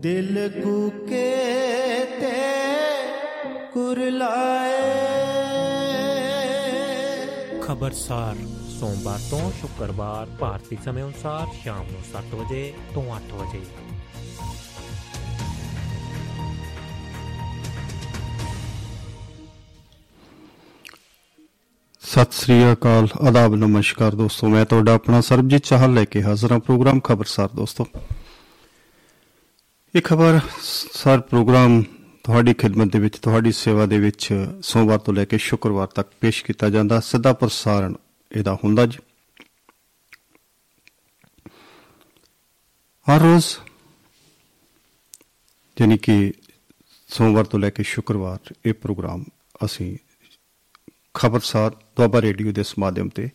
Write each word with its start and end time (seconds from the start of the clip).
ਦਿਲ 0.00 0.62
ਕੂਕੇ 0.62 1.34
ਤੇ 2.20 2.32
ਕੁਰਲਾਏ 3.72 4.82
ਖਬਰਸਾਰ, 7.62 8.36
ਸੋਮਵਾਰ 8.80 9.18
ਤੋਂ 9.30 9.50
ਸ਼ੁੱਕਰਵਾਰ, 9.60 10.26
ਭਾਰਤੀ 10.40 10.78
ਸਮੇਂ 10.84 11.04
ਅਨੁਸਾਰ 11.04 11.46
ਸ਼ਾਮ 11.62 11.86
ਨੂੰ 11.90 12.00
7 12.12 12.34
ਵਜੇ 12.34 12.72
ਤੋਂ 12.94 13.02
8 13.16 13.34
ਵਜੇ। 13.34 13.87
ਸਤਿ 22.18 22.32
ਸ੍ਰੀ 22.32 22.72
ਅਕਾਲ, 22.72 23.08
ਆਦਾਬ, 23.28 23.54
ਨਮਸਕਾਰ 23.54 24.14
ਦੋਸਤੋ। 24.14 24.48
ਮੈਂ 24.48 24.64
ਤੁਹਾਡਾ 24.64 24.94
ਆਪਣਾ 24.94 25.20
ਸਰਬਜੀਤ 25.20 25.64
ਚਾਹਲ 25.64 25.94
ਲੈ 25.94 26.04
ਕੇ 26.04 26.22
ਹਾਜ਼ਰ 26.22 26.52
ਹਾਂ 26.52 26.58
ਪ੍ਰੋਗਰਾਮ 26.58 27.00
ਖਬਰਸਾਰ 27.00 27.48
ਦੋਸਤੋ। 27.48 27.86
ਇਹ 29.94 30.00
ਖਬਰ 30.04 30.40
ਸਾਰ 30.92 31.20
ਪ੍ਰੋਗਰਾਮ 31.20 31.84
ਤੁਹਾਡੀ 32.24 32.54
ਖਿਦਮਤ 32.54 32.92
ਦੇ 32.92 32.98
ਵਿੱਚ, 32.98 33.18
ਤੁਹਾਡੀ 33.18 33.52
ਸੇਵਾ 33.52 33.86
ਦੇ 33.86 33.98
ਵਿੱਚ 33.98 34.46
ਸੋਮਵਾਰ 34.62 34.98
ਤੋਂ 34.98 35.14
ਲੈ 35.14 35.24
ਕੇ 35.24 35.38
ਸ਼ੁੱਕਰਵਾਰ 35.38 35.86
ਤੱਕ 35.86 36.08
ਪੇਸ਼ 36.20 36.44
ਕੀਤਾ 36.44 36.70
ਜਾਂਦਾ। 36.70 37.00
ਸਿੱਧਾ 37.00 37.32
ਪ੍ਰਸਾਰਣ 37.32 37.94
ਇਹਦਾ 38.32 38.54
ਹੁੰਦਾ 38.54 38.86
ਜੀ। 38.86 38.98
ਹਰ 43.06 43.20
ਰੋਜ਼ 43.20 43.46
ਯਾਨੀ 45.80 45.98
ਕਿ 45.98 46.32
ਸੋਮਵਾਰ 47.08 47.44
ਤੋਂ 47.44 47.60
ਲੈ 47.60 47.70
ਕੇ 47.70 47.82
ਸ਼ੁੱਕਰਵਾਰ 47.82 48.54
ਇਹ 48.66 48.74
ਪ੍ਰੋਗਰਾਮ 48.74 49.24
ਅਸੀਂ 49.64 49.96
ਖਬਰਸਾਰ 51.18 51.70
ਦੁਆਬਾ 51.70 52.20
ਰੇਡੀਓ 52.22 52.52
ਦੇ 52.52 52.60
ਇਸ 52.60 52.78
ਮਾਧਿਅਮ 52.78 53.08
ਤੇ 53.08 53.28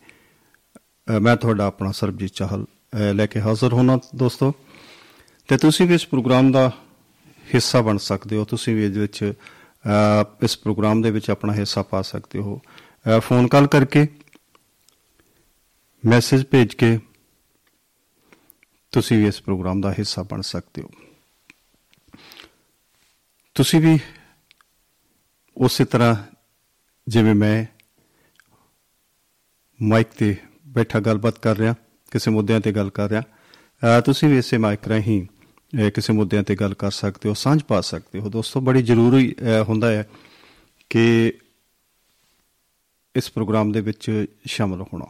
ਅ, 1.16 1.18
ਮੈਂ 1.18 1.36
ਤੁਹਾਡਾ 1.36 1.66
ਆਪਣਾ 1.66 1.92
ਸਰਬਜੀਤ 1.92 2.30
ਚਾਹਲ 2.30 2.64
ਅ, 2.64 3.12
ਲੈ 3.12 3.26
ਕੇ 3.26 3.40
ਹਾਜ਼ਰ 3.40 3.72
ਹੋਣਾ 3.72 3.98
ਦੋਸਤੋ। 4.16 4.54
ਤੇ 5.48 5.56
ਤੁਸੀਂ 5.56 5.86
ਵੀ 5.86 5.94
ਇਸ 5.94 6.06
ਪ੍ਰੋਗਰਾਮ 6.06 6.52
ਦਾ 6.52 6.72
ਹਿੱਸਾ 7.54 7.82
ਬਣ 7.82 7.96
ਸਕਦੇ 7.96 8.36
ਹੋ। 8.36 8.44
ਤੁਸੀਂ 8.44 8.76
ਵੀ 8.76 8.84
ਇਹਦੇ 8.84 9.00
ਵਿੱਚ 9.00 9.32
ਅ, 9.86 10.44
ਇਸ 10.44 10.58
ਪ੍ਰੋਗਰਾਮ 10.58 11.02
ਦੇ 11.02 11.10
ਵਿੱਚ 11.10 11.30
ਆਪਣਾ 11.30 11.54
ਹਿੱਸਾ 11.54 11.82
ਪਾ 11.82 12.02
ਸਕਦੇ 12.02 12.38
ਹੋ। 12.38 12.60
ਅ, 13.16 13.20
ਫੋਨ 13.20 13.48
ਕਾਲ 13.48 13.66
ਕਰਕੇ 13.66 14.06
ਮੈਸੇਜ 16.06 16.44
ਭੇਜ 16.50 16.74
ਕੇ 16.74 16.98
ਤੁਸੀਂ 18.92 19.18
ਵੀ 19.18 19.26
ਇਸ 19.26 19.42
ਪ੍ਰੋਗਰਾਮ 19.42 19.80
ਦਾ 19.80 19.92
ਹਿੱਸਾ 19.92 20.22
ਬਣ 20.22 20.40
ਸਕਦੇ 20.40 20.82
ਹੋ। 20.82 20.90
ਤੁਸੀਂ 23.54 23.80
ਵੀ 23.80 23.98
ਉਸੇ 25.56 25.84
ਤਰ੍ਹਾਂ 25.84 26.16
ਜਿਵੇਂ 27.08 27.34
ਮੈਂ 27.34 27.73
ਮਾਈਕ 29.82 30.06
ਤੇ 30.06 30.36
ਬੈਠਾ 30.66 31.00
ਗੱਲਬਾਤ 31.00 31.38
ਕਰ 31.38 31.56
ਰਿਹਾ 31.56 31.74
ਕਿਸੇ 32.10 32.30
ਮੁੱਦਿਆਂ 32.30 32.60
ਤੇ 32.60 32.72
ਗੱਲ 32.72 32.90
ਕਰ 32.90 33.08
ਰਿਹਾ। 33.08 33.20
ਅਹ 33.20 34.00
ਤੁਸੀਂ 34.00 34.28
ਵੀ 34.28 34.38
ਇਸੇ 34.38 34.58
ਮਾਈਕ 34.58 34.88
ਰਾਹੀਂ 34.88 35.26
ਅਹ 35.86 35.90
ਕਿਸੇ 35.90 36.12
ਮੁੱਦਿਆਂ 36.12 36.42
ਤੇ 36.42 36.54
ਗੱਲ 36.54 36.74
ਕਰ 36.74 36.90
ਸਕਦੇ 36.90 37.28
ਹੋ 37.28 37.34
ਸਾਂਝ 37.34 37.62
ਪਾ 37.62 37.80
ਸਕਦੇ 37.80 38.18
ਹੋ। 38.20 38.28
ਦੋਸਤੋ 38.28 38.60
ਬੜੀ 38.60 38.82
ਜ਼ਰੂਰੀ 38.82 39.34
ਅਹ 39.40 39.64
ਹੁੰਦਾ 39.68 39.90
ਹੈ 39.90 40.08
ਕਿ 40.90 41.32
ਇਸ 43.16 43.30
ਪ੍ਰੋਗਰਾਮ 43.30 43.72
ਦੇ 43.72 43.80
ਵਿੱਚ 43.80 44.26
ਸ਼ਾਮਲ 44.46 44.82
ਹੋਣਾ। 44.82 45.06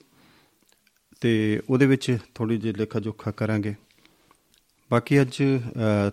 ਤੇ 1.21 1.63
ਉਹਦੇ 1.71 1.87
ਵਿੱਚ 1.87 2.19
ਥੋੜੀ 2.35 2.59
ਜਿਹੀ 2.59 2.75
ਲੇਖਾ 2.75 3.01
ਜੋਖਾ 3.01 3.31
ਕਰਾਂਗੇ। 3.31 3.75
ਬਾਕੀ 4.91 5.21
ਅੱਜ 5.21 5.43
ਅ, 5.43 6.11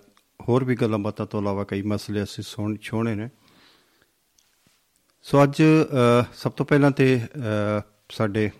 ਹੋਰ 0.49 0.63
ਵੀ 0.63 0.75
ਗੱਲਾਂ 0.75 0.99
ਬਾਤਾਂ 0.99 1.25
ਤੋਂ 1.25 1.41
ਇਲਾਵਾ 1.41 1.63
ਕਈ 1.63 1.81
ਮਸਲੇ 1.81 2.23
ਅਸੀਂ 2.23 2.43
ਸੁਣ 2.43 2.77
ਛੋਣੇ 2.77 3.15
ਨੇ। 3.15 3.29
ਸੋ 5.21 5.43
ਅੱਜ 5.43 5.63
ਅ, 5.63 6.23
ਸਭ 6.33 6.51
ਤੋਂ 6.51 6.65
ਪਹਿਲਾਂ 6.65 6.91
ਤੇ 6.91 7.21
ਅ, 7.25 7.81
ਸਾਡੇ 8.11 8.51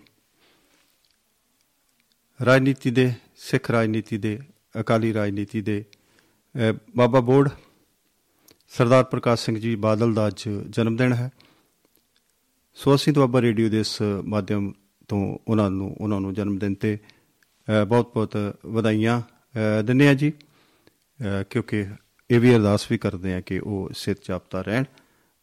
ਰਾਜਨੀਤੀ 2.44 2.90
ਦੇ 2.90 3.12
ਸਿੱਖ 3.36 3.70
ਰਾਜਨੀਤੀ 3.70 4.18
ਦੇ 4.18 4.38
ਅਕਾਲੀ 4.80 5.14
ਰਾਜਨੀਤੀ 5.14 5.60
ਦੇ 5.60 5.84
ਅਹ, 5.90 6.78
ਬਾਬਾ 6.96 7.20
ਬੋੜ 7.20 7.48
ਸਰਦਾਰ 8.68 9.04
ਪ੍ਰਕਾਸ਼ 9.04 9.44
ਸਿੰਘ 9.44 9.58
ਜੀ 9.58 9.74
ਬਾਦਲ 9.76 10.14
ਦਾ 10.14 10.26
ਅੱਜ 10.26 10.48
ਜਨਮ 10.48 10.96
ਦਿਨ 10.96 11.12
ਹੈ। 11.12 11.30
ਸੋ 12.74 12.94
ਅਸੀਂ 12.94 13.12
ਦੁਆਬਾ 13.12 13.40
ਰੇਡੀਓ 13.42 13.68
ਦੇ 13.68 13.80
ਇਸ 13.80 14.02
ਮਾਧਿਅਮ 14.24 14.72
ਤੋਂ 15.08 15.38
ਉਹਨਾਂ 15.48 15.70
ਨੂੰ 15.70 15.96
ਉਹਨਾਂ 16.00 16.20
ਨੂੰ 16.20 16.34
ਜਨਮ 16.34 16.58
ਦਿਨ 16.58 16.74
ਤੇ 16.74 16.98
ਬਹੁਤ 17.88 18.10
ਬਹੁਤ 18.14 18.36
ਵਧਾਈਆਂ 18.66 19.20
ਅਹ, 19.20 19.82
ਦਿੰਦੇ 19.82 20.08
ਆ 20.08 20.14
ਜੀ। 20.14 20.30
ਅਹ, 20.30 21.42
ਕਿਉਂਕਿ 21.50 21.86
ਇਹ 22.30 22.40
ਵੀ 22.40 22.54
ਅਰਦਾਸ 22.56 22.90
ਵੀ 22.92 22.98
ਕਰਦੇ 22.98 23.34
ਆ 23.34 23.40
ਕਿ 23.40 23.58
ਉਹ 23.58 23.90
ਸਿਹਤ 23.94 24.18
ਚਾਪਤਾ 24.20 24.60
ਰਹਿਣ 24.62 24.84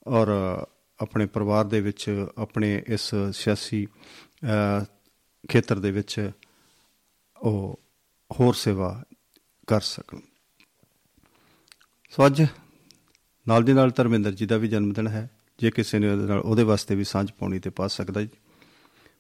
ਔਰ 0.08 0.28
ਆਪਣੇ 1.00 1.26
ਪਰਿਵਾਰ 1.26 1.66
ਦੇ 1.66 1.82
ਵਿੱਚ 1.82 2.28
ਆਪਣੇ 2.38 2.84
ਇਸ 2.88 3.10
ਸਿਆਸੀ 3.34 3.86
ਅਹ, 3.86 4.86
ਖੇਤਰ 5.50 5.80
ਦੇ 5.80 5.92
ਵਿੱਚ 5.92 6.32
ਉਹ 7.38 7.80
ਹੋਰ 8.32 8.54
ਸੇਵਾ 8.54 9.04
ਕਰ 9.68 9.82
ਸਕਣ। 9.82 10.20
ਸੋ 12.10 12.26
ਅੱਜ 12.26 12.44
ਨਾਲ 13.48 13.64
ਦੀ 13.64 13.74
ਨਾਲ 13.74 13.92
ਧਰਮਿੰਦਰ 13.92 14.32
ਜੀ 14.32 14.46
ਦਾ 14.46 14.58
ਵੀ 14.58 14.68
ਜਨਮ 14.68 14.94
ਦਿਨ 14.94 15.08
ਹੈ। 15.08 15.30
ਜੇ 15.60 15.72
ਕਿਸੇ 15.72 16.00
ਨੇ 16.00 16.10
ਉਹਦੇ 16.12 16.26
ਨਾਲ 16.26 16.40
ਉਹਦੇ 16.40 16.64
ਵਾਸਤੇ 16.64 16.96
ਵੀ 16.96 17.04
ਸਾਂਝ 17.04 17.32
ਪਾਉਣੀ 17.40 17.60
ਤੇ 17.60 17.70
ਪਾ 17.70 17.88
ਸਕਦਾ 17.88 18.22
ਜੀ 18.22 18.30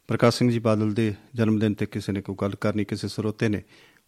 ਪ੍ਰਕਾਸ਼ 0.07 0.37
ਸਿੰਘ 0.37 0.51
ਜੀ 0.51 0.59
ਬਾਦਲ 0.59 0.93
ਦੇ 0.93 1.13
ਜਨਮ 1.35 1.59
ਦਿਨ 1.59 1.73
ਤੇ 1.73 1.85
ਕਿਸੇ 1.85 2.11
ਨੇ 2.11 2.21
ਕੋਈ 2.21 2.35
ਗੱਲ 2.41 2.55
ਕਰਨੀ 2.55 2.85
ਕਿਸੇ 2.85 3.07
ਸਰੋਤੇ 3.07 3.49
ਨੇ 3.49 3.61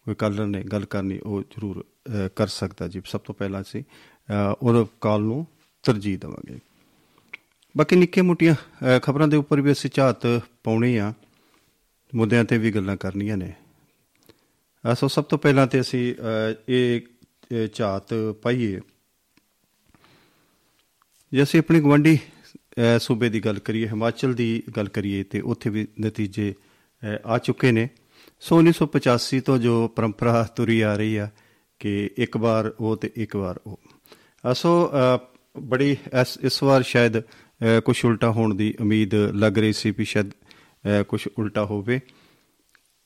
ਕੋਈ 0.04 0.14
ਕਾਲਰ 0.14 0.46
ਨੇ 0.46 0.62
ਗੱਲ 0.62 0.84
ਕਰਨੀ 0.84 1.18
ਉਹ 1.18 1.42
ਜ਼ਰੂਰ 1.42 1.84
ਅਹ, 2.08 2.28
ਕਰ 2.36 2.46
ਸਕਦਾ 2.46 2.88
ਜੀ। 2.88 3.02
ਸਭ 3.04 3.20
ਤੋਂ 3.20 3.34
ਪਹਿਲਾਂ 3.34 3.60
ਅਸੀਂ 3.62 3.82
ਅਹ, 3.82 4.54
ਉਹ 4.62 4.86
ਕਾਲ 5.00 5.22
ਨੂੰ 5.22 5.46
ਤਰਜੀਹ 5.82 6.18
ਦੇਵਾਂਗੇ। 6.18 6.58
ਬਾਕੀ 7.76 7.96
ਨਿੱਕੇ 7.96 8.20
ਮੋਟੀਆਂ 8.22 8.54
ਖਬਰਾਂ 9.02 9.28
ਦੇ 9.28 9.36
ਉੱਪਰ 9.36 9.60
ਵੀ 9.60 9.72
ਅਸੀਂ 9.72 9.90
ਝਾਤ 9.94 10.26
ਪਾਉਣੀ 10.64 10.96
ਆ। 10.96 11.12
ਮੁੱਦਿਆਂ 12.14 12.44
ਤੇ 12.44 12.58
ਵੀ 12.58 12.70
ਗੱਲਾਂ 12.72 12.96
ਕਰਨੀਆਂ 12.96 13.36
ਨੇ। 13.36 13.52
ਅਹ 14.90 14.94
ਸੋ 14.94 15.08
ਸਭ 15.08 15.24
ਤੋਂ 15.24 15.38
ਪਹਿਲਾਂ 15.38 15.66
ਤੇ 15.66 15.80
ਅਸੀਂ 15.80 16.14
ਅਹ, 16.14 16.54
ਇਹ 16.68 17.00
ਇਹ 17.52 17.68
ਝਾਤ 17.74 18.14
ਪਾਈਏ। 18.42 18.80
ਜੇ 21.36 21.42
ਅਸੀਂ 21.42 21.60
ਆਪਣੀ 21.60 21.80
ਗਵੰਡੀ 21.80 22.16
ਅ, 22.16 22.98
ਸੂਬੇ 22.98 23.28
ਦੀ 23.28 23.40
ਗੱਲ 23.40 23.58
ਕਰੀਏ 23.58 23.86
ਹਿਮਾਚਲ 23.88 24.34
ਦੀ 24.34 24.62
ਗੱਲ 24.76 24.88
ਕਰੀਏ 24.88 25.22
ਤੇ 25.22 25.40
ਉੱਥੇ 25.40 25.70
ਵੀ 25.70 25.86
ਨਤੀਜੇ 26.00 26.54
ਅ, 27.16 27.18
ਆ 27.26 27.38
ਚੁੱਕੇ 27.38 27.72
ਨੇ। 27.72 27.88
ਸੋ 28.40 28.58
1985 28.58 29.40
ਤੋਂ 29.40 29.58
ਜੋ 29.58 29.88
ਪਰੰਪਰਾ 29.88 30.42
ਤੁਰੀ 30.56 30.80
ਆ 30.80 30.96
ਰਹੀ 30.96 31.16
ਆ 31.16 31.30
ਕਿ 31.78 32.10
ਇੱਕ 32.16 32.36
ਵਾਰ 32.36 32.72
ਉਹ 32.80 32.96
ਤੇ 32.96 33.10
ਇੱਕ 33.16 33.36
ਵਾਰ 33.36 33.60
ਉਹ। 33.66 33.80
ਅ, 34.50 34.54
ਸੋ 34.54 34.86
ਅ, 34.86 35.18
ਬੜੀ 35.60 35.96
ਇਸ 36.20 36.38
ਇਸ 36.42 36.62
ਵਾਰ 36.62 36.82
ਸ਼ਾਇਦ 36.82 37.20
ਕੁਝ 37.84 38.04
ਉਲਟਾ 38.04 38.30
ਹੋਣ 38.30 38.54
ਦੀ 38.54 38.74
ਉਮੀਦ 38.80 39.14
ਲੱਗ 39.14 39.58
ਰਹੀ 39.58 39.72
ਸੀ 39.72 39.90
ਵੀ 39.90 40.04
ਸ਼ਾਇਦ 40.04 40.30
ਕੁਝ 41.08 41.28
ਉਲਟਾ 41.38 41.64
ਹੋਵੇ। 41.64 42.00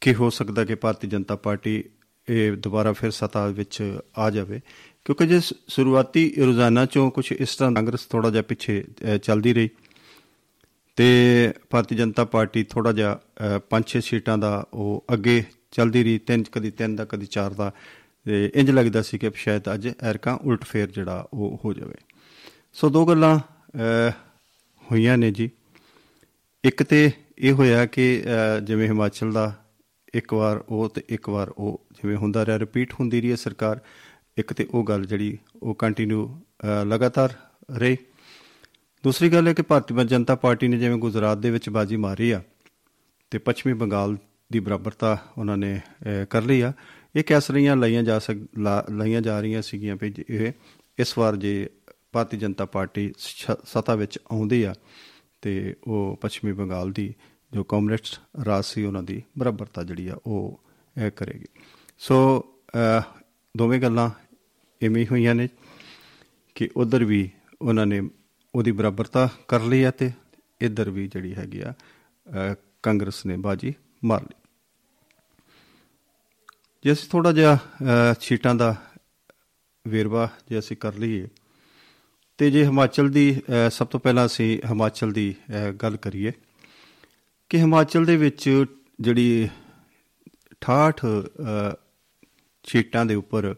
ਕਿ 0.01 0.15
ਹੋ 0.15 0.31
ਸਕਦਾ 0.31 0.65
ਕਿ 0.65 0.75
ਭਾਰਤੀ 0.75 1.09
ਜਨਤਾ 1.09 1.37
ਪਾਰਟੀ 1.37 1.85
ਇਹ 2.29 2.53
ਦੁਬਾਰਾ 2.53 2.93
ਫਿਰ 2.93 3.11
ਸੱਤਾ 3.11 3.47
ਵਿੱਚ 3.47 3.99
ਆ 4.19 4.31
ਜਾਵੇ? 4.31 4.61
ਕਿਉਂਕਿ 5.05 5.27
ਜੇ 5.27 5.41
ਸ- 5.41 5.55
ਸ਼ੁਰੂਆਤੀ 5.69 6.35
ਰੁਝਾਨਾਂ 6.39 6.87
ਚੋਂ 6.87 7.11
ਕੁਝ 7.11 7.33
ਇਸ 7.33 7.57
ਤਰ੍ਹਾਂ 7.57 7.73
ਕਾਂਗਰਸ 7.73 8.07
ਥੋੜਾ 8.07 8.31
ਜਿਹਾ 8.31 8.43
ਪਿੱਛੇ 8.43 8.85
ਅ, 9.15 9.17
ਚੱਲਦੀ 9.17 9.55
ਰਹੀ 9.55 9.69
ਤੇ 10.97 11.53
ਭਾਰਤੀ 11.71 11.97
ਜਨਤਾ 11.97 12.25
ਪਾਰਟੀ 12.25 12.65
ਥੋੜਾ 12.65 12.93
ਜਿਹਾ 12.93 13.21
ਅ, 13.47 13.59
ਪੰਜ 13.59 13.85
ਛੇ 13.87 14.01
ਸੀਟਾਂ 14.01 14.39
ਦਾ 14.39 14.67
ਉਹ 14.75 15.05
ਅੱਗੇ 15.13 15.45
ਚੱਲਦੀ 15.71 16.05
ਰਹੀ 16.05 16.19
ਤਿੰਨ 16.19 16.45
ਕਦੀ 16.53 16.71
ਤਿੰਨ 16.71 16.97
ਦਾ 16.97 17.05
ਕਦੀ 17.05 17.27
ਚਾਰ 17.27 17.51
ਦਾ 17.51 17.73
ਤੇ 18.27 18.51
ਇੰਜ 18.55 18.71
ਲੱਗਦਾ 18.71 19.03
ਸੀ 19.03 19.19
ਕਿ 19.19 19.31
ਸ਼ਾਇਦ 19.35 19.75
ਅੱਜ 19.75 19.89
ਐਰਕਾ 20.03 20.39
ਉਲਟ 20.45 20.65
ਫੇਰ 20.65 20.91
ਜਿਹੜਾ 20.91 21.29
ਉਹ 21.35 21.61
ਹੋ 21.65 21.73
ਜਾਵੇ। 21.73 21.95
ਸੋ 22.73 22.89
ਦੋ 22.89 23.07
ਗੱਲਾਂ 23.07 23.39
ਅ, 23.39 24.11
ਹੋਈਆਂ 24.93 25.19
ਨੇ 25.19 25.31
ਜੀ। 25.31 25.51
ਇੱਕ 26.65 26.83
ਤੇ 26.83 27.11
ਇਹ 27.39 27.53
ਹੋਇਆ 27.53 27.87
ਕਿ 27.87 28.23
ਅ, 28.27 28.61
ਜਿਵੇਂ 28.61 28.89
ਹਿਮਾਚਲ 28.89 29.33
ਦਾ 29.33 29.55
ਇੱਕ 30.15 30.35
ਵਾਰ 30.35 30.65
ਉਹ 30.69 30.89
ਤੇ 30.89 31.03
ਇੱਕ 31.09 31.29
ਵਾਰ 31.29 31.49
ਉਹ 31.49 31.87
ਜਿਵੇਂ 31.93 32.17
ਹੁੰਦਾ 32.17 32.47
ਰਿਹਾ 32.47 32.59
ਰਿਪੀਟ 32.59 32.93
ਹੁੰਦੀ 32.93 33.21
ਰਹੀ 33.21 33.31
ਹੈ 33.31 33.37
ਸਰਕਾਰ। 33.37 33.81
ਇੱਕ 34.41 34.53
ਤੇ 34.53 34.69
ਉਹ 34.71 34.85
ਗੱਲ 34.85 35.05
ਜਿਹੜੀ 35.07 35.39
ਉਹ 35.63 35.75
ਕੰਟੀਨਿਊ 35.75 36.29
ਲਗਾਤਾਰ 36.85 37.35
ਰਹੀ। 37.71 37.97
ਦੂਸਰੀ 39.05 39.29
ਗੱਲ 39.29 39.49
ਹੈ 39.49 39.53
ਕਿ 39.53 39.63
ਭਾਰਤੀ 39.63 40.05
ਜਨਤਾ 40.05 40.35
ਪਾਰਟੀ 40.35 40.69
ਨੇ 40.69 40.79
ਜਿਵੇਂ 40.79 40.97
ਗੁਜਰਾਤ 40.97 41.39
ਦੇ 41.39 41.51
ਵਿੱਚ 41.51 41.69
ਬਾਜੀ 41.69 41.97
ਮਾਰੀ 41.97 42.31
ਆ 42.31 42.43
ਤੇ 43.31 43.39
ਪੱਛਮੀ 43.39 43.73
ਬੰਗਾਲ 43.73 44.17
ਦੀ 44.53 44.61
ਬਰਾਬਰਤਾ 44.61 45.19
ਉਹਨਾਂ 45.39 45.57
ਨੇ 45.57 45.77
ਅਹ, 45.77 46.25
ਕਰ 46.25 46.43
ਲਈ 46.43 46.61
ਆ। 46.61 46.73
ਇਹ 47.17 47.25
ਕੈਸਰੀਆਂ 47.25 47.77
ਲਾਈਆਂ 47.77 48.03
ਜਾ 48.03 48.19
ਸਕ 48.19 48.37
ਲਾ- 48.59 48.95
ਲਾਈਆਂ 48.95 49.21
ਜਾ 49.21 49.41
ਰਹੀਆਂ 49.41 49.63
ਸੀਗੀਆਂ 49.63 49.97
ਵੀ 50.01 50.11
ਜੇ 50.11 50.25
ਇਹ 50.31 50.53
ਇਸ 50.99 51.19
ਵਾਰ 51.19 51.37
ਜੇ 51.37 51.69
ਭਾਰਤੀ 52.13 52.37
ਜਨਤਾ 52.37 52.65
ਪਾਰਟੀ 52.65 53.13
ਸ਼- 53.19 53.57
ਸੱਤਾ 53.65 53.95
ਵਿੱਚ 53.95 54.19
ਆਉਂਦੀ 54.31 54.63
ਆ 54.63 54.75
ਤੇ 55.43 55.75
ਉਹ 55.87 56.19
ਪੱਛਮੀ 56.21 56.53
ਬੰਗਾਲ 56.53 56.93
ਦੀ 56.93 57.15
ਜੋ 57.53 57.65
ਕਮਿਊਨਿਸਟ 57.65 58.21
ਰਾਜ 58.45 58.65
ਸੀ 58.65 58.85
ਉਹਨਾਂ 58.85 59.03
ਦੀ 59.03 59.23
ਬਰਾਬਰਤਾ 59.39 59.83
ਜਿਹੜੀ 59.83 60.09
ਆ 60.09 60.17
ਉਹ 60.27 60.61
ਇਹ 61.07 61.11
ਕਰੇਗੀ। 61.11 61.45
ਸੋ 61.99 62.41
ਅਹ, 62.75 63.03
ਦੋਵੇਂ 63.57 63.81
ਗੱਲਾਂ 63.81 64.11
ਇਵੇਂ 64.83 65.03
ਹੀ 65.03 65.07
ਹੋਈਆਂ 65.07 65.35
ਨੇ 65.35 65.49
ਕਿ 66.55 66.69
ਉਧਰ 66.77 67.05
ਵੀ 67.05 67.31
ਉਹਨਾਂ 67.63 67.87
ਨੇ 67.87 68.01
ਉਹਦੀ 68.55 68.73
ਬਰਾਬਰਤਾ 68.73 69.29
ਕਰ 69.49 69.61
ਲਈ 69.61 69.85
ਹੈ 69.85 69.91
ਤੇ 69.91 70.11
ਇੱਧਰ 70.61 70.91
ਵੀ 70.91 71.09
ਜਿਹੜੀ 71.09 71.35
ਹੈਗੀ 71.35 71.61
ਆ 71.61 71.73
ਅਹ, 71.73 72.55
ਕਾਂਗਰਸ 72.83 73.27
ਨੇ 73.27 73.37
ਬਾਜੀ 73.37 73.75
ਮਾਰ 74.05 74.23
ਲਈ। 74.23 74.41
ਜੇ 76.85 76.93
ਅਸੀਂ 76.93 77.09
ਥੋੜਾ 77.11 77.33
ਜਿਹਾ 77.33 77.55
ਅਹ, 77.55 78.15
ਸੀਟਾਂ 78.21 78.55
ਦਾ 78.55 78.77
ਵੇਰਵਾ 79.89 80.29
ਜੇ 80.49 80.59
ਅਸੀਂ 80.59 80.77
ਕਰ 80.77 80.95
ਲਈਏ 80.95 81.29
ਤੇ 82.39 82.51
ਜੇ 82.51 82.65
ਹਿਮਾਚਲ 82.65 83.09
ਦੀ 83.09 83.41
ਅਹ, 83.41 83.71
ਸਭ 83.71 83.87
ਤੋਂ 83.87 84.01
ਪਹਿਲਾਂ 84.01 84.27
ਅਸੀਂ 84.27 84.59
ਹਿਮਾਚਲ 84.71 85.13
ਦੀ 85.13 85.35
ਅਹ, 85.51 85.73
ਗੱਲ 85.73 85.97
ਕਰੀਏ 85.97 86.33
ਕਿ 87.49 87.59
ਹਿਮਾਚਲ 87.59 88.05
ਦੇ 88.05 88.17
ਵਿੱਚ 88.17 88.65
ਜਿਹੜੀ 89.01 89.49
68 90.63 91.07
ਅਹ, 91.41 91.75
ਸੀਟਾਂ 92.65 93.07
ਦੇ 93.07 93.15
ਉੱਪਰ 93.15 93.55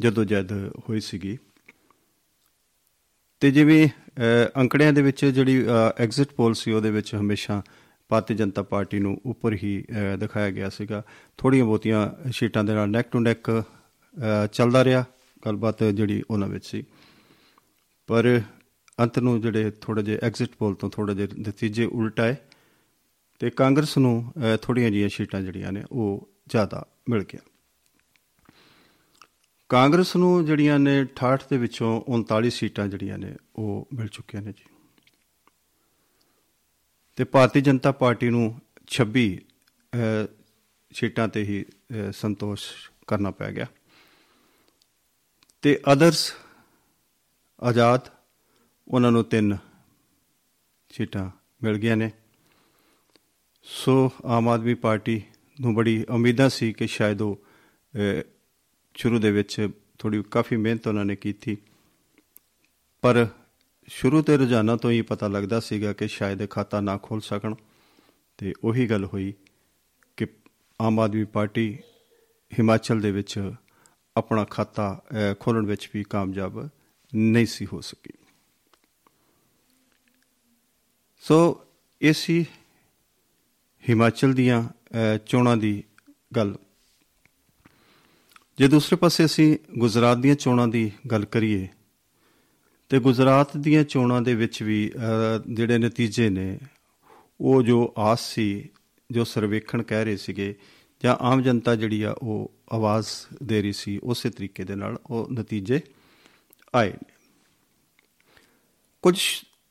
ਜਦੋਂ 0.00 0.24
ਜਦ 0.24 0.52
ਹੋਈ 0.88 1.00
ਸੀਗੀ। 1.00 1.38
ਤੇ 3.40 3.50
ਜਿਵੇਂ 3.50 3.88
ਅਹ, 3.88 4.60
ਅੰਕੜਿਆਂ 4.60 4.92
ਦੇ 4.92 5.02
ਵਿੱਚ 5.02 5.24
ਜਿਹੜੀ 5.26 5.64
ਐਗਜ਼ਿਟ 5.98 6.28
ਪੋਲ 6.28 6.54
ਸੀ 6.54 6.72
ਉਹਦੇ 6.72 6.90
ਵਿੱਚ 6.90 7.14
ਹਮੇਸ਼ਾ 7.14 7.62
ਭਾਰਤੀ 8.08 8.34
ਜਨਤਾ 8.34 8.62
ਪਾਰਟੀ 8.62 8.98
ਨੂੰ 8.98 9.20
ਉੱਪਰ 9.26 9.54
ਹੀ 9.54 9.84
ਅਹ, 9.90 10.16
ਦਿਖਾਇਆ 10.16 10.50
ਗਿਆ 10.50 10.68
ਸੀਗਾ। 10.68 11.02
ਥੋੜੀਆਂ 11.38 11.64
ਬਹੁਤੀਆਂ 11.64 12.30
ਸੀਟਾਂ 12.32 12.64
ਦੇ 12.64 12.74
ਨਾਲ 12.74 12.88
ਨੈਕ 12.88 13.08
ਟੂ 13.08 13.20
ਨੈਕ 13.20 13.62
ਚੱਲਦਾ 14.52 14.84
ਰਿਹਾ 14.84 15.04
ਗੱਲਬਾਤ 15.46 15.84
ਜਿਹੜੀ 15.84 16.22
ਉਹਨਾਂ 16.30 16.48
ਵਿੱਚ 16.48 16.66
ਸੀ। 16.66 16.84
ਪਰ 18.06 18.40
ਅੰਤ 19.00 19.18
ਨੂੰ 19.18 19.40
ਜਿਹੜੇ 19.40 19.70
ਥੋੜੇ 19.70 20.02
ਜਿਹੇ 20.02 20.18
ਐਗਜ਼ਿਟ 20.22 20.48
ਪੋਲ 20.58 20.74
ਤੋਂ 20.74 20.90
ਥੋੜੇ 20.90 21.14
ਜਿਹੇ 21.14 21.28
ਨਤੀਜੇ 21.40 21.84
ਉਲਟ 21.84 22.20
ਆਏ 22.20 22.34
ਤੇ 23.38 23.50
ਕਾਂਗਰਸ 23.50 23.98
ਨੂੰ 23.98 24.32
ਅਹ, 24.36 24.56
ਥੋੜੀਆਂ 24.62 24.90
ਜਿਹੀਆਂ 24.90 25.08
ਸੀਟਾਂ 25.08 25.40
ਜਿਹੜੀਆਂ 25.40 25.72
ਨੇ 25.72 25.84
ਉਹ 25.92 26.28
ਜ਼ਿਆਦਾ 26.48 26.86
ਮਿਲ 27.10 27.22
ਗਿਆ। 27.22 27.47
ਕਾਂਗਰਸ 29.68 30.16
ਨੂੰ 30.16 30.44
ਜਿਹੜੀਆਂ 30.44 30.78
ਨੇ 30.78 31.02
68 31.02 31.38
ਦੇ 31.50 31.58
ਵਿੱਚੋਂ 31.58 32.02
39 32.08 32.50
ਸੀਟਾਂ 32.50 32.88
ਜਿਹੜੀਆਂ 32.88 33.18
ਨੇ 33.18 33.36
ਉਹ 33.56 33.88
ਮਿਲ 33.94 34.08
ਚੁੱਕੀਆਂ 34.08 34.42
ਨੇ 34.42 34.52
ਜੀ। 34.52 34.64
ਤੇ 37.16 37.24
ਭਾਰਤੀ 37.24 37.60
ਜਨਤਾ 37.60 37.92
ਪਾਰਟੀ 37.92 38.30
ਨੂੰ 38.30 38.60
26 38.88 39.38
ਅਹ, 39.94 40.26
ਸੀਟਾਂ 40.92 41.28
ਤੇ 41.28 41.42
ਹੀ 41.42 41.64
ਅਹ, 41.64 42.12
ਸੰਤੋਸ਼ 42.12 42.90
ਕਰਨਾ 43.06 43.30
ਪੈ 43.30 43.52
ਗਿਆ। 43.52 43.66
ਤੇ 45.62 45.80
ਅਦਰਸ 45.92 46.32
ਆਜ਼ਾਦ 47.60 48.00
ਉਹਨਾਂ 48.88 49.12
ਨੂੰ 49.12 49.24
ਤਿੰਨ 49.24 49.58
ਸੀਟਾਂ 50.90 51.30
ਮਿਲ 51.62 51.78
ਗਈਆਂ 51.78 51.96
ਨੇ। 51.96 52.10
ਸੋ 53.62 54.12
ਆਮ 54.24 54.48
ਆਦਮੀ 54.48 54.74
ਪਾਰਟੀ 54.74 55.22
ਨੂੰ 55.60 55.74
ਬੜੀ 55.74 56.04
ਉਮੀਦਾਂ 56.10 56.48
ਸੀ 56.48 56.72
ਕਿ 56.72 56.86
ਸ਼ਾਇਦ 56.86 57.22
ਉਹ 57.22 57.44
ਅਹ, 57.94 58.37
ਸ਼ੁਰੂ 58.98 59.18
ਦੇ 59.18 59.30
ਵਿੱਚ 59.30 59.68
ਥੋੜੀ 59.98 60.22
ਕਾਫੀ 60.22 60.56
ਮਿਹਨਤ 60.56 60.86
ਉਹਨਾਂ 60.86 61.04
ਨੇ 61.04 61.16
ਕੀਤੀ। 61.16 61.56
ਪਰ 63.00 63.26
ਸ਼ੁਰੂ 63.86 64.22
ਤੇ 64.22 64.36
ਰੁਝਾਨਾਂ 64.36 64.76
ਤੋਂ 64.76 64.90
ਹੀ 64.90 65.02
ਪਤਾ 65.02 65.28
ਲੱਗਦਾ 65.28 65.60
ਸੀਗਾ 65.60 65.92
ਕਿ 65.92 66.08
ਸ਼ਾਇਦ 66.08 66.40
ਇਹ 66.40 66.48
ਖਾਤਾ 66.48 66.80
ਨਾ 66.80 66.98
ਖੋਲ 67.02 67.20
ਸਕਣ। 67.20 67.54
ਤੇ 68.38 68.52
ਉਹੀ 68.64 68.86
ਗੱਲ 68.86 69.04
ਹੋਈ 69.04 69.34
ਕਿ 70.16 70.26
ਆਮ 70.80 71.00
ਆਦਮੀ 71.00 71.24
ਪਾਰਟੀ 71.24 71.78
ਹਿਮਾਚਲ 72.58 73.00
ਦੇ 73.00 73.12
ਵਿੱਚ 73.12 73.52
ਆਪਣਾ 74.16 74.44
ਖਾਤਾ 74.44 75.02
ਅਹ, 75.10 75.34
ਖੋਲਣ 75.40 75.66
ਵਿੱਚ 75.66 75.90
ਵੀ 75.94 76.02
ਕਾਮਯਾਬ 76.04 76.68
ਨਹੀਂ 77.14 77.46
ਸੀ 77.46 77.66
ਹੋ 77.72 77.80
ਸਕੀ। 77.80 78.12
ਸੋ 81.20 81.66
ਇਹ 82.02 82.12
ਸੀ 82.12 82.46
ਹਿਮਾਚਲ 83.88 84.32
ਦੀਆਂ 84.32 84.68
ਅਹ, 84.68 85.18
ਚੋਣਾਂ 85.26 85.56
ਦੀ 85.56 85.84
ਗੱਲ। 86.36 86.58
ਜੇ 88.58 88.68
ਦੂਸਰੇ 88.68 88.96
ਪਾਸੇ 88.96 89.24
ਅਸੀਂ 89.24 89.56
ਗੁਜਰਾਤ 89.78 90.18
ਦੀਆਂ 90.18 90.34
ਚੋਣਾਂ 90.34 90.68
ਦੀ 90.68 90.92
ਗੱਲ 91.10 91.24
ਕਰੀਏ 91.24 91.68
ਤੇ 92.88 92.98
ਗੁਜਰਾਤ 92.98 93.56
ਦੀਆਂ 93.56 93.84
ਚੋਣਾਂ 93.84 94.22
ਦੇ 94.22 94.34
ਵਿੱਚ 94.34 94.62
ਵੀ 94.62 94.92
ਅਹ, 94.96 95.54
ਜਿਹੜੇ 95.54 95.78
ਨਤੀਜੇ 95.78 96.28
ਨੇ 96.30 96.58
ਉਹ 97.40 97.62
ਜੋ 97.62 97.94
ਆਸ 97.98 98.20
ਸੀ 98.20 98.68
ਜੋ 99.10 99.24
ਸਰਵੇਖਣ 99.24 99.82
ਕਹਿ 99.82 100.04
ਰਹੇ 100.04 100.16
ਸੀਗੇ 100.16 100.54
ਜਾਂ 101.04 101.16
ਆਮ 101.20 101.42
ਜਨਤਾ 101.42 101.76
ਜਿਹੜੀ 101.76 102.02
ਆ 102.02 102.10
ਉਹ 102.10 102.52
ਆਵਾਜ਼ 102.72 103.06
ਦੇ 103.42 103.62
ਰਹੀ 103.62 103.72
ਸੀ 103.72 103.98
ਉਸੇ 104.02 104.30
ਤਰੀਕੇ 104.30 104.64
ਦੇ 104.64 104.74
ਨਾਲ 104.74 104.98
ਉਹ 105.06 105.28
ਨਤੀਜੇ 105.32 105.80
ਆਏ 106.74 106.90
ਨੇ। 106.90 107.12
ਕੁਝ 109.02 109.20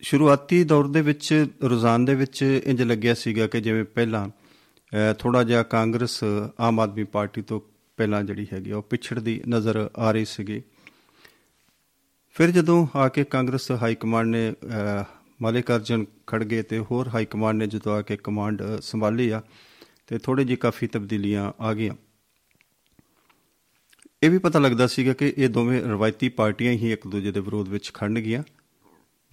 ਸ਼ੁਰੂਆਤੀ 0.01 0.63
ਦੌਰ 0.63 0.87
ਦੇ 0.87 1.01
ਵਿੱਚ 1.01 1.47
ਰੁਝਾਨ 1.63 2.05
ਦੇ 2.05 2.15
ਵਿੱਚ 2.15 2.61
ਇੰਜ 2.65 2.81
ਲੱਗਿਆ 2.81 3.13
ਸੀਗਾ 3.13 3.47
ਕਿ 3.47 3.61
ਜਿਵੇਂ 3.61 3.83
ਪਹਿਲਾਂ 3.83 4.29
ਥੋੜਾ 5.19 5.43
ਜਿਹਾ 5.43 5.63
ਕਾਂਗਰਸ 5.63 6.23
ਆਮ 6.59 6.79
ਆਦਮੀ 6.79 7.03
ਪਾਰਟੀ 7.03 7.41
ਤੋਂ 7.41 7.61
ਪਹਿਲਾਂ 7.97 8.23
ਜਿਹੜੀ 8.23 8.47
ਹੈਗੀ 8.53 8.71
ਆ 8.71 8.77
ਉਹ 8.77 8.83
ਪਿਛੜਦੀ 8.83 9.41
ਨਜ਼ਰ 9.49 9.89
ਆ 9.97 10.11
ਰਹੀ 10.11 10.25
ਸੀਗੀ। 10.25 10.61
ਫਿਰ 12.35 12.51
ਜਦੋਂ 12.51 12.87
ਆ 12.95 13.07
ਕੇ 13.09 13.23
ਕਾਂਗਰਸ 13.23 13.71
ਹਾਈ 13.71 13.95
ਕਮਾਂਡ 13.95 14.27
ਨੇ 14.27 14.51
ਅਹ, 14.51 15.03
ਮਲਿਕਾਰਜਨ 15.41 16.05
ਖੜਗੇ 16.27 16.61
ਤੇ 16.63 16.79
ਹੋਰ 16.79 17.07
ਹਾਈ 17.07 17.25
ਕਮਾਂਡ 17.25 17.57
ਨੇ 17.57 17.67
ਜਦੋਂ 17.67 17.93
ਆ 17.93 18.01
ਕੇ 18.01 18.17
ਕਮਾਂਡ 18.17 18.61
ਅਹ, 18.61 18.81
ਸੰਭਾਲੀ 18.81 19.29
ਆ 19.29 19.41
ਤੇ 20.07 20.17
ਥੋੜੀ 20.17 20.43
ਜਿਹੀ 20.43 20.57
ਕਾਫੀ 20.57 20.87
ਤਬਦੀਲੀਆਂ 20.87 21.51
ਆ 21.59 21.73
ਗਈਆਂ। 21.73 21.95
ਇਹ 24.23 24.29
ਵੀ 24.29 24.37
ਪਤਾ 24.37 24.59
ਲੱਗਦਾ 24.59 24.87
ਸੀਗਾ 24.87 25.13
ਕਿ 25.13 25.33
ਇਹ 25.37 25.49
ਦੋਵੇਂ 25.49 25.81
ਰਵਾਇਤੀ 25.81 26.29
ਪਾਰਟੀਆਂ 26.29 26.71
ਹੀ 26.73 26.91
ਇੱਕ 26.91 27.07
ਦੂਜੇ 27.07 27.31
ਦੇ 27.31 27.39
ਵਿਰੋਧ 27.39 27.67
ਵਿੱਚ 27.69 27.91
ਖੜਨਗੀਆਂ 27.93 28.43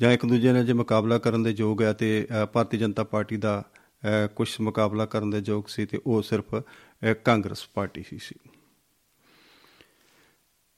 ਜਾਂ 0.00 0.12
ਇੱਕ 0.12 0.26
ਦੂਜੇ 0.26 0.52
ਨਾਲ 0.52 0.64
ਜੇ 0.66 0.72
ਮੁਕਾਬਲਾ 0.72 1.18
ਕਰਨ 1.18 1.42
ਦੇ 1.42 1.50
ਯੋਗ 1.58 1.82
ਹੈ 1.82 1.92
ਤੇ 1.92 2.26
ਅਹ, 2.30 2.46
ਭਾਰਤੀ 2.46 2.78
ਜਨਤਾ 2.78 3.04
ਪਾਰਟੀ 3.04 3.36
ਦਾ 3.36 3.62
ਕੁਝ 4.36 4.48
ਮੁਕਾਬਲਾ 4.60 5.06
ਕਰਨ 5.06 5.30
ਦੇ 5.30 5.42
ਯੋਗ 5.48 5.64
ਸੀ 5.68 5.86
ਤੇ 5.86 6.00
ਉਹ 6.06 6.22
ਸਿਰਫ 6.22 6.54
ਅਹ, 6.54 7.14
ਕਾਂਗਰਸ 7.14 7.68
ਪਾਰਟੀ 7.74 8.04
ਹੀ 8.12 8.18
ਸੀ। 8.18 8.34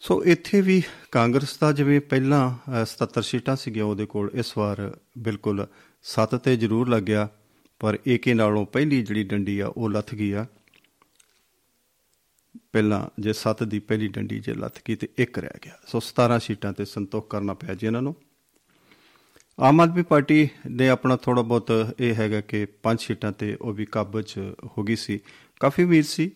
ਸੋ 0.08 0.25
ਇੱਥੇ 0.25 0.60
ਵੀ 0.60 0.82
ਕਾਂਗਰਸ 1.12 1.58
ਦਾ 1.58 1.72
ਜਿਵੇਂ 1.72 2.00
ਪਹਿਲਾਂ 2.00 2.50
ਅਹ, 2.50 2.84
77 2.84 3.22
ਸੀਟਾਂ 3.22 3.56
ਸੀਗੀਆਂ 3.56 3.84
ਉਹਦੇ 3.84 4.06
ਕੋਲ 4.06 4.30
ਇਸ 4.34 4.58
ਵਾਰ 4.58 4.98
ਬਿਲਕੁਲ 5.18 5.66
7 6.02 6.36
ਤੇ 6.36 6.56
ਜ਼ਰੂਰ 6.56 6.88
ਲੱਗਿਆ 6.88 7.28
ਪਰ 7.80 7.98
ਏਕੇ 8.08 8.34
ਨਾਲੋਂ 8.34 8.66
ਪਹਿਲੀ 8.66 9.02
ਜਿਹੜੀ 9.02 9.25
ਡੰਡੀ 9.25 9.60
ਆ 9.60 9.66
ਉਹ 9.66 9.90
ਲੱਥ 9.90 10.14
ਗਈ 10.14 10.32
ਆ। 10.32 10.46
ਪਹਿਲਾਂ 12.72 13.22
ਜੇ 13.22 13.32
7 13.32 13.64
ਦੀ 13.64 13.78
ਪਹਿਲੀ 13.78 14.08
ਡੰਡੀ 14.08 14.40
ਜੇ 14.40 14.54
ਲੱਥ 14.54 14.78
ਗਈ 14.88 14.94
ਤੇ 14.94 15.08
ਇੱਕ 15.18 15.38
ਰਹਿ 15.38 15.58
ਗਿਆ। 15.64 15.78
ਸੋ 15.86 16.00
17 16.00 16.38
ਸੀਟਾਂ 16.38 16.72
ਤੇ 16.72 16.84
ਸੰਤੋਖ 16.84 17.30
ਕਰਨਾ 17.30 17.54
ਪਿਆ 17.54 17.75
ਜੀ 17.75 17.86
ਇਹਨਾਂ 17.86 18.02
ਨੂੰ। 18.02 18.16
ਆਮ 19.60 19.80
ਆਦਮੀ 19.80 20.02
ਪਾਰਟੀ 20.02 20.48
ਨੇ 20.70 20.88
ਆਪਣਾ 20.88 21.16
ਥੋੜਾ 21.16 21.42
ਬਹੁਤ 21.42 21.94
ਇਹ 22.00 22.14
ਹੈਗਾ 22.14 22.40
ਕਿ 22.40 22.64
ਪੰਜ 22.64 23.00
ਸੀਟਾਂ 23.00 23.32
ਤੇ 23.32 23.56
ਉਹ 23.60 23.72
ਵੀ 23.72 23.84
ਕਾਬੂ 23.84 24.22
'ਚ 24.22 24.40
ਹੋ 24.78 24.82
ਗਈ 24.82 24.96
ਸੀ। 24.96 25.20
ਕਾਫੀ 25.60 25.82
ਉਮੀਦ 25.82 26.04
ਸੀ। 26.04 26.30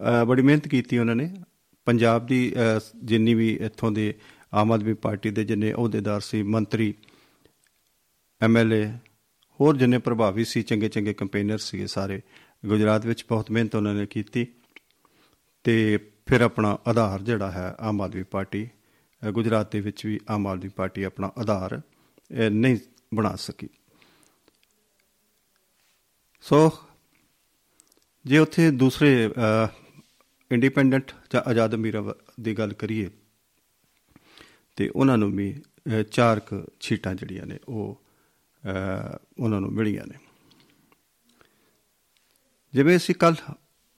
ਅਹ 0.00 0.24
ਬੜੀ 0.24 0.42
ਮਿਹਨਤ 0.42 0.68
ਕੀਤੀ 0.68 0.98
ਉਹਨਾਂ 0.98 1.16
ਨੇ। 1.16 1.34
ਪੰਜਾਬ 1.86 2.26
ਦੀ 2.26 2.52
ਅਹ, 2.52 2.80
ਜਿੰਨੀ 3.04 3.34
ਵੀ 3.34 3.48
ਇੱਥੋਂ 3.60 3.90
ਦੇ 3.92 4.12
ਆਮ 4.52 4.72
ਆਦਮੀ 4.72 4.94
ਪਾਰਟੀ 4.94 5.30
ਦੇ 5.30 5.44
ਜਿੰਨੇ 5.44 5.72
ਅਹੁਦੇਦਾਰ 5.72 6.20
ਸੀ 6.20 6.42
ਮੰਤਰੀ 6.42 6.94
ਐਮਐਲਏ 8.40 8.86
ਹੋਰ 9.60 9.76
ਜਿੰਨੇ 9.76 9.98
ਪ੍ਰਭਾਵੀ 9.98 10.44
ਸੀ 10.44 10.62
ਚੰਗੇ 10.62 10.88
ਚੰਗੇ 10.88 11.14
ਕੰਪੇਨਰ 11.14 11.58
ਸੀਗੇ 11.58 11.86
ਸਾਰੇ 11.86 12.20
ਗੁਜਰਾਤ 12.66 13.06
ਵਿੱਚ 13.06 13.24
ਬਹੁਤ 13.28 13.50
ਮਿਹਨਤ 13.50 13.74
ਉਹਨਾਂ 13.74 13.94
ਨੇ 13.94 14.06
ਕੀਤੀ 14.06 14.46
ਤੇ 15.64 15.98
ਫਿਰ 16.26 16.40
ਆਪਣਾ 16.40 16.76
ਆਧਾਰ 16.86 17.22
ਜਿਹੜਾ 17.22 17.50
ਹੈ 17.50 17.74
ਆਮ 17.80 18.00
ਆਦਮੀ 18.02 18.22
ਪਾਰਟੀ 18.22 18.66
ਅ, 19.22 19.30
ਗੁਜਰਾਤ 19.30 19.72
ਦੇ 19.72 19.80
ਵਿੱਚ 19.80 20.04
ਵੀ 20.06 20.18
ਆਮ 20.30 20.46
ਆਦਮੀ 20.46 20.68
ਪਾਰਟੀ 20.68 21.02
ਆਪਣਾ 21.02 21.30
ਆਧਾਰ 21.38 21.78
ਅ, 21.78 22.48
ਨਹੀਂ 22.50 22.76
ਬਣਾ 23.14 23.34
ਸਕੀ। 23.36 23.68
ਸੋ 26.44 26.70
ਜੇ 28.24 28.38
ਉੱਥੇ 28.38 28.70
ਦੂਸਰੇ 28.70 29.30
ਇੰਡੀਪੈਂਡੈਂਟ 30.52 31.12
ਜਾਂ 31.32 31.42
ਆਜ਼ਾਦ 31.46 31.74
ਅਮੀਰਾਂ 31.74 32.02
ਦੀ 32.40 32.54
ਗੱਲ 32.54 32.72
ਕਰੀਏ 32.72 33.10
ਤੇ 34.76 34.88
ਉਹਨਾਂ 34.88 35.18
ਨੂੰ 35.18 35.32
ਵੀ 35.32 35.62
ਅ, 35.98 36.02
ਚਾਰ 36.02 36.40
ਕੁ 36.40 36.56
ਸੀਟਾਂ 36.80 37.14
ਜਿਹੜੀਆਂ 37.14 37.46
ਨੇ 37.46 37.58
ਉਹ 37.68 38.02
ਅ, 38.64 39.18
ਉਹਨਾਂ 39.38 39.60
ਨੂੰ 39.60 39.72
ਮਿਲੀਆਂ 39.72 40.06
ਨੇ। 40.06 40.14
ਜਿਵੇਂ 42.74 42.96
ਅਸੀਂ 42.96 43.14
ਕੱਲ 43.14 43.34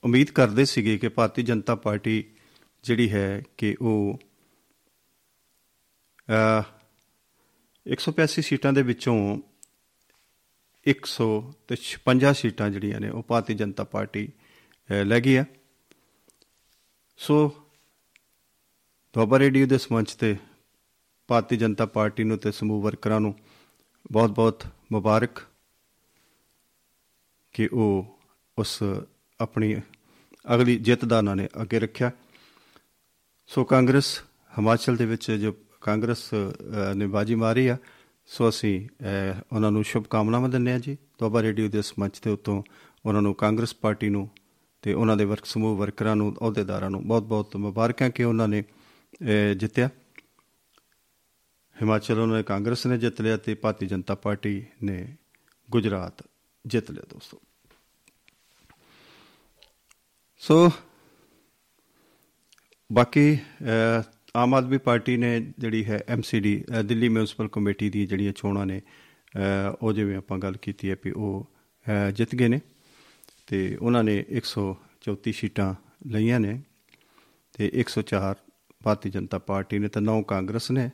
ਉਮੀਦ 0.03 0.29
ਕਰਦੇ 0.31 0.65
ਸੀਗੇ 0.65 0.97
ਕਿ 0.97 1.07
ਭਾਰਤੀ 1.09 1.43
ਜਨਤਾ 1.43 1.75
ਪਾਰਟੀ 1.75 2.23
ਜਿਹੜੀ 2.83 3.11
ਹੈ 3.11 3.43
ਕਿ 3.57 3.75
ਉਹ 3.81 4.19
ਅ 6.29 6.63
185 7.85 8.41
ਸੀਟਾਂ 8.41 8.73
ਦੇ 8.73 8.81
ਵਿੱਚੋਂ 8.81 9.37
100 10.85 11.27
ਤੇ 11.67 11.75
56 11.75 12.33
ਸੀਟਾਂ 12.33 12.69
ਜਿਹੜੀਆਂ 12.69 12.99
ਨੇ 12.99 13.09
ਉਹ 13.09 13.23
ਭਾਰਤੀ 13.23 13.53
ਜਨਤਾ 13.53 13.83
ਪਾਰਟੀ 13.83 14.27
ਅ, 14.89 15.03
ਲੈ 15.03 15.19
ਗਈ 15.19 15.35
ਆ। 15.35 15.45
ਸੋ 17.17 17.55
ਦੁਆਬਾ 19.13 19.39
ਰੇਡੀਓ 19.39 19.65
ਦੇ 19.67 19.77
ਸਮੰਚ 19.77 20.13
ਤੇ 20.15 20.35
ਭਾਰਤੀ 21.27 21.57
ਜਨਤਾ 21.57 21.85
ਪਾਰਟੀ 21.85 22.23
ਨੂੰ 22.23 22.37
ਤੇ 22.37 22.51
ਸਮੂਹ 22.51 22.81
ਵਰਕਰਾਂ 22.83 23.19
ਨੂੰ 23.19 23.35
ਬਹੁਤ-ਬਹੁਤ 24.11 24.63
ਮੁਬਾਰਕ 24.91 25.41
ਕਿ 27.53 27.69
ਉਹ 27.73 28.19
ਉਸ 28.57 28.83
ਆਪਣੀ 29.39 29.75
ਅਗਲੀ 30.55 30.77
ਜਿੱਤ 30.77 31.05
ਦਾ 31.05 31.17
ਉਹਨਾਂ 31.17 31.35
ਨੇ 31.35 31.47
ਅੱਗੇ 31.61 31.79
ਰੱਖਿਆ। 31.79 32.11
ਸੋ 33.47 33.63
ਕਾਂਗਰਸ 33.63 34.19
ਹਿਮਾਚਲ 34.57 34.95
ਦੇ 34.95 35.05
ਵਿੱਚ 35.05 35.31
ਜੋ 35.31 35.53
ਕਾਂਗਰਸ 35.81 36.29
ਅ, 36.33 36.93
ਨੇ 36.95 37.07
ਬਾਜੀ 37.07 37.35
ਮਾਰੀ 37.35 37.67
ਆ 37.67 37.77
ਸੋ 38.25 38.49
ਅਸੀਂ 38.49 38.89
ਅ, 38.89 39.41
ਉਹਨਾਂ 39.53 39.71
ਨੂੰ 39.71 39.83
ਸ਼ੁਭ 39.83 40.03
ਕਾਮਨਾਵਾਂ 40.03 40.49
ਦਿੰਦੇ 40.49 40.71
ਹਾਂ 40.71 40.79
ਜੀ। 40.79 40.97
ਦੁਆਬਾ 41.19 41.41
ਰੇਡੀਓ 41.41 41.67
ਦੇ 41.67 41.79
ਇਸ 41.79 41.93
ਮੰਚ 41.99 42.19
ਦੇ 42.21 42.29
ਉੱਤੋਂ 42.29 42.63
ਉਹਨਾਂ 43.05 43.21
ਨੂੰ 43.21 43.33
ਕਾਂਗਰਸ 43.35 43.75
ਪਾਰਟੀ 43.75 44.09
ਨੂੰ 44.09 44.29
ਤੇ 44.85 44.93
ਉਹਨਾਂ 44.93 45.17
ਦੇ 45.17 45.25
ਵਰਕ 45.25 45.45
ਸਮੂਹ 45.45 45.77
ਵਰਕਰਾਂ 45.77 46.15
ਨੂੰ 46.15 46.33
ਅਹੁਦੇਦਾਰਾਂ 46.33 46.89
ਨੂੰ 46.89 47.07
ਬਹੁਤ-ਬਹੁਤ 47.07 47.55
ਮੁਬਾਰਕਾਂ 47.55 48.09
ਕਿ 48.09 48.23
ਉਹਨਾਂ 48.23 48.47
ਨੇ 48.47 48.61
ਅ, 48.61 49.53
ਜਿੱਤਿਆ। 49.53 49.89
ਹਿਮਾਚਲ 51.81 52.19
ਉਹਨਾਂ 52.19 52.37
ਨੇ 52.37 52.43
ਕਾਂਗਰਸ 52.43 52.85
ਨੇ 52.85 52.97
ਜਿੱਤ 52.97 53.21
ਲਿਆ 53.21 53.37
ਤੇ 53.37 53.55
ਭਾਰਤੀ 53.55 53.85
ਜਨਤਾ 53.87 54.15
ਪਾਰਟੀ 54.15 54.65
ਨੇ 54.83 55.15
ਗੁਜਰਾਤ 55.71 56.23
ਜਿੱਤ 56.67 56.91
ਲਿਆ 56.91 57.03
ਦੋਸਤੋ। 57.09 57.41
ਸੋ 60.37 60.71
ਬਾਕੀ 62.93 63.35
ਅਹ, 63.35 64.03
ਆਮ 64.35 64.53
ਆਦਮੀ 64.53 64.77
ਪਾਰਟੀ 64.77 65.17
ਨੇ 65.17 65.53
ਜਿਹੜੀ 65.59 65.85
ਹੈ 65.85 66.03
ਐਮਸੀਡੀ 66.07 66.65
ਦਿੱਲੀ 66.85 67.09
ਮਿਊਨਿਸਪਲ 67.09 67.47
ਕਮੇਟੀ 67.47 67.89
ਦੀ 67.89 68.05
ਜਿਹੜੀਆਂ 68.05 68.33
ਚੋਣਾਂ 68.33 68.65
ਨੇ 68.65 68.81
ਅਹ, 69.37 69.75
ਉਹ 69.81 69.93
ਜਿਵੇਂ 69.93 70.17
ਆਪਾਂ 70.17 70.39
ਗੱਲ 70.39 70.57
ਕੀਤੀ 70.57 70.89
ਹੈ 70.89 70.95
ਵੀ 71.05 71.11
ਉਹ 71.11 71.51
ਅਹ, 71.87 72.11
ਜਿੱਤ 72.11 72.35
ਗਏ 72.35 72.47
ਨੇ। 72.47 72.61
ਤੇ 73.47 73.77
ਉਹਨਾਂ 73.81 74.03
ਨੇ 74.03 74.25
134 74.31 75.31
ਸੀਟਾਂ 75.31 75.73
ਲਈਆਂ 76.07 76.39
ਨੇ 76.39 76.61
ਤੇ 77.53 77.71
104 77.75 78.35
ਭਾਰਤੀ 78.83 79.09
ਜਨਤਾ 79.09 79.37
ਪਾਰਟੀ 79.39 79.79
ਨੇ 79.79 79.87
ਤੇ 79.87 79.99
9 79.99 80.21
ਕਾਂਗਰਸ 80.27 80.71
ਨੇ 80.71 80.89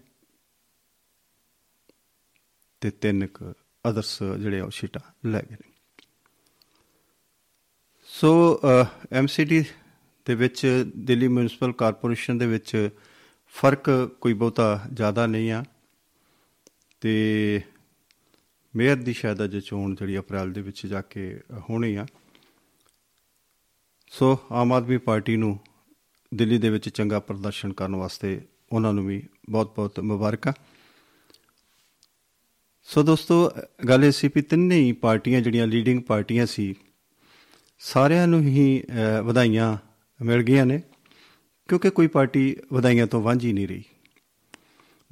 ਤੇ 2.82 2.92
ਤਿੰਨ 2.92 3.28
ਕੁ 3.28 3.54
ਅਦਰਸ 3.90 4.24
ਜਿਹੜੇ 4.24 4.60
ਆ 4.60 4.66
ਉਹ 4.66 4.72
ਸੀਟਾਂ 4.72 5.28
ਲੈ 5.28 5.42
ਗਏ 5.42 5.56
ਨੇ। 5.56 5.70
ਸੋ 8.06 8.62
ਐਮਸੀਡੀ 9.12 9.64
ਦੇ 10.26 10.36
ਵਿੱਚ 10.36 10.86
ਦਿੱਲੀ 10.98 11.28
ਮਿਊਨਿਸਪਲ 11.28 11.74
ਕਾਰਪੋਰੇਸ਼ਨ 11.74 12.38
ਦੇ 12.38 12.48
ਵਿੱਚ 12.48 12.90
ਫ਼ਰਕ 13.48 13.90
ਕੋਈ 14.22 14.34
ਬਹੁਤਾ 14.34 14.86
ਜ਼ਿਆਦਾ 14.94 15.28
ਨਹੀਂ 15.28 15.52
ਆ 15.52 15.64
ਤੇ 17.02 17.12
ਮੇਅਰ 18.76 18.96
ਦੀ 18.96 19.14
ਸ਼ਾਇਦ 19.14 19.44
ਅਜੇ 19.44 19.62
ਚੋਣ 19.62 19.96
ਜਿਹੜੀ 19.96 20.18
ਅਪ੍ਰੈਲ 20.18 20.52
ਦੇ 20.54 20.62
ਵਿੱਚ 20.62 20.86
ਜਾ 20.88 21.02
ਕੇ 21.02 21.40
ਹੋਣੀ 21.70 21.96
ਆ। 21.96 22.06
ਸੋ 24.12 24.40
ਆਮ 24.52 24.74
ਆਦਮੀ 24.74 24.98
ਪਾਰਟੀ 24.98 25.36
ਨੂੰ 25.36 25.60
ਦਿੱਲੀ 26.34 26.58
ਦੇ 26.58 26.70
ਵਿੱਚ 26.70 26.90
ਚੰਗਾ 26.90 27.20
ਪ੍ਰਦਰਸ਼ਨ 27.20 27.74
ਕਰਨ 27.74 27.96
ਵਾਸਤੇ 27.96 28.42
ਉਹਨਾਂ 28.74 28.94
ਨੂੰ 28.94 29.08
ਵੀ 29.08 29.24
ਬਹੁਤ-ਬਹੁਤ 29.50 30.00
ਮੁਬਾਰਕਾਂ। 30.00 30.54
ਸੋ 32.84 33.04
ਦੋਸਤੋ 33.04 33.52
ਗੱਲ 33.88 34.04
ਇਹ 34.04 34.12
ਸੀ 34.12 34.28
ਵੀ 34.28 34.42
ਤਿੰਨੇ 34.42 34.76
ਹੀ 34.76 34.92
ਪਾਰਟੀਆਂ 34.92 35.42
ਜਿਹੜੀਆਂ 35.42 35.68
ਲੀਡਿੰਗ 35.68 36.04
ਪਾਰਟੀਆਂ 36.04 36.46
ਸੀ 36.46 36.76
ਸਾਰਿਆਂ 37.80 38.28
ਨੂੰ 38.28 38.42
ਹੀ 38.42 38.84
ਅਹ, 38.84 39.22
ਵਧਾਈਆਂ 39.24 39.78
ਮਿਲ 40.22 40.44
ਗਈਆਂ 40.44 40.66
ਨੇ 40.66 40.82
ਕਿਉਂਕਿ 41.68 41.90
ਕੋਈ 41.90 42.08
ਪਾਰਟੀ 42.08 42.58
ਵਧਾਈਆਂ 42.74 43.08
ਤੋਂ 43.08 43.22
ਵਾਂਝੀ 43.22 43.54
ਨਹੀਂ 43.54 43.68
ਰਹੀ। 43.68 43.84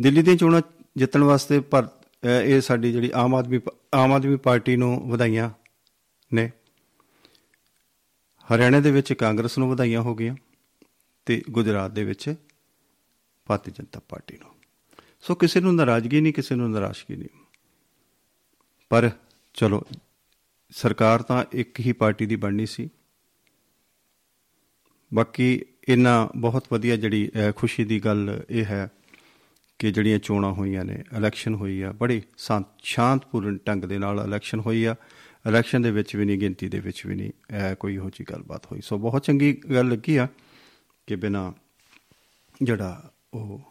ਦਿੱਲੀ 0.02 0.22
ਦੀਆਂ 0.22 0.36
ਚੋਣਾਂ 0.38 0.62
ਜਿੱਤਣ 0.98 1.24
ਵਾਸਤੇ 1.24 1.60
ਪਰ 1.60 1.86
ਅਹ, 1.86 2.28
ਇਹ 2.28 2.62
ਸਾਡੀ 2.62 2.92
ਜਿਹੜੀ 2.92 3.12
ਆਮ 3.14 3.36
ਆਦਮੀ 3.36 3.60
ਆਮ 3.94 4.14
ਆਦਮੀ 4.14 4.36
ਪਾਰਟੀ 4.36 4.76
ਨੂੰ 4.76 5.10
ਵਧਾਈਆਂ 5.10 5.50
ਨੇ। 6.34 6.52
ਹਰਿਆਣਾ 8.56 8.80
ਦੇ 8.80 8.92
ਵਿੱਚ 8.92 9.14
ਕਾਂਗਰਸ 9.14 9.58
ਨੂੰ 9.58 9.70
ਵਧਾਈਆਂ 9.70 10.02
ਹੋ 10.02 10.16
ਗਈਆਂ 10.16 10.36
ਤੇ 11.26 11.44
ਗੁਜਰਾਤ 11.50 11.92
ਦੇ 11.92 12.04
ਵਿੱਚ 12.04 12.36
ਭਾਰਤੀ 13.46 13.72
ਜਨਤਾ 13.72 14.02
ਪਾਰਟੀ 14.10 14.38
ਨੂੰ। 14.38 14.52
ਸੋ 15.22 15.36
ਕਿਸੇ 15.36 15.60
ਨੂੰ 15.60 15.76
ਨਾਰਾਜ਼ਗੀ 15.76 16.22
ਨਹੀਂ 16.22 16.34
ਕਿਸੇ 16.34 16.56
ਨੂੰ 16.56 16.72
ਨਿਰਾਸ਼ਗੀ 16.72 17.16
ਨਹੀਂ। 17.16 17.46
ਪਰ 18.90 19.12
ਚਲੋ 19.54 19.84
ਸਰਕਾਰ 20.72 21.22
ਤਾਂ 21.22 21.46
ਇੱਕ 21.52 21.80
ਹੀ 21.80 21.92
ਪਾਰਟੀ 21.92 22.26
ਦੀ 22.26 22.36
ਬਣਨੀ 22.36 22.66
ਸੀ। 22.66 22.90
ਬਾਕੀ 25.14 25.62
ਇਹਨਾਂ 25.90 26.28
ਬਹੁਤ 26.38 26.64
ਵਧੀਆ 26.72 26.96
ਜਿਹੜੀ 26.96 27.30
ਅਹ, 27.30 27.52
ਖੁਸ਼ੀ 27.52 27.84
ਦੀ 27.84 28.00
ਗੱਲ 28.00 28.44
ਇਹ 28.50 28.66
ਹੈ 28.66 28.92
ਕਿ 29.80 29.92
ਜਿਹੜੀਆਂ 29.92 30.20
ਚੋਣਾਂ 30.20 30.54
ਹੋਈਆਂ 30.54 30.86
ਨੇ 30.86 31.04
ਇਲੈਕਸ਼ਨ 31.18 31.56
ਹੋਈ 31.56 31.82
ਆ 31.82 31.92
ਬੜੀ 31.92 32.22
ਸ਼ਾਂਤ 32.38 32.66
ਸ਼ਾਂਤਪੂਰਨ 32.84 33.60
ਢੰਗ 33.68 33.84
ਦੇ 33.84 33.98
ਨਾਲ 33.98 34.24
ਇਲੈਕਸ਼ਨ 34.28 34.60
ਹੋਈ 34.60 34.84
ਆ। 34.84 34.96
ਇਲੈਕਸ਼ਨ 35.48 35.82
ਦੇ 35.82 35.92
ਵਿੱਚ 35.92 36.16
ਵੀ 36.16 36.26
ਨਹੀਂ 36.26 36.40
ਗਿਣਤੀ 36.40 36.70
ਦੇ 36.70 36.80
ਵਿੱਚ 36.80 37.06
ਵੀ 37.06 37.16
ਨਹੀਂ 37.16 37.30
ਅਹ, 37.30 37.76
ਕੋਈ 37.76 37.94
ਇਹੋ 37.96 38.10
ਜਿਹੀ 38.10 38.26
ਗੱਲਬਾਤ 38.32 38.66
ਹੋਈ। 38.66 38.82
ਸੋ 38.82 38.98
ਬਹੁਤ 38.98 39.24
ਚੰਗੀ 39.24 39.54
ਗੱਲ 39.54 39.90
ਲੱਗੀ 39.90 40.16
ਆ 40.16 40.28
ਕਿ 41.08 41.16
ਬਿਨਾ 41.16 41.54
ਜਿਹੜਾ 42.64 43.12
ਉਹ 43.34 43.62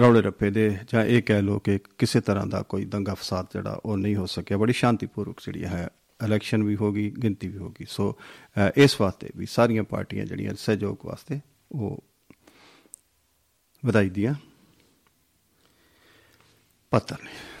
ਰੌਲੇ 0.00 0.22
ਰੱਪੇ 0.22 0.50
ਦੇ 0.50 0.78
ਜਾਂ 0.88 1.04
ਇਹ 1.04 1.22
ਕਹਿ 1.22 1.42
ਲੋ 1.42 1.58
ਕਿ 1.58 1.78
ਕਿਸੇ 1.98 2.20
ਤਰ੍ਹਾਂ 2.20 2.46
ਦਾ 2.46 2.62
ਕੋਈ 2.62 2.84
ਦੰਗਾ 2.84 3.14
ਫਸਾਦ 3.14 3.46
ਜਿਹੜਾ 3.52 3.80
ਉਹ 3.84 3.96
ਨਹੀਂ 3.96 4.16
ਹੋ 4.16 4.26
ਸਕਿਆ। 4.26 4.56
ਬੜੀ 4.56 4.72
ਸ਼ਾਂਤੀਪੂਰਵਕ 4.72 5.40
ਜਿਹੜੀ 5.44 5.64
ਹੈ 5.64 5.88
ਇਲੈਕਸ਼ਨ 6.24 6.62
ਵੀ 6.62 6.76
ਹੋ 6.76 6.92
ਗਈ 6.92 7.10
ਗਿਣਤੀ 7.10 7.48
ਵੀ 7.48 7.58
ਹੋ 7.58 7.70
ਗਈ। 7.70 7.86
ਸੋ 7.88 8.12
ਅਹ, 8.12 8.70
ਇਸ 8.76 9.00
ਵਾਸਤੇ 9.00 9.30
ਵੀ 9.36 9.46
ਸਾਰੀਆਂ 9.46 9.82
ਪਾਰਟੀਆਂ 9.82 10.26
ਜਿਹੜੀਆਂ 10.26 10.54
ਸਹਿਯੋਗ 10.54 11.06
ਵਾਸਤੇ 11.06 11.40
ਉਹ 11.72 12.04
ਵਧਾਈ 13.86 14.08
ਦੀਆਂ 14.08 14.34
ਪੱਤਰ 16.90 17.16
ਨੇ। 17.24 17.57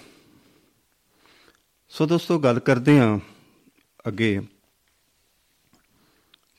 ਸੋ 1.98 2.06
ਦੋਸਤੋ 2.06 2.38
ਗੱਲ 2.38 2.60
ਕਰਦੇ 2.60 2.98
ਹਾਂ 2.98 3.20
ਅੱਗੇ 4.08 4.40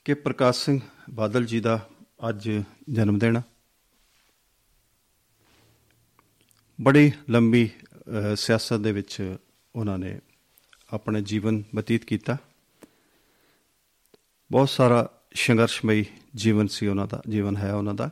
ਕਿ 0.04 0.14
ਪ੍ਰਕਾਸ਼ 0.14 0.64
ਸਿੰਘ 0.64 0.80
ਬਾਦਲ 1.10 1.44
ਜੀ 1.44 1.60
ਦਾ 1.60 1.88
ਅੱਜ 2.28 2.50
ਜਨਮ 2.90 3.18
ਦਿਨ 3.18 3.36
ਆ। 3.36 3.42
ਬੜੀ 6.80 7.12
ਲੰਬੀ 7.30 7.70
ਅਹ, 7.94 8.34
ਸਿਆਸਤ 8.36 8.76
ਦੇ 8.76 8.92
ਵਿੱਚ 8.92 9.36
ਉਹਨਾਂ 9.76 9.98
ਨੇ 9.98 10.20
ਆਪਣਾ 10.92 11.20
ਜੀਵਨ 11.20 11.62
ਬਤੀਤ 11.74 12.04
ਕੀਤਾ। 12.04 12.36
ਬਹੁਤ 14.52 14.68
ਸਾਰਾ 14.68 15.10
ਸੰਘਰਸ਼ਮਈ 15.34 16.04
ਜੀਵਨ 16.36 16.66
ਸੀ 16.66 16.86
ਉਹਨਾਂ 16.86 17.06
ਦਾ 17.06 17.22
ਜੀਵਨ 17.28 17.56
ਹੈ 17.56 17.74
ਉਹਨਾਂ 17.74 17.94
ਦਾ। 17.94 18.10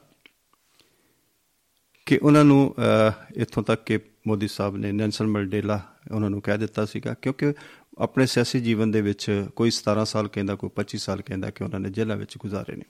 ਕਿ 2.06 2.18
ਉਹਨਾਂ 2.23 2.44
ਨੂੰ 2.44 2.75
ਅਹ, 2.78 3.32
ਇੱਥੋਂ 3.37 3.62
ਤੱਕ 3.62 3.85
ਕਿ 3.85 3.99
ਮੋਦੀ 4.28 4.49
ਸਾਹਿਬ 4.49 4.76
ਨੇ 4.76 4.92
ਨੈਲਸਨ 4.92 5.26
ਮੰਡੇਲਾ 5.26 5.80
ਉਹਨਾਂ 6.12 6.30
ਨੂੰ 6.30 6.40
ਕਹਿ 6.40 6.58
ਦਿੱਤਾ 6.58 6.85
ਸੀਗਾ 6.85 7.14
ਕਿਉਂਕਿ 7.14 7.54
ਆਪਣੇ 7.99 8.26
ਸਿਆਸੀ 8.26 8.61
ਜੀਵਨ 8.61 8.90
ਦੇ 8.90 9.00
ਵਿੱਚ 9.00 9.47
ਕੋਈ 9.56 9.70
17 9.70 10.04
ਸਾਲ 10.04 10.28
ਕਹਿੰਦਾ 10.28 10.54
ਕੋਈ 10.54 10.70
25 10.76 10.99
ਸਾਲ 10.99 11.23
ਕਹਿੰਦਾ 11.23 11.50
ਕਿ 11.50 11.64
ਉਹਨਾਂ 11.64 11.80
ਨੇ 11.80 11.90
ਜੇਲ੍ਹਾਂ 11.90 12.16
ਵਿੱਚ 12.16 12.38
ਗੁਜ਼ਾਰੇ 12.38 12.76
ਨੇ। 12.76 12.85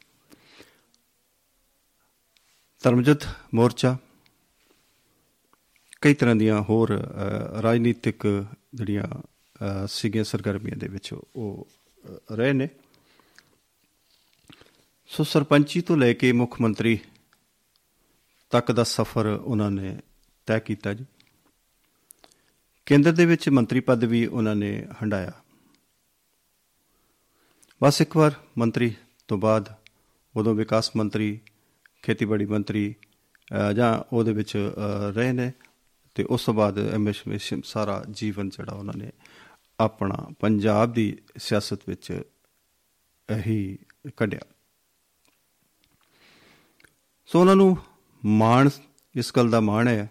ਧਰਮਜਤ 2.83 3.27
ਮੋਰਚਾ 3.55 3.97
ਕਈ 6.01 6.15
ਤਰ੍ਹਾਂ 6.15 6.37
ਦੀਆਂ 6.37 6.63
ਹੋਰ 6.63 6.97
ਅਹ, 6.97 7.61
ਰਾਜਨੀਤਿਕ 7.63 8.47
ਜਿਹੜੀਆਂ 8.75 9.03
ਅਹ, 9.03 9.87
ਸੀਗੀਆਂ 9.89 10.25
ਸਰਗਰਮੀਆਂ 10.25 10.77
ਦੇ 10.77 10.89
ਵਿੱਚ 10.89 11.15
ਉਹ 11.37 11.69
ਅਹ, 12.05 12.37
ਰਹੇ 12.37 12.53
ਨੇ। 12.53 12.69
ਸੋ 15.07 15.25
ਸਰਪੰਚੀ 15.25 15.81
ਤੋਂ 15.81 15.97
ਲੈ 15.97 16.13
ਕੇ 16.13 16.33
ਮੁੱਖ 16.33 16.61
ਮੰਤਰੀ 16.61 16.99
ਤੱਕ 18.51 18.73
ਦਾ 18.73 18.85
ਸਫ਼ਰ 18.85 19.27
ਉਹਨਾਂ 19.27 19.71
ਨੇ 19.71 19.99
ਤੈਅ 20.47 20.61
ਕੀਤਾ 20.61 20.95
ਜੀ। 20.95 21.05
ਕੇਂਦਰ 22.89 23.13
ਦੇ 23.13 23.27
ਵਿੱਚ 23.27 23.49
ਮੰਤਰੀ 23.49 23.81
ਪਦ 23.81 24.05
ਵੀ 24.05 24.27
ਉਹਨਾਂ 24.27 24.57
ਨੇ 24.57 24.87
ਹੰਡਾਇਆ। 25.03 25.33
ਬਸ 27.83 28.01
ਇੱਕ 28.01 28.17
ਵਾਰ 28.17 28.33
ਮੰਤਰੀ 28.59 28.95
ਤੋਂ 29.29 29.39
ਬਾਅਦ 29.39 29.75
ਉਦੋਂ 30.37 30.55
ਵਿਕਾਸ 30.55 30.97
ਮੰਤਰੀ 30.97 31.41
ਖੇਤੀਬਾੜੀ 32.03 32.47
ਮੰਤਰੀ 32.47 32.95
ਅਹ, 33.01 33.73
ਜਾਂ 33.73 34.17
ਉਹਦੇ 34.17 34.33
ਵਿੱਚ 34.33 34.57
ਅਹ, 34.57 35.13
ਰਹੇ 35.13 35.33
ਨੇ 35.33 35.53
ਤੇ 36.15 36.25
ਉਸ 36.25 36.45
ਤੋਂ 36.45 36.55
ਬਾਅਦ 36.55 36.79
ਐਮਐਸ 36.79 37.29
ਵਿਸ਼ਮ 37.29 37.61
ਸਾਰਾ 37.65 38.05
ਜੀਵਨ 38.11 38.49
ਜਿਹੜਾ 38.49 38.73
ਉਹਨਾਂ 38.73 38.95
ਨੇ 38.97 39.11
ਆਪਣਾ 39.81 40.29
ਪੰਜਾਬ 40.41 40.93
ਦੀ 40.93 41.19
ਸਿਆਸਤ 41.37 41.89
ਵਿੱਚ 41.89 42.23
ਇਹੀ 43.31 43.79
ਕੱਢਿਆ। 44.17 44.41
ਸੋ 47.27 47.41
ਉਹਨਾਂ 47.41 47.57
ਨੂੰ 47.57 47.77
ਮਾਣ 48.25 48.69
ਇਸ 49.15 49.33
ਗੱਲ 49.37 49.51
ਦਾ 49.51 49.61
ਮਾਣ 49.61 49.89
ਹੈ 49.89 50.11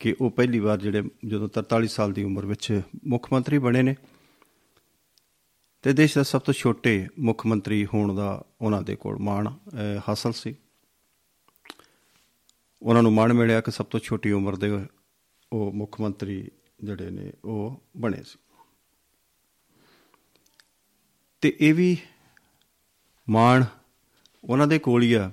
ਕਿ 0.00 0.16
ਉਹ 0.20 0.30
ਪਹਿਲੀ 0.30 0.58
ਵਾਰ 0.58 0.78
ਜਿਹੜੇ 0.78 1.02
ਜਦੋਂ 1.26 1.48
43 1.58 1.86
ਸਾਲ 1.86 2.12
ਦੀ 2.12 2.22
ਉਮਰ 2.24 2.46
ਵਿੱਚ 2.46 2.82
ਮੁੱਖ 3.06 3.32
ਮੰਤਰੀ 3.32 3.58
ਬਣੇ 3.58 3.82
ਨੇ 3.82 3.96
ਤੇ 5.82 5.92
ਦੇਸ਼ 5.92 6.14
ਦਾ 6.14 6.22
ਸਭ 6.22 6.40
ਤੋਂ 6.40 6.54
ਛੋਟੇ 6.54 7.08
ਮੁੱਖ 7.18 7.46
ਮੰਤਰੀ 7.46 7.86
ਹੋਣ 7.86 8.14
ਦਾ 8.14 8.44
ਉਹਨਾਂ 8.60 8.82
ਦੇ 8.82 8.96
ਕੋਲ 8.96 9.18
ਮਾਣ 9.18 9.48
ਅਹ, 9.48 10.00
ਹਾਸਲ 10.08 10.32
ਸੀ। 10.32 10.54
ਉਹਨਾਂ 12.82 13.02
ਨੂੰ 13.02 13.12
ਮਾਣ 13.12 13.32
ਮਿਲਿਆ 13.32 13.60
ਕਿ 13.60 13.70
ਸਭ 13.70 13.86
ਤੋਂ 13.86 14.00
ਛੋਟੀ 14.00 14.30
ਉਮਰ 14.30 14.56
ਦੇ 14.56 14.86
ਉਹ 15.52 15.72
ਮੁੱਖ 15.72 16.00
ਮੰਤਰੀ 16.00 16.50
ਜਿਹੜੇ 16.84 17.10
ਨੇ 17.10 17.32
ਉਹ 17.44 17.82
ਬਣੇ 17.96 18.22
ਸੀ। 18.22 18.38
ਤੇ 21.40 21.56
ਇਹ 21.60 21.74
ਵੀ 21.74 21.96
ਮਾਣ 23.28 23.64
ਉਹਨਾਂ 24.44 24.66
ਦੇ 24.66 24.78
ਕੋਲ 24.78 25.02
ਹੀ 25.02 25.12
ਆ 25.12 25.30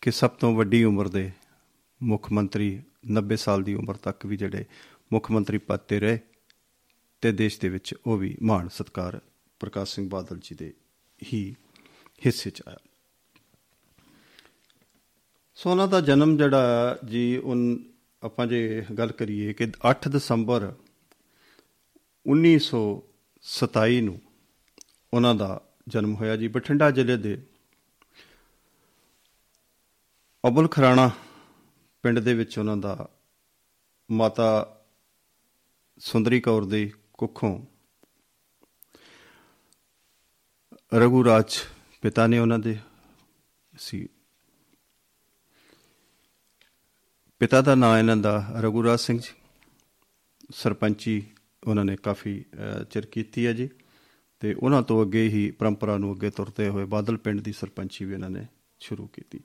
ਕਿ 0.00 0.10
ਸਭ 0.10 0.30
ਤੋਂ 0.30 0.54
ਵੱਡੀ 0.56 0.84
ਉਮਰ 0.84 1.08
ਦੇ 1.08 1.30
ਮੁੱਖ 2.02 2.32
ਮੰਤਰੀ 2.32 2.82
90 3.12 3.36
ਸਾਲ 3.36 3.62
ਦੀ 3.62 3.74
ਉਮਰ 3.74 3.96
ਤੱਕ 3.96 4.26
ਵੀ 4.26 4.36
ਜਿਹੜੇ 4.36 4.64
ਮੁੱਖ 5.12 5.30
ਮੰਤਰੀ 5.30 5.58
ਪਦ 5.58 5.78
ਤੇ 5.78 6.00
ਰਹੇ 6.00 6.18
ਤੇ 7.20 7.32
ਦੇਸ਼ 7.32 7.60
ਦੇ 7.60 7.68
ਵਿੱਚ 7.68 7.94
ਉਹ 8.06 8.16
ਵੀ 8.16 8.36
ਮਾਣ 8.42 8.68
ਸਤਕਾਰ 8.68 9.20
ਪ੍ਰਕਾਸ਼ 9.60 9.94
ਸਿੰਘ 9.94 10.08
ਬਾਦਲ 10.08 10.38
ਜੀ 10.38 10.54
ਦੇ 10.54 10.72
ਹੀ 11.32 11.54
ਹਿੱਸੇ 12.26 12.50
ਚ 12.50 12.62
ਆਇਆ। 12.68 12.76
ਸੋ 15.54 15.70
ਉਹਨਾਂ 15.70 15.88
ਦਾ 15.88 16.00
ਜਨਮ 16.00 16.36
ਜਿਹੜਾ 16.36 16.98
ਜੀ, 17.04 17.36
ਉਨ 17.36 17.84
ਆਪਾਂ 18.22 18.46
ਜੇ 18.46 18.84
ਗੱਲ 18.98 19.12
ਕਰੀਏ 19.12 19.52
ਕਿ 19.52 19.66
8 19.90 20.08
ਦਸੰਬਰ 20.08 20.74
1927 22.26 24.00
ਨੂੰ 24.00 24.20
ਉਹਨਾਂ 25.14 25.34
ਦਾ 25.34 25.60
ਜਨਮ 25.88 26.14
ਹੋਇਆ 26.14 26.36
ਜੀ 26.36 26.48
ਬਠਿੰਡਾ 26.48 26.90
ਜ਼ਿਲ੍ਹੇ 26.90 27.16
ਦੇ 27.16 27.42
ਅਬੁਲ 30.46 30.68
ਖਰਾਣਾ 30.68 31.10
ਪਿੰਡ 32.06 32.18
ਦੇ 32.18 32.34
ਵਿੱਚ 32.34 32.58
ਉਹਨਾਂ 32.58 32.76
ਦਾ 32.76 33.08
ਮਾਤਾ 34.10 34.80
ਸੁੰਦਰੀ 35.98 36.40
ਕੌਰ 36.40 36.64
ਦੀ 36.64 36.92
ਕੁੱਖੋਂ 37.12 37.66
ਰਘੂ 40.94 41.24
ਰਾਜ 41.24 41.58
ਪਿਤਾ 42.02 42.26
ਨੇ 42.26 42.38
ਉਹਨਾਂ 42.38 42.58
ਦੇ 42.58 42.78
ਸੀ। 43.78 44.08
ਪਿਤਾ 47.38 47.60
ਦਾ 47.60 47.74
ਨਾਮ 47.74 47.96
ਇਹਨਾਂ 47.96 48.16
ਦਾ 48.16 48.46
ਰਘੂਰਾਜ 48.60 49.00
ਸਿੰਘ 49.00 49.18
ਜੀ। 49.18 49.34
ਸਰਪੰਚੀ 50.54 51.26
ਉਹਨਾਂ 51.66 51.84
ਨੇ 51.84 51.96
ਕਾਫੀ 51.96 52.44
ਅਹ, 52.54 52.84
ਚਿਰ 52.84 53.06
ਕੀਤੀ 53.06 53.46
ਹੈ 53.46 53.52
ਜੀ। 53.52 53.70
ਤੇ 54.40 54.54
ਉਹਨਾਂ 54.54 54.82
ਤੋਂ 54.82 55.02
ਅੱਗੇ 55.02 55.28
ਹੀ 55.28 55.50
ਪਰੰਪਰਾ 55.50 55.98
ਨੂੰ 55.98 56.14
ਅੱਗੇ 56.14 56.30
ਤੁਰਦੇ 56.30 56.68
ਹੋਏ 56.68 56.84
ਬਾਦਲ 56.84 57.16
ਪਿੰਡ 57.16 57.40
ਦੀ 57.40 57.52
ਸਰਪੰਚੀ 57.52 58.04
ਵੀ 58.04 58.12
ਇਹਨਾਂ 58.12 58.30
ਨੇ 58.30 58.46
ਸ਼ੁਰੂ 58.80 59.06
ਕੀਤੀ। 59.06 59.40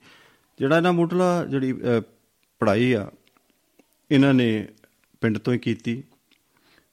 ਜਿਹੜਾ 0.58 0.76
ਇਹਨਾਂ 0.76 0.92
ਮੁੱਢਲਾ 0.92 1.44
ਜਿਹੜੀ 1.44 1.72
ਅਹ, 1.72 2.21
ਪੜ੍ਹਾਈ 2.62 2.92
ਆ 2.92 3.10
ਇਹਨਾਂ 4.10 4.34
ਨੇ 4.34 4.68
ਪਿੰਡ 5.20 5.38
ਤੋਂ 5.38 5.52
ਹੀ 5.52 5.58
ਕੀਤੀ 5.58 6.02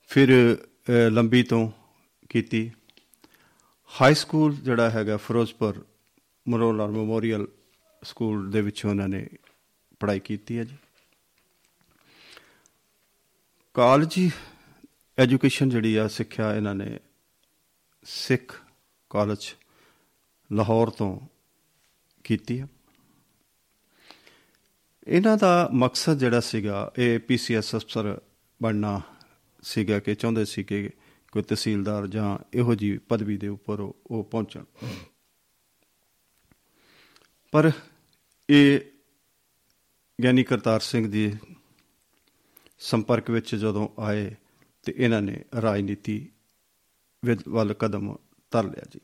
ਫਿਰ 0.08 0.30
ਅਹ, 0.56 1.10
ਲੰਬੀ 1.10 1.44
ਤੋਂ 1.44 1.72
ਕੀਤੀ। 2.30 2.72
ਹਾਈ 4.02 4.14
ਸਕੂਲ 4.14 4.56
ਜਿਹੜਾ 4.56 4.90
ਹੈਗਾ 4.90 5.18
ਫਿਰੋਜ਼ਪੁਰ 5.18 5.86
ਮਰੋਲਾਰ 6.48 6.88
ਮੈਮੋਰੀਅਲ 6.88 7.48
ਸਕੂਲ 8.04 8.52
ਦੇ 8.52 8.62
ਵਿੱਚ 8.62 8.86
ਉਹਨਾਂ 8.86 9.08
ਨੇ 9.10 9.28
ਪੜ੍ਹਾਈ 10.00 10.20
ਕੀਤੀ 10.20 10.58
ਹੈ 10.58 10.64
ਜੀ। 10.64 10.76
ਕਾਲਜ 13.74 14.30
ਐਜੂਕੇਸ਼ਨ 15.18 15.70
ਜਿਹੜੀ 15.70 15.96
ਆ 15.96 16.08
ਸਿੱਖਿਆ 16.08 16.56
ਇਹਨਾਂ 16.56 16.76
ਨੇ 16.76 17.00
ਸਿੱਖ 18.03 18.62
ਕਾਲਜ 19.10 19.55
ਲਾਹੌਰ 20.51 20.90
ਤੋਂ 20.90 21.20
ਕੀਤੀ 22.24 22.62
ਹੈ 22.62 22.68
ਇਹਨਾਂ 25.09 25.37
ਦਾ 25.37 25.69
ਮਕਸਦ 25.74 26.17
ਜਿਹੜਾ 26.17 26.39
ਸੀਗਾ, 26.39 26.91
ਇਹ 26.98 27.19
ਪੀਸੀਐਸ 27.19 27.75
ਅਫਸਰ 27.75 28.22
ਬਣਨਾ 28.61 29.01
ਸੀਗਾ 29.61 30.00
ਕਿ 30.00 30.15
ਚਾਹੁੰਦੇ 30.15 30.45
ਸੀ 30.45 30.63
ਕਿ 30.63 30.89
ਕੋਈ 31.31 31.43
ਤਹਿਸੀਲਦਾਰ 31.43 32.07
ਜਾਂ 32.07 32.37
ਇਹੋ 32.53 32.75
ਜੀ 32.75 32.98
ਪਦਵੀ 32.98 33.37
ਦੇ 33.37 33.48
ਉੱਪਰ 33.48 33.79
ਉਹ 33.79 33.98
ਉਹ 34.07 34.24
ਪਹੁੰਚਣ। 34.24 34.63
ਪਰ 37.51 37.72
ਇਹ 38.50 38.79
ਗਿਆਨੀ 40.24 40.43
ਕਰਤਾਰ 40.43 40.79
ਸਿੰਘ 40.79 41.11
ਦੀ 41.11 41.33
ਸੰਪਰਕ 42.79 43.29
ਵਿੱਚ 43.29 43.55
ਜਦੋਂ 43.55 43.89
ਆਏ 44.00 44.35
ਤੇ 44.83 44.93
ਇਹਨਾਂ 44.98 45.22
ਨੇ 45.22 45.43
ਰਾਜਨੀਤੀ 45.61 46.29
ਵਿੱਚ 47.25 47.48
ਵੱਲ 47.48 47.74
ਕਦਮ 47.74 48.15
ਧਰ 48.51 48.63
ਲਿਆ 48.63 48.85
ਜੀ। 48.91 49.00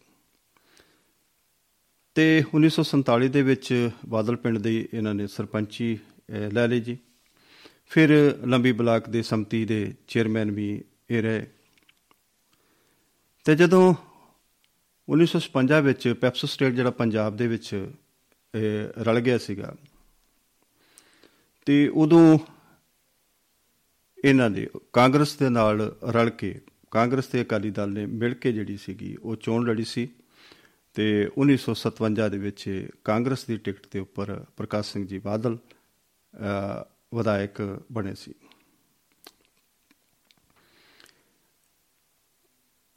ਤੇ 2.15 2.43
1947 2.55 3.27
ਦੇ 3.27 3.41
ਵਿੱਚ 3.41 3.89
ਬਾਦਲ 4.07 4.35
ਪਿੰਡ 4.35 4.57
ਦੀ 4.57 4.87
ਇਹਨਾਂ 4.93 5.13
ਨੇ 5.13 5.27
ਸਰਪੰਚੀ 5.27 5.97
ਅਹ, 5.97 6.51
ਲੈ 6.51 6.67
ਲਈ 6.67 6.79
ਜੀ। 6.79 6.97
ਫਿਰ 7.87 8.37
ਲੰਬੀ 8.47 8.71
ਬਲਾਕ 8.71 9.09
ਦੇ 9.09 9.21
ਸੰਮਤੀ 9.21 9.65
ਦੇ 9.65 9.93
ਚੇਅਰਮੈਨ 10.07 10.51
ਵੀ 10.51 10.83
ਇਹ 11.11 11.21
ਰਹੇ। 11.21 11.47
ਤੇ 13.45 13.55
ਜਦੋਂ 13.55 13.93
1956 15.09 15.81
ਵਿੱਚ 15.81 16.07
ਪੈਪਸੋ 16.21 16.47
ਸਟੇਟ 16.47 16.73
ਜਿਹੜਾ 16.73 16.91
ਪੰਜਾਬ 16.91 17.37
ਦੇ 17.37 17.47
ਵਿੱਚ 17.47 17.89
ਅਹ, 18.55 19.03
ਰਲ 19.03 19.19
ਗਿਆ 19.19 19.37
ਸੀਗਾ 19.37 19.75
ਤੇ 21.65 21.87
ਉਦੋਂ 21.87 22.39
ਇਹਨਾਂ 24.25 24.49
ਦੇ 24.49 24.69
ਕਾਂਗਰਸ 24.93 25.35
ਦੇ 25.35 25.49
ਨਾਲ 25.49 25.97
ਰਲ 26.03 26.29
ਕੇ 26.29 26.61
ਕਾਂਗਰਸ 26.91 27.25
ਤੇ 27.25 27.41
ਅਕਾਲੀ 27.41 27.71
ਦਲ 27.71 27.89
ਨੇ 27.89 28.05
ਮਿਲ 28.05 28.33
ਕੇ 28.33 28.51
ਜਿਹੜੀ 28.51 28.77
ਸੀਗੀ 28.77 29.15
ਉਹ 29.15 29.35
ਚੋਣ 29.35 29.65
ਲੜੀ 29.65 29.83
ਸੀ। 29.83 30.09
ਤੇ 30.95 31.29
1957 31.37 32.29
ਦੇ 32.29 32.37
ਵਿੱਚ 32.37 32.89
ਕਾਂਗਰਸ 33.03 33.45
ਦੀ 33.45 33.57
ਟਿਕਟ 33.57 33.87
ਦੇ 33.91 33.99
ਉੱਪਰ 33.99 34.45
ਪ੍ਰਕਾਸ਼ 34.57 34.93
ਸਿੰਘ 34.93 35.07
ਜੀ 35.07 35.19
ਬਾਦਲ 35.19 35.57
ਅਹ, 35.57 37.17
ਵਿਧਾਇਕ 37.17 37.81
ਬਣੇ 37.91 38.15
ਸੀ। 38.15 38.33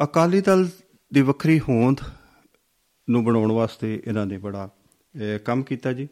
ਅਕਾਲੀ 0.02 0.40
ਦਲ 0.40 0.68
ਦੀ 1.12 1.20
ਵੱਖਰੀ 1.20 1.60
ਹੋਂਦ 1.60 1.96
ਨੂੰ 3.10 3.24
ਬਣਾਉਣ 3.24 3.52
ਵਾਸਤੇ 3.52 4.02
ਇਹਨਾਂ 4.06 4.26
ਨੇ 4.26 4.38
ਬੜਾ 4.38 4.70
ਅਹ, 5.14 5.38
ਕੰਮ 5.38 5.62
ਕੀਤਾ 5.62 5.92
ਜੀ। 5.92 6.08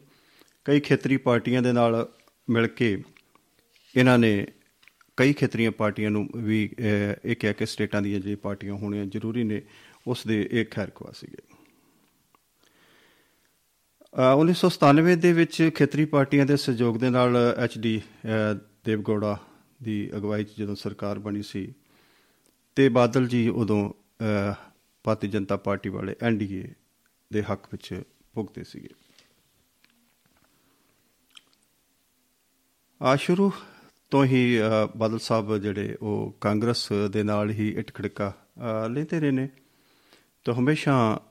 ਕਈ 0.65 0.79
ਖੇਤਰੀ 0.79 1.17
ਪਾਰਟੀਆਂ 1.17 1.61
ਦੇ 1.61 1.71
ਨਾਲ 1.71 2.09
ਮਿਲ 2.49 2.67
ਕੇ 2.67 3.03
ਇਹਨਾਂ 3.97 4.17
ਨੇ 4.19 4.47
ਕਈ 5.17 5.33
ਖੇਤਰੀਆਂ 5.33 5.71
ਪਾਰਟੀਆਂ 5.71 6.11
ਨੂੰ 6.11 6.29
ਵੀ 6.35 6.69
ਅਹ, 6.79 7.27
ਇਹ 7.27 7.35
ਕਿਹਾ 7.35 7.53
ਕਿ 7.53 7.65
ਸਟੇਟਾਂ 7.65 8.01
ਦੀਆਂ 8.01 8.19
ਜੇ 8.19 8.35
ਪਾਰਟੀਆਂ 8.35 8.73
ਹੋਣੀਆਂ 8.73 9.05
ਜ਼ਰੂਰੀ 9.05 9.43
ਨੇ 9.43 9.61
ਉਸ 10.07 10.27
ਦੇ 10.27 10.49
ਇਹ 10.51 10.65
ਖੈਰ 10.71 10.89
ਖਵਾ 10.89 11.11
ਸੀਗੇ। 11.11 11.37
ਅਹ 11.37 11.46
1997 14.17 15.15
ਦੇ 15.15 15.33
ਵਿੱਚ 15.33 15.71
ਖੇਤਰੀ 15.75 16.05
ਪਾਰਟੀਆਂ 16.05 16.45
ਦੇ 16.45 16.57
ਸਹਿਯੋਗ 16.57 16.97
ਦੇ 16.97 17.09
ਨਾਲ 17.09 17.37
ਐਚ 17.57 17.77
ਡੀ 17.77 18.01
ਦੇਵਗੌੜਾ 18.85 19.37
ਦੀ 19.83 20.11
ਅਗਵਾਈ 20.17 20.43
'ਚ 20.43 20.57
ਜਦੋਂ 20.57 20.75
ਸਰਕਾਰ 20.75 21.19
ਬਣੀ 21.19 21.41
ਸੀ 21.41 21.73
ਤੇ 22.75 22.89
ਬਾਦਲ 22.89 23.27
ਜੀ 23.27 23.49
ਉਦੋਂ 23.49 23.89
ਅਹ, 23.89 24.53
ਭਾਰਤੀ 25.03 25.27
ਜਨਤਾ 25.27 25.57
ਪਾਰਟੀ 25.57 25.89
ਵਾਲੇ 25.89 26.15
ਐਨਡੀਏ 26.21 26.67
ਦੇ 27.33 27.43
ਹੱਕ 27.43 27.65
ਵਿੱਚ 27.71 28.01
ਭੁਗਤੇ 28.33 28.63
ਸੀਗੇ। 28.63 28.89
ਆ 33.01 33.15
ਸ਼ੁਰੂ 33.15 33.51
ਤੋਂ 34.11 34.25
ਹੀ 34.25 34.59
ਅਹ, 34.61 34.97
ਬਾਦਲ 34.97 35.19
ਸਾਹਿਬ 35.19 35.57
ਜਿਹੜੇ 35.57 35.97
ਉਹ 36.01 36.37
ਕਾਂਗਰਸ 36.41 36.89
ਦੇ 37.11 37.23
ਨਾਲ 37.23 37.49
ਹੀ 37.49 37.69
ਇਟਖੜਕਾ 37.69 38.33
ਅਹ, 38.57 38.89
ਲੈਂਦੇ 38.89 39.19
ਰਹੇ 39.19 39.31
ਨੇ। 39.31 39.49
ਤਾਂ 40.43 40.53
ਹਮੇਸ਼ਾ 40.53 41.21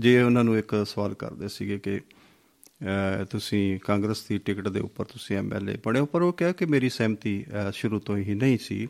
ਜੇ 0.00 0.22
ਉਹਨਾਂ 0.22 0.44
ਨੂੰ 0.44 0.58
ਇੱਕ 0.58 0.74
ਸਵਾਲ 0.86 1.14
ਕਰਦੇ 1.14 1.48
ਸੀਗੇ 1.48 1.78
ਕਿ 1.78 1.98
ਅਹ, 1.98 3.24
ਤੁਸੀਂ 3.24 3.80
ਕਾਂਗਰਸ 3.80 4.26
ਦੀ 4.28 4.38
ਟਿਕਟ 4.38 4.68
ਦੇ 4.68 4.80
ਉੱਪਰ 4.80 5.04
ਤੁਸੀਂ 5.04 5.36
ਐਮਐਲਏ 5.36 5.78
ਬਣੇ 5.84 6.00
ਹੋ 6.00 6.06
ਪਰ 6.06 6.22
ਉਹ 6.22 6.32
ਕਿਹਾ 6.32 6.52
ਕਿ 6.52 6.66
ਮੇਰੀ 6.66 6.88
ਸਹਿਮਤੀ 6.88 7.44
ਅਹ, 7.44 7.70
ਸ਼ੁਰੂ 7.70 7.98
ਤੋਂ 7.98 8.16
ਹੀ 8.16 8.34
ਨਹੀਂ 8.34 8.58
ਸੀ 8.58 8.88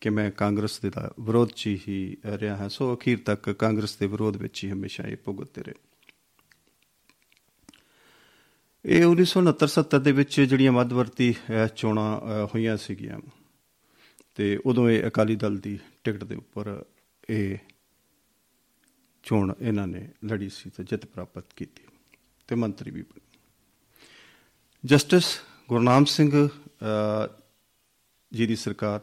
ਕਿ 0.00 0.10
ਮੈਂ 0.10 0.30
ਕਾਂਗਰਸ 0.30 0.80
ਦੇ 0.80 0.90
ਦਾ 0.90 1.12
ਵਿਰੋਧ 1.20 1.48
'ਚ 1.56 1.66
ਹੀ 1.66 2.16
ਰਿਹਾ 2.26 2.56
ਹਾਂ। 2.56 2.68
ਸੋ 2.68 2.94
ਅਖੀਰ 2.94 3.18
ਤੱਕ 3.18 3.50
ਕਾਂਗਰਸ 3.50 3.96
ਦੇ 3.96 4.06
ਵਿਰੋਧ 4.06 4.36
ਵਿੱਚ 4.36 4.64
ਹੀ 4.64 4.70
ਹਮੇਸ਼ਾ 4.70 5.04
ਇਹ 5.04 5.16
ਭੁਗਤਦੇ 5.24 5.62
ਰਹੇ। 5.62 5.74
ਇਹ 8.84 9.04
1969-70 9.04 9.98
ਦੇ 9.98 10.12
ਵਿੱਚ 10.12 10.40
ਜਿਹੜੀਆਂ 10.40 10.72
ਮੱਧਵਰਤੀ 10.72 11.32
ਅਹ, 11.32 11.66
ਚੋਣਾਂ 11.66 12.20
ਅਹ, 12.20 12.46
ਹੋਈਆਂ 12.46 12.76
ਸੀਗੀਆਂ 12.76 13.20
ਤੇ 14.34 14.58
ਉਦੋਂ 14.66 14.90
ਇਹ 14.90 15.06
ਅਕਾਲੀ 15.06 15.36
ਦਲ 15.36 15.56
ਦੀ 15.56 15.78
ਟਿਕਟ 16.04 16.24
ਦੇ 16.24 16.34
ਉੱਪਰ 16.34 16.84
ਇਹ 17.30 17.58
ਚੋਣ 19.24 19.52
ਇਹਨਾਂ 19.60 19.86
ਨੇ 19.86 20.08
ਲੜੀ 20.24 20.48
ਸੀ 20.48 20.70
ਤੇ 20.70 20.84
ਜਿੱਤ 20.84 21.06
ਪ੍ਰਾਪਤ 21.06 21.44
ਕੀਤੀ 21.56 21.82
ਤੇ 22.48 22.54
ਮੰਤਰੀ 22.54 22.90
ਵੀ 22.90 23.02
ਬਣੇ। 23.02 23.38
ਜਸਟਿਸ 24.84 25.24
ਗੁਰਨਾਮ 25.68 26.04
ਸਿੰਘ 26.04 26.48
ਅਹ, 26.48 27.42
ਜੀ 28.32 28.46
ਦੀ 28.46 28.56
ਸਰਕਾਰ 28.56 29.00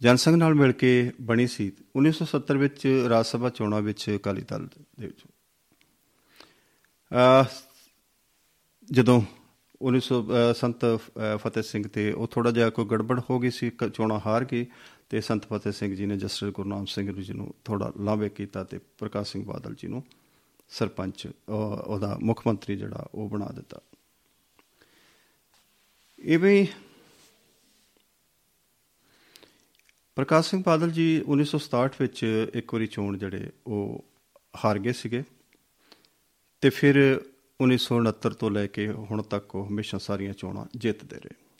ਜਨਸੰਘ 0.00 0.36
ਨਾਲ 0.36 0.54
ਮਿਲ 0.54 0.72
ਕੇ 0.72 1.12
ਬਣੀ 1.20 1.46
ਸੀ। 1.46 1.72
1970 1.96 2.58
ਵਿੱਚ 2.58 3.06
ਰਾਜ 3.08 3.26
ਸਭਾ 3.26 3.50
ਚੋਣਾਂ 3.50 3.80
ਵਿੱਚ 3.82 4.16
ਅਕਾਲੀ 4.16 4.42
ਦਲ 4.42 4.68
ਦੇ 5.00 5.06
ਵਿੱਚ। 5.06 5.20
ਅਹ, 7.12 7.44
ਜਦੋਂ 8.92 9.22
1900 9.82 10.22
ਅ, 10.22 10.54
ਸੰਤ 10.54 10.84
ਅ, 10.84 10.96
ਫਤਿਹ 11.36 11.62
ਸਿੰਘ 11.62 11.88
ਤੇ 11.88 12.12
ਉਹ 12.12 12.28
ਥੋੜਾ 12.28 12.50
ਜਿਹਾ 12.50 12.70
ਕੋਈ 12.70 12.84
ਗੜਬੜ 12.84 13.20
ਹੋ 13.30 13.38
ਗਈ 13.38 13.50
ਸੀ 13.50 13.70
ਕ- 13.70 13.88
ਚੋਣਾਂ 13.88 14.20
ਹਾਰ 14.26 14.44
ਗਏ 14.44 14.66
ਤੇ 15.12 15.20
ਸੰਤ 15.20 15.46
ਫਤਿਹ 15.46 15.72
ਸਿੰਘ 15.72 15.94
ਜੀ 15.94 16.06
ਨੇ 16.06 16.16
ਜਸਟਿਸ 16.16 16.48
ਗੁਰਨਾਮ 16.50 16.84
ਸਿੰਘ 16.84 17.22
ਜੀ 17.22 17.32
ਨੂੰ 17.32 17.54
ਥੋੜਾ 17.64 17.92
ਲਾਂਭੇ 18.00 18.28
ਕੀਤਾ 18.28 18.64
ਤੇ 18.64 18.78
ਪ੍ਰਕਾਸ਼ 18.98 19.32
ਸਿੰਘ 19.32 19.44
ਬਾਦਲ 19.44 19.74
ਜੀ 19.74 19.88
ਨੂੰ 19.88 20.02
ਸਰਪੰਚ 20.68 21.26
ਅ, 21.26 21.32
ਉਹਦਾ 21.86 22.18
ਮੁੱਖ 22.22 22.46
ਮੰਤਰੀ 22.46 22.76
ਜਿਹੜਾ 22.76 23.08
ਉਹ 23.14 23.28
ਬਣਾ 23.28 23.46
ਦਿੱਤਾ। 23.46 23.80
ਇਵੇਂ 26.18 26.62
ਹੀ 26.62 26.68
ਪ੍ਰਕਾਸ਼ 30.16 30.50
ਸਿੰਘ 30.50 30.62
ਬਾਦਲ 30.66 30.90
ਜੀ 30.90 31.22
1967 31.28 31.88
ਵਿੱਚ 32.00 32.48
ਇੱਕ 32.54 32.74
ਵਾਰੀ 32.74 32.86
ਚੋਣ 32.86 33.18
ਜਿਹੜੇ 33.18 33.50
ਉਹ 33.66 34.04
ਹਾਰ 34.64 34.78
ਗਏ 34.78 34.92
ਸੀਗੇ 34.92 35.24
ਤੇ 36.60 36.70
ਫਿਰ 36.70 37.20
1969 37.60 38.34
ਤੋਂ 38.38 38.50
ਲੈ 38.50 38.66
ਕੇ 38.66 38.88
ਹੁਣ 38.88 39.22
ਤੱਕ 39.22 39.54
ਉਹ 39.54 39.66
ਹਮੇਸ਼ਾ 39.66 39.98
ਸਾਰੀਆਂ 39.98 40.32
ਚੋਣਾਂ 40.32 40.66
ਜਿੱਤਦੇ 40.76 41.16
ਰਹੇ। 41.16 41.51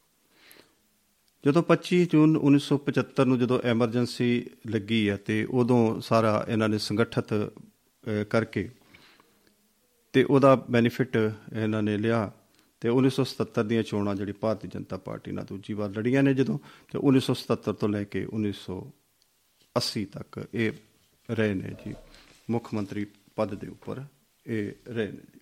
ਜਦੋਂ 1.45 1.63
25 1.63 2.05
ਜੂਨ 2.07 2.37
1975 2.41 3.25
ਨੂੰ 3.25 3.39
ਜਦੋਂ 3.39 3.59
ਐਮਰਜੈਂਸੀ 3.65 4.29
ਲੱਗੀ 4.67 5.01
ਹੈ 5.11 5.17
ਤੇ 5.17 5.45
ਉਦੋਂ 5.51 5.81
ਸਾਰਾ 6.01 6.35
ਇਹਨਾਂ 6.49 6.69
ਨੇ 6.69 6.79
ਸੰਗਠਿਤ 6.79 7.33
ਅਹ, 7.33 8.25
ਕਰਕੇ 8.25 8.69
ਤੇ 10.15 10.23
ਉਹਦਾ 10.25 10.55
ਬੈਨੀਫਿਟ 10.71 11.17
ਇਹਨਾਂ 11.17 11.83
ਨੇ 11.83 11.97
ਲਿਆ 11.99 12.21
ਤੇ 12.83 12.89
1977 12.89 13.67
ਦੀਆਂ 13.67 13.83
ਚੋਣਾਂ 13.83 14.15
ਜਿਹੜੀ 14.15 14.33
ਭਾਰਤੀ 14.33 14.69
ਜਨਤਾ 14.69 14.97
ਪਾਰਟੀ 14.97 15.33
ਨਾਲ 15.33 15.45
ਦੂਜੀ 15.45 15.75
ਵਾਰ 15.75 15.91
ਲੜੀਆਂ 15.91 16.23
ਨੇ 16.23 16.35
ਜਦੋਂ 16.35 16.59
ਤੇ 16.93 16.99
1977 16.99 17.73
ਤੋਂ 17.73 17.89
ਲੈ 17.89 18.05
ਕੇ 18.05 18.25
1980 18.27 20.05
ਤੱਕ 20.13 20.41
ਇਹ 20.55 20.73
ਰਹੇ 21.31 21.55
ਨੇ 21.55 21.75
ਜੀ। 21.87 21.95
ਮੁੱਖ 22.51 22.75
ਮੰਤਰੀ 22.75 23.07
ਪਦ 23.37 23.55
ਦੇ 23.55 23.67
ਉੱਪਰ 23.69 24.05
ਇਹ 24.47 24.73
ਰਹੇ 24.89 25.07
ਨੇ 25.07 25.23
ਜੀ। 25.35 25.41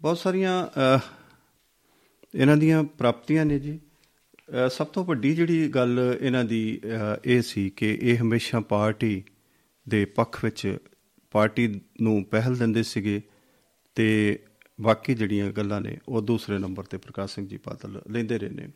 ਬਹੁਤ 0.00 0.18
ਸਾਰੀਆਂ 0.18 0.56
ਅਹ, 0.66 1.00
ਇਹਨਾਂ 2.34 2.56
ਦੀਆਂ 2.56 2.84
ਪ੍ਰਾਪਤੀਆਂ 2.84 3.44
ਨੇ 3.44 3.58
ਜੀ। 3.58 3.78
ਅਹ, 3.78 4.68
ਸਭ 4.68 4.86
ਤੋਂ 4.86 5.04
ਵੱਡੀ 5.04 5.34
ਜਿਹੜੀ 5.34 5.68
ਗੱਲ 5.68 6.18
ਇਹਨਾਂ 6.20 6.44
ਦੀ 6.44 6.80
ਅਹ, 6.84 6.88
ਇਹ 7.24 7.42
ਸੀ 7.42 7.70
ਕਿ 7.70 7.98
ਇਹ 8.02 8.22
ਹਮੇਸ਼ਾ 8.22 8.60
ਪਾਰਟੀ 8.60 9.24
ਦੇ 9.88 10.04
ਪੱਖ 10.04 10.44
ਵਿੱਚ 10.44 10.78
ਪਾਰਟੀ 11.30 11.80
ਨੂੰ 12.02 12.24
ਪਹਿਲ 12.24 12.56
ਦਿੰਦੇ 12.56 12.82
ਸੀਗੇ 12.82 13.22
ਤੇ 13.94 14.38
ਬਾਕੀ 14.80 15.14
ਜਿਹੜੀਆਂ 15.14 15.52
ਗੱਲਾਂ 15.52 15.80
ਨੇ 15.80 15.98
ਉਹ 16.08 16.22
ਦੂਸਰੇ 16.22 16.58
ਨੰਬਰ 16.58 16.84
ਤੇ 16.84 16.98
ਪ੍ਰਕਾਸ਼ 16.98 17.34
ਸਿੰਘ 17.34 17.48
ਜੀ 17.48 17.58
ਬਾਦਲ 17.66 18.02
ਲੈਂਦੇ 18.10 18.38
ਰਹੇ 18.38 18.48
ਨੇ। 18.48 18.68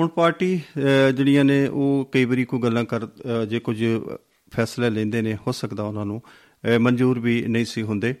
ਹੁਣ 0.00 0.08
ਪਾਰਟੀ 0.08 0.60
ਅਹ, 0.76 1.10
ਜਿਹੜੀਆਂ 1.10 1.44
ਨੇ 1.44 1.66
ਉਹ 1.66 2.08
ਕਈ 2.12 2.24
ਵਾਰੀ 2.24 2.44
ਕੋਈ 2.44 2.60
ਗੱਲਾਂ 2.60 2.84
ਕਰ 2.84 3.06
ਅਹ, 3.06 3.44
ਜੇ 3.44 3.58
ਕੁਝ 3.60 3.84
ਫੈਸਲੇ 4.50 4.90
ਲੈਂਦੇ 4.90 5.22
ਨੇ 5.22 5.34
ਹੋ 5.34 5.52
ਸਕਦਾ 5.52 5.82
ਉਹਨਾਂ 5.82 6.06
ਨੂੰ। 6.06 6.22
ਅਹ, 6.28 6.78
ਮਨਜ਼ੂਰ 6.78 7.18
ਵੀ 7.18 7.42
ਨਹੀਂ 7.46 7.64
ਸੀ 7.64 7.82
ਹੁੰਦੇ। 7.82 8.14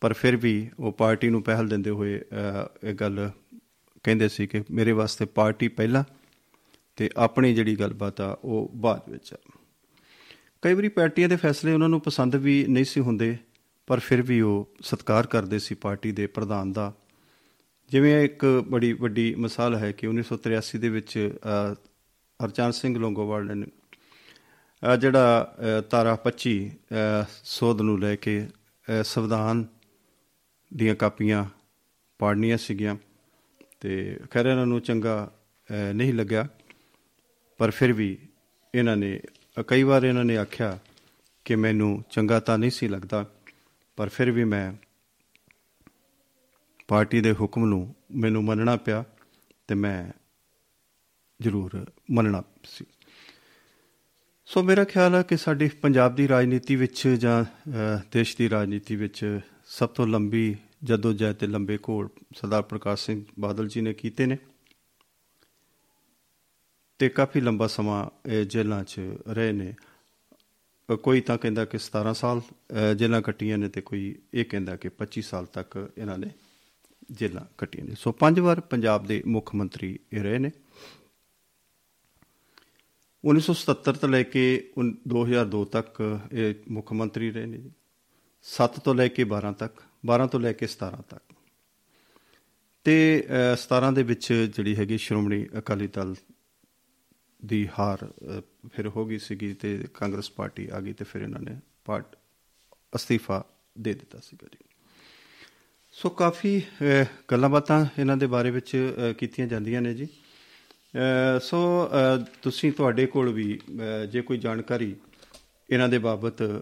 ਪਰ 0.00 0.12
ਫਿਰ 0.12 0.36
ਵੀ 0.36 0.70
ਉਹ 0.80 0.92
ਪਾਰਟੀ 0.92 1.28
ਨੂੰ 1.30 1.42
ਪਹਿਲ 1.42 1.68
ਦਿੰਦੇ 1.68 1.90
ਹੋਏ 1.90 2.18
ਅਹ, 2.18 2.86
ਇਹ 2.86 2.94
ਗੱਲ 2.94 3.30
ਕਹਿੰਦੇ 4.02 4.28
ਸੀ 4.28 4.46
ਕਿ 4.46 4.62
ਮੇਰੇ 4.70 4.92
ਵਾਸਤੇ 4.92 5.24
ਪਾਰਟੀ 5.24 5.68
ਪਹਿਲਾਂ 5.68 6.04
ਤੇ 6.96 7.10
ਆਪਣੀ 7.16 7.54
ਜਿਹੜੀ 7.54 7.76
ਗੱਲਬਾਤ 7.76 8.20
ਆ 8.20 8.38
ਉਹ 8.44 8.72
ਬਾਅਦ 8.74 9.10
ਵਿੱਚ 9.10 9.34
ਆ। 9.34 9.36
ਕਈ 10.62 10.74
ਵਾਰੀ 10.74 10.88
ਪਾਰਟੀਆਂ 10.88 11.28
ਦੇ 11.28 11.36
ਫੈਸਲੇ 11.36 11.72
ਉਹਨਾਂ 11.72 11.88
ਨੂੰ 11.88 12.00
ਪਸੰਦ 12.00 12.36
ਵੀ 12.36 12.66
ਨਹੀਂ 12.68 12.84
ਸੀ 12.84 13.00
ਹੁੰਦੇ 13.00 13.36
ਪਰ 13.86 14.00
ਫਿਰ 14.00 14.22
ਵੀ 14.22 14.40
ਉਹ 14.40 14.68
ਸਤਿਕਾਰ 14.80 15.26
ਕਰਦੇ 15.26 15.58
ਸੀ 15.58 15.74
ਪਾਰਟੀ 15.74 16.12
ਦੇ 16.12 16.26
ਪ੍ਰਧਾਨ 16.26 16.72
ਦਾ। 16.72 16.92
ਜਿਵੇਂ 17.90 18.24
ਇੱਕ 18.24 18.64
ਬੜੀ 18.68 18.92
ਵੱਡੀ 18.92 19.34
ਮਿਸਾਲ 19.34 19.74
ਹੈ 19.74 19.92
ਕਿ 19.92 20.06
1983 20.06 20.78
ਦੇ 20.78 20.88
ਵਿੱਚ 20.88 21.38
ਅਹ, 21.44 21.74
ਹਰਚੰਦ 22.44 22.72
ਸਿੰਘ 22.72 22.98
ਲੋਂਗੋਵਾਲ 22.98 23.56
ਨੇ 23.56 23.66
ਅਹ, 24.82 24.96
ਜਿਹੜਾ 24.96 25.54
ਅਹ, 25.58 25.82
ਤਾਰਾ 25.82 26.16
25 26.16 26.68
ਅਹ, 26.68 27.24
ਸੋਧ 27.44 27.80
ਨੂੰ 27.80 28.00
ਲੈ 28.00 28.16
ਕੇ 28.16 28.48
ਅਹ, 28.88 29.02
ਸੰਵਿਧਾਨ 29.02 29.64
ਦੀਆਂ 30.74 30.94
ਕਾਪੀਆਂ 30.94 31.44
ਪਾੜਨੀਆਂ 32.18 32.58
ਸੀਗੀਆਂ 32.58 32.96
ਤੇ 33.80 34.20
ਖੈਰ 34.30 34.46
ਇਹਨਾਂ 34.46 34.66
ਨੂੰ 34.66 34.80
ਚੰਗਾ 34.80 35.32
ਅਹ, 35.70 35.92
ਨਹੀਂ 35.94 36.14
ਲੱਗਿਆ। 36.14 36.48
ਪਰ 37.58 37.70
ਫਿਰ 37.70 37.92
ਵੀ 37.92 38.18
ਇਹਨਾਂ 38.74 38.96
ਨੇ 38.96 39.20
ਅ, 39.60 39.62
ਕਈ 39.66 39.82
ਵਾਰ 39.82 40.02
ਇਹਨਾਂ 40.02 40.24
ਨੇ 40.24 40.36
ਆਖਿਆ 40.36 40.78
ਕਿ 41.44 41.56
ਮੈਨੂੰ 41.56 42.04
ਚੰਗਾ 42.10 42.40
ਤਾਂ 42.40 42.58
ਨਹੀਂ 42.58 42.70
ਸੀ 42.70 42.88
ਲੱਗਦਾ 42.88 43.30
ਪਰ 43.96 44.08
ਫਿਰ 44.08 44.30
ਵੀ 44.30 44.44
ਮੈਂ 44.44 44.72
ਪਾਰਟੀ 46.88 47.20
ਦੇ 47.20 47.32
ਹੁਕਮ 47.32 47.64
ਨੂੰ 47.64 47.94
ਮੈਨੂੰ 48.10 48.44
ਮੰਨਣਾ 48.44 48.76
ਪਿਆ 48.76 49.04
ਤੇ 49.68 49.74
ਮੈਂ 49.74 50.12
ਜ਼ਰੂਰ 51.42 51.86
ਮੰਨਣਾ 52.10 52.42
ਸੀ। 52.64 52.84
ਸੋ 54.46 54.62
ਮੇਰਾ 54.62 54.84
ਖਿਆਲ 54.84 55.14
ਹੈ 55.14 55.22
ਕਿ 55.22 55.36
ਸਾਡੀ 55.36 55.68
ਪੰਜਾਬ 55.68 56.14
ਦੀ 56.14 56.28
ਰਾਜਨੀਤੀ 56.28 56.76
ਵਿੱਚ 56.76 57.08
ਜਾਂ 57.08 57.44
ਅ, 57.44 58.00
ਦੇਸ਼ 58.12 58.36
ਦੀ 58.36 58.50
ਰਾਜਨੀਤੀ 58.50 58.96
ਵਿੱਚ 58.96 59.40
ਸਭ 59.66 59.88
ਤੋਂ 59.88 60.06
ਲੰਬੀ 60.06 60.56
ਜਦੋਜਹਿਦ 60.84 61.36
ਤੇ 61.36 61.46
ਲੰਬੇ 61.46 61.78
ਘੋਲ 61.88 62.08
ਸਰਦਾਰ 62.36 62.62
ਪ੍ਰਕਾਸ਼ 62.62 63.06
ਸਿੰਘ 63.06 63.24
ਬਾਦਲ 63.40 63.68
ਜੀ 63.68 63.80
ਨੇ 63.80 63.94
ਕੀਤੇ 63.94 64.26
ਨੇ 64.26 64.38
ਤੇ 66.98 67.08
ਕਾਫੀ 67.08 67.40
ਲੰਬਾ 67.40 67.66
ਸਮਾਂ 67.66 68.10
ਇਹ 68.28 68.44
ਜੇਲ੍ਹਾਂ 68.44 68.84
'ਚ 68.84 69.00
ਰਹੇ 69.28 69.52
ਨੇ। 69.52 69.74
ਅ, 70.92 70.94
ਕੋਈ 70.94 71.20
ਤਾਂ 71.20 71.38
ਕਹਿੰਦਾ 71.38 71.64
ਕਿ 71.64 71.78
17 71.78 72.12
ਸਾਲ 72.12 72.40
ਅ, 72.40 72.94
ਜੇਲ੍ਹਾਂ 72.94 73.22
ਕੱਟੀਆਂ 73.22 73.58
ਨੇ 73.58 73.68
ਤੇ 73.68 73.80
ਕੋਈ 73.80 74.18
ਇਹ 74.34 74.44
ਕਹਿੰਦਾ 74.44 74.76
ਕਿ 74.76 74.88
25 74.88 75.22
ਸਾਲ 75.22 75.46
ਤੱਕ 75.46 75.92
ਇਹਨਾਂ 75.98 76.18
ਨੇ 76.18 76.30
ਜੇਲ੍ਹਾਂ 77.10 77.44
ਕੱਟੀਆਂ 77.58 77.84
ਨੇ। 77.84 77.94
ਸੋ 77.94 78.12
ਪੰਜ 78.12 78.40
ਵਾਰ 78.40 78.60
ਪੰਜਾਬ 78.60 79.06
ਦੇ 79.06 79.22
ਮੁੱਖ 79.26 79.54
ਮੰਤਰੀ 79.54 79.98
ਇਹ 80.12 80.22
ਰਹੇ 80.22 80.38
ਨੇ। 80.38 80.50
1977 83.24 83.96
ਤੋਂ 83.96 84.08
ਲੈ 84.08 84.22
ਕੇ 84.22 84.72
ਉਨ- 84.76 84.94
2002 85.08 85.64
ਤੱਕ 85.64 86.20
ਇਹ 86.32 86.54
ਮੁੱਖ 86.68 86.92
ਮੰਤਰੀ 86.92 87.30
ਰਹੇ 87.30 87.46
ਨੇ 87.46 87.58
ਜੀ। 87.58 87.70
7 88.46 88.80
ਤੋਂ 88.84 88.94
ਲੈ 88.94 89.08
ਕੇ 89.08 89.24
12 89.24 89.52
ਤੱਕ 89.52 89.72
12 90.06 90.26
ਤੋਂ 90.26 90.40
ਲੈ 90.40 90.52
ਕੇ 90.52 90.66
17 90.66 91.02
ਤੱਕ। 91.08 91.22
ਤੇ 92.84 93.26
ਅ, 93.28 93.56
17 93.56 93.92
ਦੇ 93.94 94.02
ਵਿੱਚ 94.02 94.32
ਜਿਹੜੀ 94.32 94.76
ਹੈਗੀ 94.76 94.98
ਸ਼੍ਰੋਮਣੀ 94.98 95.46
ਅਕਾਲੀ 95.58 95.86
ਦਲ 95.86 96.14
ਦੀ 97.44 97.68
ਹਾਰ 97.78 97.98
ਅ, 98.04 98.40
ਫਿਰ 98.72 98.88
ਹੋ 98.88 99.06
ਗਈ 99.06 99.18
ਸੀਗੀ 99.18 99.54
ਤੇ 99.54 99.84
ਕਾਂਗਰਸ 99.94 100.30
ਪਾਰਟੀ 100.30 100.68
ਆ 100.72 100.80
ਗਈ 100.80 100.92
ਤੇ 100.92 101.04
ਫਿਰ 101.04 101.22
ਇਹਨਾਂ 101.22 101.40
ਨੇ 101.40 101.56
ਪਾਰਟ 101.84 102.16
ਅਸਤੀਫਾ 102.96 103.44
ਦੇ 103.78 103.94
ਦਿੱਤਾ 103.94 104.18
ਸੀਗਾ 104.20 104.48
ਜੀ। 104.52 104.58
ਸੋ 105.92 106.08
ਕਾਫੀ 106.10 106.62
ਅ, 106.82 107.04
ਗੱਲਾਂ 107.32 107.48
ਬਾਤਾਂ 107.48 107.86
ਇਹਨਾਂ 107.98 108.16
ਦੇ 108.16 108.26
ਬਾਰੇ 108.26 108.50
ਵਿੱਚ 108.50 108.76
ਅ, 108.76 109.12
ਕੀਤੀਆਂ 109.12 109.46
ਜਾਂਦੀਆਂ 109.46 109.82
ਨੇ 109.82 109.94
ਜੀ। 109.94 110.04
ਅ, 110.06 111.38
ਸੋ 111.42 111.86
ਅ, 111.86 112.24
ਤੁਸੀਂ 112.42 112.72
ਤੁਹਾਡੇ 112.72 113.06
ਕੋਲ 113.06 113.32
ਵੀ 113.32 113.58
ਅ, 113.58 114.06
ਜੇ 114.06 114.20
ਕੋਈ 114.20 114.38
ਜਾਣਕਾਰੀ 114.38 114.96
ਇਹਨਾਂ 115.70 115.88
ਦੇ 115.88 115.98
ਬਾਬਤ 115.98 116.42
ਅ, 116.42 116.60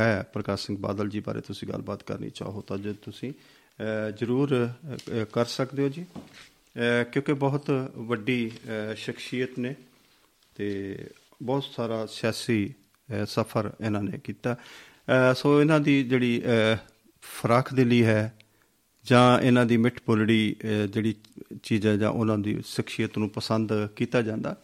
ਹੈ 0.00 0.30
ਪ੍ਰਕਾਸ਼ 0.32 0.66
ਸਿੰਘ 0.66 0.78
ਬਾਦਲ 0.78 1.08
ਜੀ 1.08 1.20
ਬਾਰੇ 1.20 1.40
ਤੁਸੀਂ 1.40 1.68
ਗੱਲਬਾਤ 1.68 2.02
ਕਰਨੀ 2.02 2.30
ਚਾਹੋ 2.30 2.60
ਤਾਂ 2.60 2.78
ਜੇ 2.78 2.92
ਤੁਸੀਂ 2.92 3.32
ਅ, 3.32 4.10
ਜ਼ਰੂਰ 4.10 4.68
ਅ, 4.68 5.24
ਕਰ 5.24 5.44
ਸਕਦੇ 5.44 5.82
ਹੋ 5.82 5.88
ਜੀ। 5.88 6.04
ਅ, 6.16 7.04
ਕਿਉਂਕਿ 7.12 7.32
ਬਹੁਤ 7.32 7.90
ਵੱਡੀ 7.96 8.50
ਅ, 8.92 8.94
ਸ਼ਖਸੀਅਤ 8.94 9.58
ਨੇ 9.58 9.74
ਤੇ 10.54 10.96
ਬਹੁਤ 11.42 11.64
ਸਾਰਾ 11.64 12.06
ਸਿਆਸੀ 12.06 12.74
ਅ, 13.22 13.24
ਸਫ਼ਰ 13.24 13.72
ਇਹਨਾਂ 13.80 14.02
ਨੇ 14.02 14.18
ਕੀਤਾ। 14.18 14.54
ਅ, 14.54 15.34
ਸੋ 15.34 15.60
ਇਹਨਾਂ 15.60 15.80
ਦੀ 15.80 16.04
ਜਿਹੜੀ 16.04 16.42
ਅ, 16.42 16.76
ਫਰਾਖ 17.22 17.74
ਦਿਲੀ 17.74 18.04
ਹੈ 18.04 18.38
ਜਾਂ 19.04 19.40
ਇਹਨਾਂ 19.40 19.66
ਦੀ 19.66 19.76
ਮਿੱਠ 19.76 20.00
ਬੋਲੜੀ 20.06 20.56
ਅ, 20.64 20.86
ਜਿਹੜੀ 20.86 21.14
ਚੀਜ਼ 21.62 21.86
ਹੈ 21.86 21.96
ਜਾਂ 21.96 22.10
ਉਹਨਾਂ 22.10 22.38
ਦੀ 22.38 22.62
ਸ਼ਖਸੀਅਤ 22.66 23.18
ਨੂੰ 23.18 23.30
ਪਸੰਦ 23.30 23.72
ਕੀਤਾ 23.96 24.22
ਜਾਂਦਾ। 24.22 24.56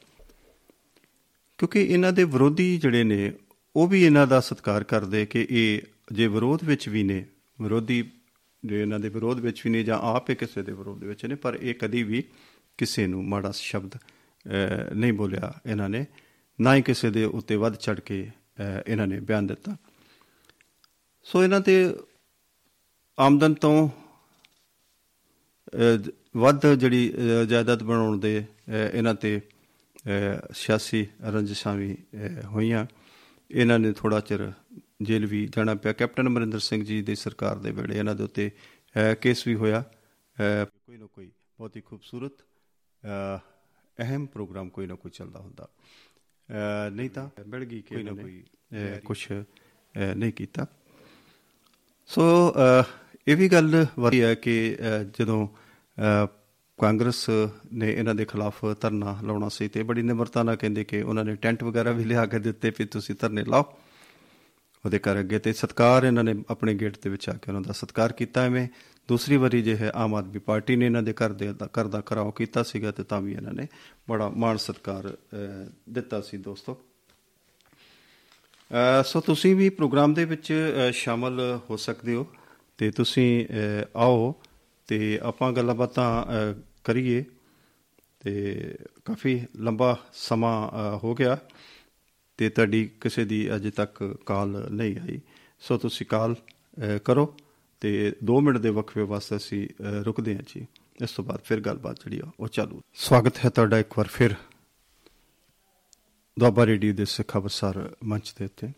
ਕਿਉਂਕਿ 1.58 1.80
ਇਹਨਾਂ 1.82 2.12
ਦੇ 2.12 2.24
ਵਿਰੋਧੀ 2.24 2.78
ਜਿਹੜੇ 2.78 3.04
ਨੇ 3.04 3.32
ਉਹ 3.76 3.88
ਵੀ 3.88 4.04
ਇਹਨਾਂ 4.04 4.26
ਦਾ 4.26 4.40
ਸਤਿਕਾਰ 4.40 4.84
ਕਰਦੇ 4.84 5.26
ਕਿ 5.26 5.46
ਇਹ 5.50 5.80
ਜੇ 6.12 6.26
ਵਿਰੋਧ 6.26 6.64
ਵਿੱਚ 6.64 6.88
ਵੀ 6.88 7.02
ਨੇ 7.02 7.26
ਵਿਰੋਧੀ 7.60 8.10
ਜੇ 8.64 8.82
ਇਹਨਾਂ 8.82 9.00
ਦੇ 9.00 9.08
ਵਿਰੋਧ 9.08 9.40
ਵਿੱਚ 9.40 9.62
ਵੀ 9.64 9.70
ਨੇ 9.70 9.82
ਜਾਂ 9.82 9.98
ਆਪ 9.98 10.30
ਹੀ 10.30 10.34
ਕਿਸੇ 10.34 10.62
ਦੇ 10.62 10.72
ਵਿਰੋਧ 10.72 11.04
ਵਿੱਚ 11.04 11.26
ਨੇ 11.26 11.34
ਪਰ 11.34 11.58
ਇਹ 11.60 11.74
ਕਦੀ 11.74 12.02
ਵੀ 12.02 12.24
ਕਿਸੇ 12.78 13.06
ਨੂੰ 13.06 13.24
ਮਾੜਾ 13.28 13.50
ਸ਼ਬਦ 13.50 13.94
ਅਹ, 13.94 14.94
ਨਹੀਂ 14.94 15.12
ਬੋਲਿਆ 15.12 15.60
ਇਹਨਾਂ 15.66 15.88
ਨੇ 15.88 16.06
ਨਾ 16.60 16.74
ਹੀ 16.74 16.82
ਕਿਸੇ 16.82 17.10
ਦੇ 17.10 17.24
ਉੱਤੇ 17.24 17.56
ਵੱਧ 17.56 17.76
ਚੜ 17.76 18.00
ਕੇ 18.00 18.30
ਅਹ, 18.60 18.90
ਇਹਨਾਂ 18.90 19.06
ਨੇ 19.06 19.20
ਬਿਆਨ 19.20 19.46
ਦਿੱਤਾ। 19.46 19.76
ਸੋ 21.22 21.44
ਇਹਨਾਂ 21.44 21.60
ਤੇ 21.60 21.96
ਆਮਦਨ 23.18 23.54
ਤੋਂ 23.54 23.88
ਅਹ, 25.74 26.10
ਵੱਧ 26.36 26.66
ਜਿਹੜੀ 26.66 27.12
ਅਹ, 27.14 27.44
ਜਾਇਦਾਦ 27.44 27.82
ਬਣਾਉਣ 27.82 28.18
ਦੇ 28.18 28.44
ਅਹ, 28.68 28.96
ਇਹਨਾਂ 28.96 29.14
ਤੇ 29.14 29.40
ਅਹ, 30.06 30.52
ਸਿਆਸੀ 30.52 31.06
ਰੰਜਿਸ਼ਾਂ 31.22 31.74
ਵੀ 31.74 31.94
ਅਹ, 31.94 32.46
ਹੋਈਆਂ। 32.46 32.86
ਇਹਨਾਂ 33.50 33.78
ਨੇ 33.78 33.92
ਥੋੜਾ 33.92 34.20
ਚਿਰ 34.20 34.52
ਜੇਲ੍ਹ 35.02 35.28
ਵੀ 35.28 35.46
ਜਾਣਾ 35.56 35.74
ਪਿਆ। 35.74 35.92
ਕੈਪਟਨ 35.92 36.26
ਅਮਰਿੰਦਰ 36.26 36.58
ਸਿੰਘ 36.58 36.84
ਜੀ 36.84 37.02
ਦੀ 37.02 37.14
ਸਰਕਾਰ 37.14 37.58
ਦੇ 37.58 37.70
ਵੇਲੇ 37.70 37.98
ਇਹਨਾਂ 37.98 38.14
ਦੇ 38.14 38.22
ਉੱਤੇ 38.22 38.50
ਕੇਸ 39.20 39.46
ਵੀ 39.46 39.54
ਹੋਇਆ। 39.54 39.84
ਕੋਈ 40.66 40.96
ਨਾ 40.96 41.06
ਕੋਈ 41.06 41.26
ਬਹੁਤ 41.26 41.76
ਹੀ 41.76 41.80
ਖੂਬਸੂਰਤ 41.80 42.32
ਅਹ, 42.40 43.38
ਅਹਿਮ 43.98 44.26
ਪ੍ਰੋਗਰਾਮ 44.26 44.68
ਕੋਈ 44.68 44.86
ਨਾ 44.86 44.94
ਕੋਈ 44.94 45.10
ਚੱਲਦਾ 45.10 45.40
ਹੁੰਦਾ। 45.40 45.68
ਨਹੀਂ 46.92 47.10
ਤਾਂ 47.10 47.28
ਮਿਲ 47.46 47.64
ਗਈ 47.64 47.82
ਕੋਈ 47.82 48.02
ਨਾ 48.02 48.12
ਕੋਈ 48.12 48.44
ਕੁਝ 49.04 49.28
ਨਹੀਂ 50.16 50.32
ਕੀਤਾ। 50.32 50.66
ਸੋ 52.06 52.54
ਇਹ 53.28 53.36
ਵੀ 53.36 53.48
ਗੱਲ 53.48 53.86
ਵਾਰੀ 53.98 54.22
ਹੈ 54.22 54.34
ਕਿ 54.34 54.76
ਜਦੋਂ 55.18 55.48
ਕਾਂਗਰਸ 56.78 57.30
ਨੇ 57.72 57.92
ਇਹਨਾਂ 57.92 58.14
ਦੇ 58.14 58.24
ਖਿਲਾਫ 58.24 58.64
ਧਰਨਾ 58.80 59.18
ਲਾਉਣਾ 59.24 59.48
ਸੀ 59.48 59.68
ਤੇ 59.68 59.82
ਬੜੀ 59.82 60.02
ਨਿਮਰਤਾ 60.02 60.42
ਨਾਲ 60.42 60.56
ਕਹਿੰਦੇ 60.56 60.84
ਕਿ 60.84 61.02
ਉਹਨਾਂ 61.02 61.24
ਨੇ 61.24 61.34
ਟੈਂਟ 61.34 61.64
ਵਗੈਰਾ 61.64 61.90
ਵੀ 61.90 62.04
ਲਿਆ 62.04 62.26
ਕੇ 62.26 62.38
ਦਿੱਤੇ 62.38 62.70
ਵੀ 62.70 62.84
ਤੁਸੀਂ 62.84 63.14
ਧਰਨੇ 63.20 63.44
ਲਾਓ। 63.44 63.64
ਉਹਦੇ 64.84 64.98
ਘਰ 64.98 65.20
ਅੱਗੇ 65.20 65.38
ਤੇ 65.38 65.52
ਸਤਕਾਰ 65.52 66.04
ਇਹਨਾਂ 66.04 66.24
ਨੇ 66.24 66.34
ਆਪਣੇ 66.50 66.74
ਗੇਟ 66.74 66.96
ਦੇ 67.02 67.10
ਵਿੱਚ 67.10 67.28
ਆ 67.28 67.32
ਕੇ 67.32 67.50
ਉਹਨਾਂ 67.50 67.62
ਦਾ 67.62 67.72
ਸਤਕਾਰ 67.72 68.12
ਕੀਤਾ 68.12 68.42
ਐਵੇਂ। 68.42 68.68
ਦੂਸਰੀ 69.08 69.36
ਵਾਰੀ 69.36 69.62
ਜੇ 69.62 69.76
ਹੈ 69.76 69.92
ਆਮ 69.94 70.14
ਆਦਮੀ 70.14 70.38
ਪਾਰਟੀ 70.38 70.76
ਨੇ 70.76 70.86
ਇਹਨਾਂ 70.86 71.02
ਦੇ 71.02 71.12
ਘਰ 71.12 71.32
ਦੇ 71.32 71.52
ਘਰ 71.52 71.86
ਦਾ 71.86 72.00
ਕਰਾਓ 72.00 72.30
ਕੀਤਾ 72.30 72.62
ਸੀਗਾ 72.62 72.90
ਤੇ 72.90 73.02
ਤਾਂ 73.02 73.20
ਵੀ 73.20 73.32
ਇਹਨਾਂ 73.32 73.52
ਨੇ 73.52 73.66
ਬੜਾ 74.08 74.28
ਮਾਣ 74.28 74.56
ਸਤਕਾਰ 74.56 75.08
ਅਹ, 75.08 75.70
ਦਿੱਤਾ 75.88 76.20
ਸੀ 76.20 76.36
ਦੋਸਤੋ। 76.36 76.74
ਅਹ, 78.70 79.02
ਸੋ 79.02 79.20
ਤੁਸੀਂ 79.20 79.56
ਵੀ 79.56 79.68
ਪ੍ਰੋਗਰਾਮ 79.68 80.14
ਦੇ 80.14 80.24
ਵਿੱਚ 80.24 80.52
ਅਹ, 80.52 80.92
ਸ਼ਾਮਲ 80.92 81.60
ਹੋ 81.70 81.76
ਸਕਦੇ 81.76 82.14
ਹੋ 82.14 82.26
ਤੇ 82.78 82.90
ਤੁਸੀਂ 82.90 83.46
ਅਹ, 83.46 83.84
ਆਓ। 83.96 84.34
ਤੇ 84.88 85.20
ਆਪਾਂ 85.22 85.52
ਗੱਲਾਂ 85.52 85.74
ਬਾਤਾਂ 85.74 86.24
ਅਹ, 86.24 86.62
ਕਰੀਏ 86.84 87.24
ਤੇ 88.20 88.54
ਕਾਫੀ 89.04 89.46
ਲੰਬਾ 89.56 89.98
ਸਮਾਂ 90.12 90.68
ਅਹ, 90.68 90.98
ਹੋ 91.04 91.14
ਗਿਆ 91.14 91.38
ਤੇ 92.36 92.48
ਤੁਹਾਡੀ 92.50 92.90
ਕਿਸੇ 93.00 93.24
ਦੀ 93.24 93.56
ਅਜੇ 93.56 93.70
ਤੱਕ 93.70 94.18
ਕਾਲ 94.26 94.68
ਨਹੀਂ 94.70 94.96
ਆਈ। 94.96 95.20
ਸੋ 95.60 95.78
ਤੁਸੀਂ 95.78 96.06
ਕਾਲ 96.06 96.34
ਅਹ, 96.34 96.98
ਕਰੋ 96.98 97.36
ਤੇ 97.80 98.16
2 98.24 98.40
ਮਿੰਟ 98.40 98.58
ਦੇ 98.58 98.70
ਵਕਫੇ 98.70 99.02
ਵਾਸਤੇ 99.02 99.36
ਅਸੀਂ 99.36 99.68
ਅਹ, 99.68 100.02
ਰੁਕਦੇ 100.02 100.36
ਹਾਂ 100.36 100.42
ਜੀ। 100.46 100.66
ਇਸ 101.02 101.10
ਤੋਂ 101.10 101.24
ਬਾਅਦ 101.24 101.40
ਫਿਰ 101.40 101.60
ਗੱਲਬਾਤ 101.60 101.96
ਜਿਹੜੀ 101.96 102.18
ਆ 102.18 102.30
ਉਹ 102.40 102.48
ਚਾਲੂ। 102.48 102.80
ਸਵਾਗਤ 102.94 103.44
ਹੈ 103.44 103.50
ਤੁਹਾਡਾ 103.50 103.78
ਇੱਕ 103.78 103.98
ਵਾਰ 103.98 104.06
ਫਿਰ 104.08 104.34
ਦੁਆਬਾ 106.38 106.66
ਰੇਡੀਓ 106.66 106.94
ਦੇ 106.94 107.04
ਸਿੱਖਾਵਸਾਰ 107.04 107.96
ਮੰਚ 108.04 108.34
ਦੇ 108.38 108.44
ਉੱਤੇ। 108.44 108.68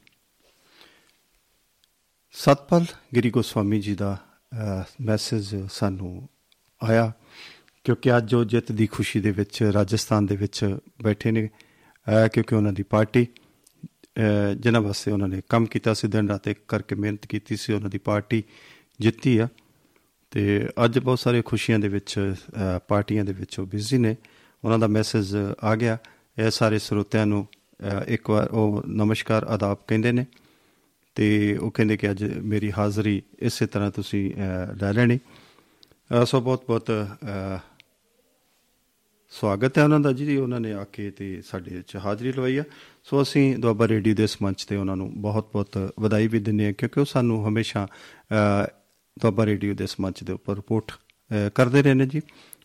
ਸਤਪਾਲ 2.33 2.85
ਗਿਰੀ 3.15 3.31
ਗੋਸਵਾਮੀ 3.31 3.81
ਜੀ 3.81 3.95
ਦਾ 3.95 4.19
ਮੈਸੇਜ 5.01 5.57
ਸਾਨੂੰ 5.73 6.29
ਆਇਆ 6.83 7.13
ਕਿਉਂਕਿ 7.85 8.17
ਅੱਜ 8.17 8.35
ਉਹ 8.35 8.45
ਜਿੱਤ 8.45 8.73
ਦੀ 8.73 8.87
ਖੁਸ਼ੀ 8.87 9.21
ਦੇ 9.21 9.31
ਵਿੱਚ 9.31 9.63
ਰਾਜਸਥਾਨ 9.63 10.27
ਦੇ 10.27 10.37
ਵਿੱਚ 10.37 10.79
ਬੈਠੇ 11.03 11.31
ਨੇ। 11.31 11.47
ਅਹ, 11.47 12.29
ਕਿਉਂਕਿ 12.29 12.55
ਉਹਨਾਂ 12.55 12.73
ਦੀ 12.73 12.83
ਪਾਰਟੀ 12.83 13.27
ਅਹ, 13.87 14.55
ਜਿਨ੍ਹਾਂ 14.55 14.83
ਵਾਸਤੇ 14.83 15.13
ਉਹਨਾਂ 15.13 15.29
ਨੇ 15.29 15.43
ਕੰਮ 15.49 15.67
ਕੀਤਾ 15.67 15.95
ਸੀ 15.95 16.09
ਦਿਨ 16.09 16.29
ਰਾਤ 16.29 16.49
ਇੱਕ 16.49 16.61
ਕਰਕੇ 16.69 16.95
ਮਿਹਨਤ 16.95 17.27
ਕੀਤੀ 17.27 17.57
ਸੀ 17.57 17.73
ਉਹਨਾਂ 17.73 17.91
ਦੀ 17.91 17.99
ਪਾਰਟੀ 17.99 18.45
ਜਿੱਤੀ 19.01 19.39
ਆ। 19.39 19.49
ਤੇ 20.31 20.69
ਅੱਜ 20.85 20.99
ਬਹੁਤ 20.99 21.19
ਸਾਰੇ 21.19 21.43
ਖੁਸ਼ੀਆਂ 21.43 21.79
ਦੇ 21.79 21.89
ਵਿੱਚ 21.89 22.35
ਅਹ, 22.57 22.79
ਪਾਰਟੀਆਂ 22.89 23.25
ਦੇ 23.25 23.33
ਵਿੱਚ 23.33 23.59
ਉਹ 23.59 23.67
ਬਿਜ਼ੀ 23.67 23.99
ਨੇ। 23.99 24.17
ਉਹਨਾਂ 24.65 24.79
ਦਾ 24.79 24.87
ਮੈਸੇਜ 24.87 25.37
ਆ 25.65 25.77
ਗਿਆ। 25.77 25.99
ਇਹ 26.39 26.51
ਸਾਰੇ 26.51 26.79
ਸਰੋਤਿਆਂ 26.79 27.27
ਨੂੰ 27.27 27.47
ਅਹ, 27.53 28.01
ਇੱਕ 28.07 28.31
ਵਾਰ 28.31 28.49
ਉਹ 28.49 28.83
ਨਮਸਕਾਰ 28.87 29.43
ਆਦਾਬ 29.43 29.79
ਕਹਿੰਦੇ 29.87 30.13
ਨੇ। 30.13 30.27
ਤੇ 31.15 31.57
ਉਹ 31.57 31.71
ਕਹਿੰਦੇ 31.71 31.97
ਕਿ 31.97 32.11
ਅੱਜ 32.11 32.25
ਮੇਰੀ 32.25 32.73
ਹਾਜ਼ਰੀ 32.79 33.23
ਇਸੇ 33.39 33.67
ਤਰ੍ਹਾਂ 33.67 33.91
ਤੁਸੀਂ 33.91 34.35
ਅਹ, 34.35 34.75
ਲੈ 34.83 34.93
ਲੈਣੀ। 34.93 35.19
ਅਹ, 35.19 36.25
ਸੋ 36.25 36.41
ਬਹੁਤ 36.41 36.65
ਬਹੁਤ 36.67 36.91
ਅਹ, 36.91 37.59
ਸਵਾਗਤ 39.31 39.79
ਹੈ 39.79 39.85
ਉਹਨਾਂ 39.85 40.01
ਦਾ 40.01 40.13
ਜੀ। 40.13 40.37
ਉਹਨਾਂ 40.37 40.61
ਨੇ 40.61 40.73
ਆ 40.73 40.85
ਕੇ 40.85 41.11
ਤੇ 41.11 41.43
ਸਾਡੇ 41.43 41.83
ਚ 41.87 41.97
ਹਾਜ਼ਰੀ 41.97 42.33
ਲਵਾਈ 42.33 42.57
ਆ। 42.57 42.65
ਸੋ 43.05 43.23
ਅਸੀਂ 43.23 43.59
ਦੁਆਬਾ 43.59 43.89
ਰੇਡੀਓ 43.89 44.15
ਦੇ 44.15 44.25
ਇਸ 44.25 44.43
ਮੰਚ 44.43 44.65
ਤੇ 44.65 44.77
ਉਹਨਾਂ 44.77 44.97
ਨੂੰ 44.97 45.23
ਬਹੁਤ-ਬਹੁਤ 45.23 45.93
ਵਧਾਈ 46.01 46.27
ਵੀ 46.27 46.39
ਦਿੰਦੇ 46.39 46.67
ਹਾਂ 46.67 46.73
ਕਿਉਂਕਿ 46.73 47.01
ਉਹ 47.01 47.05
ਸਾਨੂੰ 47.05 47.49
ਹਮੇਸ਼ਾ 47.49 47.87
ਅਹ, 47.87 48.67
ਦੁਆਬਾ 49.19 49.47
ਰੇਡੀਓ 49.47 49.75
ਦੇ 49.75 49.85
ਇਸ 49.85 50.01
ਮੰਚ 50.01 50.25
ਦੇ 50.25 50.33
ਉੱਪਰ 50.33 50.57
ਰਿਪੋਰਟ 50.57 50.93
ਅਹ, 50.93 51.51
ਕਰਦੇ 51.55 51.83
ਰਹੇ 51.83 51.95
ਨੇ 51.95 52.07
ਜੀ। 52.07 52.21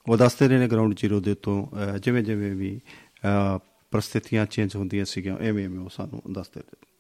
ਉਹ 0.10 0.18
ਦੱਸਦੇ 0.18 0.48
ਰਹੇ 0.48 0.58
ਨੇ 0.58 0.68
ਗਰਾਊਂਡ 0.68 0.94
ਜ਼ੀਰੋ 0.98 1.20
ਦੇ 1.20 1.36
ਤੋਂ 1.36 1.68
ਅਹ, 1.68 1.98
ਜਿਵੇਂ 1.98 2.24
ਜਿਵੇਂ 2.24 2.56
ਵੀ 2.56 2.80
ਅਹ, 3.26 3.60
ਪ੍ਰਸਥਿਤੀਆਂ 3.92 4.46
ਚੇਂਜ 4.46 4.76
ਹੁੰਦੀਆਂ 4.76 5.06
ਸੀਗੀਆਂ 5.06 5.38
ਐਵੇਂ 5.38 5.66
ਐਵੇਂ 5.66 5.80
ਉਹ 5.80 5.90
ਸਾਨੂੰ 5.90 6.22
ਦੱਸਦੇ 6.32 6.62
ਰਹੇ 6.62 6.95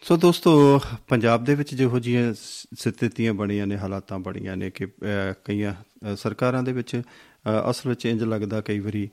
ਸੋ 0.00 0.16
ਦੋਸਤੋ 0.16 0.80
ਪੰਜਾਬ 1.08 1.44
ਦੇ 1.44 1.54
ਵਿੱਚ 1.54 1.74
ਜਿਹੋ 1.74 1.98
ਜਿਹੀਆਂ 1.98 2.34
ਸ- 2.34 2.66
ਸਥਿਤੀਆਂ 2.74 3.34
ਬਣੀਆਂ 3.34 3.66
ਨੇ 3.66 3.78
ਹਾਲਾਤਾਂ 3.78 4.18
ਬਣੀਆਂ 4.18 4.56
ਨੇ 4.56 4.70
ਕਿ 4.70 4.84
ਅਹ, 4.84 5.34
ਕਈਆਂ 5.44 5.74
ਅਹ, 5.74 6.14
ਸਰਕਾਰਾਂ 6.16 6.62
ਦੇ 6.62 6.72
ਵਿੱਚ 6.72 6.96
ਅਹ, 6.96 7.70
ਅਸਲ 7.70 7.88
ਵਿੱਚ 7.90 8.06
ਇੰਜ 8.06 8.22
ਲੱਗਦਾ 8.22 8.60
ਕਈ 8.60 8.78
ਵਾਰੀ 8.78 9.10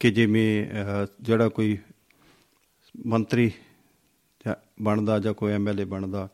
ਕਿ 0.00 0.10
ਜਿਵੇਂ 0.10 0.66
ਅਹ, 0.66 1.06
ਜਿਹੜਾ 1.20 1.48
ਕੋਈ 1.48 1.78
ਮੰਤਰੀ 3.06 3.52
ਜਾਂ 4.46 4.54
ਬਣਦਾ 4.82 5.18
ਜਾਂ 5.18 5.34
ਕੋਈ 5.34 5.52
ਐਮਐਲਏ 5.52 5.84
ਬਣਦਾ 5.84 6.28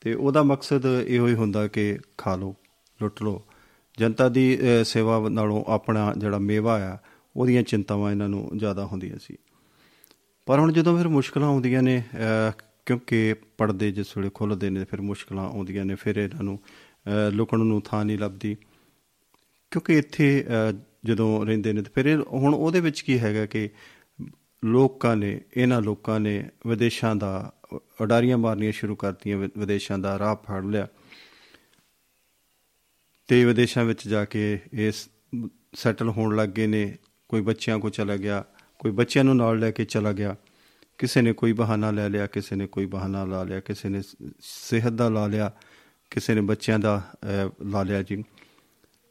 ਤੇ 0.00 0.14
ਉਹਦਾ 0.14 0.42
ਮਕਸਦ 0.42 0.86
ਇਹੋ 1.06 1.26
ਹੀ 1.26 1.34
ਹੁੰਦਾ 1.34 1.68
ਕਿ 1.68 1.98
ਖਾ 2.18 2.36
ਲਓ 2.36 2.56
ਲੁੱਟ 3.02 3.22
ਲਓ। 3.22 3.44
ਜਨਤਾ 3.98 4.28
ਦੀ 4.28 4.58
ਅਹ, 4.60 4.84
ਸੇਵਾ 4.84 5.28
ਨਾਲੋਂ 5.28 5.64
ਆਪਣਾ 5.68 6.14
ਜਿਹੜਾ 6.18 6.38
ਮੇਵਾ 6.38 6.94
ਆ 6.94 6.98
ਉਹਦੀਆਂ 7.36 7.62
ਚਿੰਤਾਵਾਂ 7.62 8.10
ਇਹਨਾਂ 8.10 8.28
ਨੂੰ 8.28 8.50
ਜ਼ਿਆਦਾ 8.56 8.86
ਹੁੰਦੀਆਂ 8.86 9.18
ਸੀ। 9.18 9.36
ਪਰ 10.46 10.58
ਹੁਣ 10.58 10.72
ਜਦੋਂ 10.72 10.98
ਫਿਰ 10.98 11.08
ਮੁਸ਼ਕਲਾਂ 11.08 11.48
ਆਉਂਦੀਆਂ 11.48 11.82
ਨੇ 11.82 12.02
ਅਹ, 12.14 12.52
ਕਿਉਂਕਿ 12.86 13.34
ਪਰਦੇ 13.58 13.92
ਜਿਸ 13.92 14.16
ਵੇਲੇ 14.16 14.30
ਖੁੱਲਦੇ 14.34 14.70
ਨੇ 14.70 14.84
ਫਿਰ 14.84 15.00
ਮੁਸ਼ਕਲਾਂ 15.00 15.44
ਆਉਂਦੀਆਂ 15.44 15.84
ਨੇ 15.84 15.94
ਫਿਰ 15.94 16.16
ਇਹਨਾਂ 16.16 16.42
ਨੂੰ 16.42 16.58
ਅਹ, 16.64 17.32
ਲੁਕਣ 17.32 17.58
ਨੂੰ 17.58 17.82
ਥਾਂ 17.82 18.04
ਨਹੀਂ 18.04 18.18
ਲੱਭਦੀ। 18.18 18.54
ਕਿਉਂਕਿ 19.70 19.98
ਇੱਥੇ 19.98 20.46
ਅਹ, 20.48 20.78
ਜਦੋਂ 21.04 21.46
ਰਹਿੰਦੇ 21.46 21.72
ਨੇ 21.72 21.82
ਤੇ 21.82 21.90
ਫਿਰ 21.94 22.06
ਇਹ- 22.06 22.24
ਹੁਣ 22.32 22.54
ਉਹਦੇ 22.54 22.80
ਵਿੱਚ 22.80 23.00
ਕੀ 23.00 23.18
ਹੈਗਾ 23.18 23.46
ਕਿ 23.46 23.70
ਲੋਕਾਂ 24.64 25.16
ਨੇ 25.16 25.40
ਇਹਨਾਂ 25.56 25.82
ਲੋਕਾਂ 25.82 26.20
ਨੇ 26.20 26.50
ਵਿਦੇਸ਼ਾਂ 26.66 27.16
ਦਾ 27.16 27.52
ਉਡਾਰੀਆਂ 27.72 28.38
ਮਾਰਨੀਆਂ 28.38 28.72
ਸ਼ੁਰੂ 28.72 28.96
ਕਰਤੀਆਂ 28.96 29.38
ਵਿ- 29.38 29.50
ਵਿਦੇਸ਼ਾਂ 29.58 29.98
ਦਾ 29.98 30.18
ਰਾਹ 30.18 30.36
ਫੜ 30.36 30.64
ਲਿਆ। 30.64 30.88
ਤੇ 33.28 33.44
ਵਿਦੇਸ਼ਾਂ 33.44 33.84
ਵਿੱਚ 33.84 34.08
ਜਾ 34.08 34.24
ਕੇ 34.24 34.58
ਇਸ 34.72 35.08
ਸੈਟਲ 35.74 36.08
ਹੋਣ 36.08 36.36
ਲੱਗ 36.36 36.48
ਗਏ 36.48 36.66
ਨੇ। 36.66 36.96
ਕੋਈ 37.28 37.40
ਬੱਚਿਆਂ 37.40 37.78
ਕੋ 37.78 37.88
ਚਲਾ 37.88 38.16
ਗਿਆ 38.16 38.44
ਕੋਈ 38.78 38.90
ਬੱਚਿਆਂ 38.90 39.24
ਨੂੰ 39.24 39.36
ਨਾਲ 39.36 39.58
ਲੈ 39.58 39.70
ਕੇ 39.70 39.84
ਚਲਾ 39.84 40.12
ਗਿਆ। 40.12 40.36
ਕਿਸੇ 40.98 41.22
ਨੇ 41.22 41.32
ਕੋਈ 41.32 41.52
ਬਹਾਨਾ 41.52 41.90
ਲੈ 41.90 42.08
ਲਿਆ 42.08 42.26
ਕਿਸੇ 42.26 42.56
ਨੇ 42.56 42.66
ਕੋਈ 42.66 42.86
ਬਹਾਨਾ 42.86 43.24
ਲਾ 43.24 43.42
ਲਿਆ 43.42 43.60
ਕਿਸੇ 43.60 43.88
ਨੇ 43.88 44.02
ਸ- 44.02 44.16
ਸਿਹਤ 44.40 44.92
ਦਾ 44.92 45.08
ਲਾ 45.08 45.26
ਲਿਆ 45.26 45.52
ਕਿਸੇ 46.10 46.34
ਨੇ 46.34 46.40
ਬੱਚਿਆਂ 46.40 46.78
ਦਾ 46.78 47.02
ਅਹ, 47.24 47.64
ਲਾ 47.64 47.82
ਲਿਆ 47.82 48.02
ਜੀ। 48.02 48.24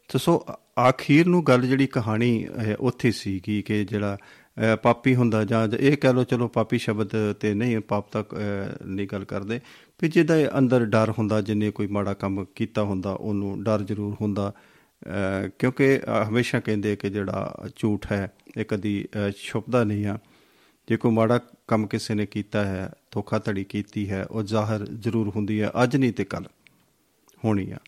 ਤੇ 0.08 0.18
ਸੋ 0.18 0.44
ਆ- 0.48 0.58
ਆਖੀਰ 0.78 1.26
ਨੂੰ 1.26 1.44
ਗੱਲ 1.44 1.66
ਜਿਹੜੀ 1.66 1.86
ਕਹਾਣੀ 1.86 2.46
ਅਹ, 2.46 2.74
ਉੱਥੇ 2.80 3.10
ਸੀ 3.10 3.40
ਕਿ 3.40 3.62
ਕਿ 3.62 3.84
ਜਿਹੜਾ 3.84 4.16
ਅਹ, 4.16 4.76
ਪਾਪੀ 4.76 5.14
ਹੁੰਦਾ 5.14 5.44
ਜਾਂ 5.44 5.68
ਜਾਂ 5.68 5.78
ਇਹ 5.78 5.96
ਕਹਿ 5.96 6.12
ਲਓ 6.12 6.24
ਚਲੋ 6.24 6.48
ਪਾਪੀ 6.48 6.78
ਸ਼ਬਦ 6.78 7.32
ਤੇ 7.40 7.54
ਨਹੀਂ 7.54 7.80
ਪਾਪ 7.80 8.12
ਤੱਕ 8.12 8.34
ਅਹ, 8.34 8.86
ਨਹੀਂ 8.86 9.08
ਗੱਲ 9.12 9.24
ਕਰਦੇ। 9.24 9.60
ਵੀ 10.02 10.08
ਜਿਹਦਾ 10.08 10.36
ਇਹ 10.36 10.48
ਅੰਦਰ 10.58 10.84
ਡਰ 10.84 11.10
ਹੁੰਦਾ 11.18 11.40
ਜਿੰਨੇ 11.40 11.70
ਕੋਈ 11.70 11.86
ਮਾੜਾ 11.86 12.14
ਕੰਮ 12.14 12.44
ਕੀਤਾ 12.54 12.82
ਹੁੰਦਾ 12.82 13.10
ਉਹਨੂੰ 13.10 13.62
ਡਰ 13.64 13.82
ਜ਼ਰੂਰ 13.82 14.16
ਹੁੰਦਾ 14.20 14.52
ਅਹ, 15.06 15.48
ਕਿਉਂਕਿ 15.58 15.98
ਅਹ, 15.98 16.28
ਹਮੇਸ਼ਾ 16.28 16.60
ਕਹਿੰਦੇ 16.60 16.96
ਕਿ 16.96 17.10
ਜਿਹੜਾ 17.10 17.56
ਝੂਠ 17.76 18.12
ਹੈ 18.12 18.32
ਇਹ 18.56 18.64
ਕਦੀ 18.64 19.04
ਅਹ, 19.14 19.30
ਛੁਪਦਾ 19.42 19.84
ਨਹੀਂ 19.84 20.06
ਆ। 20.06 20.18
ਜੇ 20.88 20.96
ਕੋਈ 20.96 21.10
ਮਾੜਾ 21.12 21.40
ਕੰਮ 21.68 21.86
ਕਿਸੇ 21.86 22.14
ਨੇ 22.14 22.26
ਕੀਤਾ 22.26 22.64
ਹੈ 22.64 22.92
ਧੋਖਾਧੜੀ 23.10 23.64
ਕੀਤੀ 23.64 24.10
ਹੈ 24.10 24.24
ਉਹ 24.24 24.42
ਜ਼ਾਹਰ 24.42 24.86
ਜ਼ਰੂਰ 24.86 25.28
ਹੁੰਦੀ 25.36 25.60
ਹੈ। 25.62 25.70
ਅੱਜ 25.82 25.96
ਨਹੀਂ 25.96 26.12
ਤੇ 26.12 26.24
ਕੱਲ 26.24 26.44
ਹੋਣੀ 27.44 27.70
ਆ। 27.70 27.78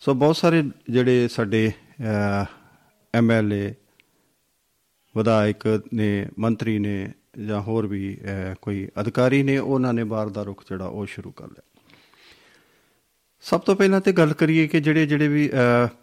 ਸੋ 0.00 0.14
ਬਹੁਤ 0.14 0.36
ਸਾਰੇ 0.36 0.62
ਜਿਹੜੇ 0.90 1.28
ਸਾਡੇ 1.28 1.72
ਐਮਐਲਏ 3.14 3.74
ਵਿਧਾਇਕ 5.16 5.82
ਨੇ 5.94 6.26
ਮੰਤਰੀ 6.38 6.78
ਨੇ 6.78 7.12
ਜਾਂ 7.46 7.60
ਹੋਰ 7.60 7.86
ਵੀ 7.86 8.16
ਅਹ, 8.16 8.54
ਕੋਈ 8.62 8.88
ਅਧਿਕਾਰੀ 9.00 9.42
ਨੇ 9.42 9.58
ਉਹਨਾਂ 9.58 9.92
ਨੇ 9.92 10.04
ਬਾਹਰ 10.04 10.28
ਦਾ 10.28 10.42
ਰੁਖ 10.42 10.64
ਜਿਹੜਾ 10.68 10.86
ਉਹ 10.86 11.06
ਸ਼ੁਰੂ 11.06 11.30
ਕਰ 11.32 11.46
ਲਿਆ। 11.46 11.71
ਸਭ 13.44 13.60
ਤੋਂ 13.60 13.74
ਪਹਿਲਾਂ 13.76 14.00
ਤੇ 14.00 14.12
ਗੱਲ 14.12 14.32
ਕਰੀਏ 14.32 14.66
ਕਿ 14.68 14.80
ਜਿਹੜੇ 14.80 15.06
ਜਿਹੜੇ 15.06 15.28
ਵੀ 15.28 15.48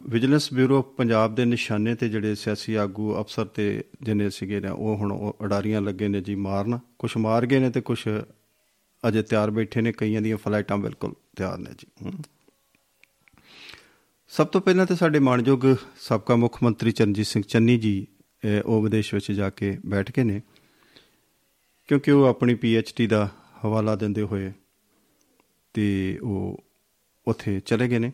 ਵਿਜੀਲੈਂਸ 0.10 0.52
ਬਿਊਰੋ 0.54 0.82
ਪੰਜਾਬ 0.98 1.36
ਦੇ 1.36 1.46
ਨਿਸ਼ਾਨੇ 1.46 1.94
ਤੇ 1.96 2.10
ਜਿਹੜੇ 2.10 2.34
ਸਿਆਸੀ 2.36 2.74
ਆਗੂ 2.76 3.14
ਅਫਸਰ 3.22 3.46
ਤੇ 3.46 3.66
ਜਿੰਨੇ 4.02 4.30
ਸੀਗੇ 4.30 4.60
ਨੇ 4.60 4.70
ਉਹ 4.70 4.96
ਹੁਣ 4.98 5.12
ਉਹ 5.12 5.38
ਅਡਾਰੀਆਂ 5.46 5.82
ਲੱਗੇ 5.82 6.08
ਨੇ 6.08 6.22
ਜੀ 6.22 6.36
ਮਾਰਨ 6.40 6.78
ਕੁਝ 7.00 7.12
ਮਾਰ 7.18 7.46
ਗਏ 7.46 7.60
ਨੇ 7.60 7.70
ਤੇ 7.70 7.82
ਕੁਝ 7.82 7.98
ਅਜੇ 9.04 9.22
ਤਿਆਰ 9.22 9.52
ਬੈਠੇ 9.52 9.82
ਨੇ 9.82 9.92
ਕਈਆਂ 9.92 10.22
ਦੀਆਂ 10.22 10.38
ਫਲਾਈਟਾਂ 10.38 10.78
ਬਿਲਕੁਲ 10.78 11.14
ਤਿਆਰ 11.36 11.58
ਨੇ 11.58 11.72
ਜੀ 11.78 11.88
ਹਮ। 12.04 12.22
ਸਭ 14.32 14.48
ਤੋਂ 14.48 14.62
ਪਹਿਲਾਂ 14.62 14.86
ਤੇ 14.86 14.96
ਸਾਡੇ 14.96 15.20
ਮਾਣਯੋਗ 15.20 15.66
ਸਾਬਕਾ 16.00 16.36
ਮੁੱਖ 16.36 16.58
ਮੰਤਰੀ 16.64 16.92
ਚਰਨਜੀਤ 16.92 17.26
ਸਿੰਘ 17.26 17.44
ਚੰਨੀ 17.48 17.78
ਜੀ 17.78 18.08
ਅਹ, 18.44 18.62
ਉਹ 18.66 18.82
ਵਿਦੇਸ਼ 18.82 19.14
ਵਿੱਚ 19.14 19.32
ਜਾ 19.32 19.50
ਕੇ 19.50 19.78
ਬੈਠ 19.86 20.12
ਕੇ 20.12 20.24
ਨੇ 20.24 20.42
ਕਿਉਂਕਿ 21.90 22.12
ਉਹ 22.12 22.26
ਆਪਣੀ 22.26 22.54
ਡੀ 22.98 23.08
ਦਾ 23.08 23.28
ਹਵਾਲਾ 23.66 23.96
ਦਿੰਦੇ 23.96 24.22
ਹੋਏ 24.24 24.52
ਤੇ 25.76 25.88
ਉਹ 26.22 26.58
ਉੱਥੇ 27.30 27.60
ਚਲੇ 27.60 27.88
ਗਏ 27.88 28.00
ਨੇ। 28.00 28.12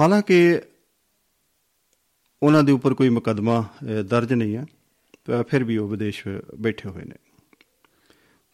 ਹਾਲਾਂਕਿ 0.00 0.60
ਉਹਨਾਂ 2.42 2.62
ਦੇ 2.62 2.72
ਉੱਪਰ 2.72 2.94
ਕੋਈ 2.94 3.08
ਮੁਕੱਦਮਾ 3.08 3.60
ਅਹ, 3.60 4.02
ਦਰਜ 4.02 4.32
ਨਹੀਂ 4.32 4.56
ਹੈ 4.56 4.66
ਪਰ 5.24 5.42
ਫਿਰ 5.42 5.64
ਵੀ 5.64 5.76
ਉਹ 5.76 5.88
ਵਿਦੇਸ਼ 5.88 6.28
ਬੈਠੇ 6.58 6.88
ਹੋਏ 6.88 7.04
ਨੇ। 7.04 7.16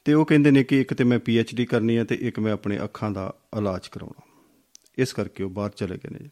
ਤੇ 0.04 0.14
ਉਹ 0.14 0.26
ਕਹਿੰਦੇ 0.26 0.50
ਨੇ 0.50 0.64
ਕਿ 0.64 0.80
ਇੱਕ 0.80 0.94
ਤੇ 0.94 1.04
ਮੈਂ 1.04 1.18
ਡੀ 1.54 1.66
ਕਰਨੀ 1.66 1.96
ਹੈ 1.96 2.04
ਤੇ 2.04 2.14
ਇੱਕ 2.14 2.38
ਮੈਂ 2.38 2.52
ਆਪਣੇ 2.52 2.82
ਅੱਖਾਂ 2.84 3.10
ਦਾ 3.10 3.34
ਇਲਾਜ 3.58 3.88
ਕਰਾਉਣਾ। 3.88 4.42
ਇਸ 4.98 5.12
ਕਰਕੇ 5.12 5.42
ਉਹ 5.42 5.50
ਬਾਹਰ 5.50 5.70
ਚਲੇ 5.70 5.96
ਗਏ 5.96 6.10
ਨੇ। 6.10 6.30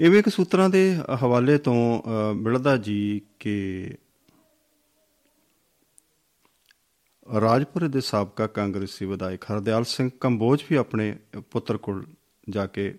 ਇਵੇਂ 0.00 0.18
ਇੱਕ 0.18 0.28
ਸੂਤਰਾਂ 0.28 0.70
ਦੇ 0.70 0.96
ਹਵਾਲੇ 1.22 1.58
ਤੋਂ 1.58 2.02
ਅਹ, 2.02 2.34
ਮਿਲਦਾ 2.34 2.76
ਜੀ 2.76 3.20
ਕਿ 3.40 3.90
ਰਾਜਪੁਰੇ 7.40 7.88
ਦੇ 7.88 8.00
ਸਾਬਕਾ 8.00 8.46
ਕਾਂਗਰਸੀ 8.46 9.04
ਵਿਧਾਇਕ 9.04 9.44
ਹਰਦਿਆਲ 9.44 9.84
ਸਿੰਘ 9.84 10.10
ਕੰਬੋਜ 10.20 10.64
ਵੀ 10.70 10.76
ਆਪਣੇ 10.76 11.16
ਪੁੱਤਰ 11.50 11.76
ਕੋਲ 11.76 12.06
ਜਾ 12.50 12.66
ਕੇ 12.66 12.94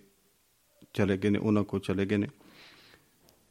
ਚਲੇ 0.94 1.18
ਗਏ 1.18 1.30
ਨੇ 1.30 1.40
ਉਹਨਾਂ 1.40 1.64
ਕੋਲ 1.64 1.80
ਚਲੇ 1.80 2.06
ਗਏ 2.06 2.18
ਨੇ। 2.18 2.28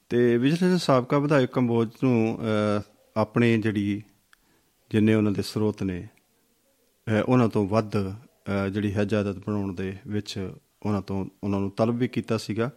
ਤੇ 0.08 0.38
ਵਿਜੀਲੈਂਸ 0.38 0.82
ਸਾਬਕਾ 0.82 1.18
ਵਿਧਾਇਕ 1.18 1.50
ਕੰਬੋਜ 1.50 1.88
ਨੂੰ 2.04 2.38
ਅਹ, 2.40 2.82
ਆਪਣੇ 3.16 3.58
ਜਿਹੜੀ 3.58 4.02
ਜਿੰਨੇ 4.90 5.14
ਉਹਨਾਂ 5.14 5.32
ਦੇ 5.32 5.42
ਸਰੋਤ 5.42 5.82
ਨੇ 5.82 6.08
ਅਹ, 7.08 7.22
ਉਹਨਾਂ 7.28 7.48
ਤੋਂ 7.48 7.68
ਵੱਧ 7.68 7.96
ਅਹ, 7.96 8.68
ਜਿਹੜੀ 8.68 8.92
ਹੈ 8.94 9.04
ਜਾਇਦਾਦ 9.04 9.38
ਬਣਾਉਣ 9.38 9.74
ਦੇ 9.74 9.96
ਵਿੱਚ 10.06 10.50
ਉਹਨਾਂ 10.86 11.02
ਤੋਂ 11.02 11.26
ਉਹਨਾਂ 11.44 11.60
ਨੂੰ 11.60 11.70
ਤਲਬ 11.70 11.94
ਵੀ 11.94 12.08
ਕੀਤਾ 12.08 12.36
ਸੀਗਾ। 12.36 12.70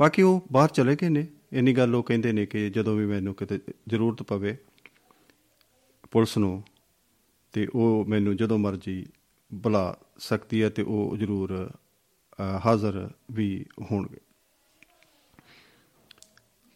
ਬਾਕੀ 0.00 0.22
ਉਹ 0.22 0.46
ਬਾਹਰ 0.52 0.68
ਚਲੇ 0.68 0.96
ਗਏ 0.96 1.08
ਨੇ। 1.08 1.26
ਇੰਨੀ 1.52 1.72
ਗੱਲ 1.72 1.94
ਉਹ 1.94 2.02
ਕਹਿੰਦੇ 2.02 2.32
ਨੇ 2.32 2.46
ਕਿ 2.46 2.70
ਜਦੋਂ 2.70 2.96
ਵੀ 2.96 3.06
ਮੈਨੂੰ 3.06 3.34
ਕਿਤੇ 3.34 3.58
ਜ਼ਰੂਰਤ 3.88 4.22
ਪਵੇ 4.22 4.56
ਪੁਲਿਸ 6.10 6.38
ਨੂੰ 6.38 6.64
ਤੇ 7.58 7.66
ਉਹ 7.74 8.04
ਮੈਨੂੰ 8.04 8.36
ਜਦੋਂ 8.36 8.58
ਮਰਜ਼ੀ 8.58 9.06
ਬੁਲਾ 9.52 9.96
ਸਕਦੀ 10.18 10.62
ਹੈ 10.62 10.68
ਤੇ 10.68 10.82
ਉਹ 10.82 11.16
ਜ਼ਰੂਰ 11.16 11.70
ਅ, 12.40 12.60
ਹਾਜ਼ਰ 12.66 13.10
ਵੀ 13.30 13.66
ਹੋਣਗੇ। 13.90 14.18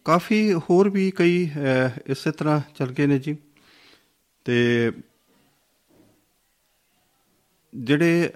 ਕਾਫੀ 0.04 0.54
ਹੋਰ 0.54 0.88
ਵੀ 0.90 1.10
ਕਈ 1.10 1.46
ਅ, 1.46 1.88
ਇਸੇ 2.06 2.30
ਤਰ੍ਹਾਂ 2.30 2.60
ਚੱਲ 2.74 2.92
ਗਏ 2.92 3.06
ਨੇ 3.06 3.18
ਜੀ। 3.18 3.36
ਤੇ 4.44 4.90
ਜਿਹੜੇ 7.74 8.32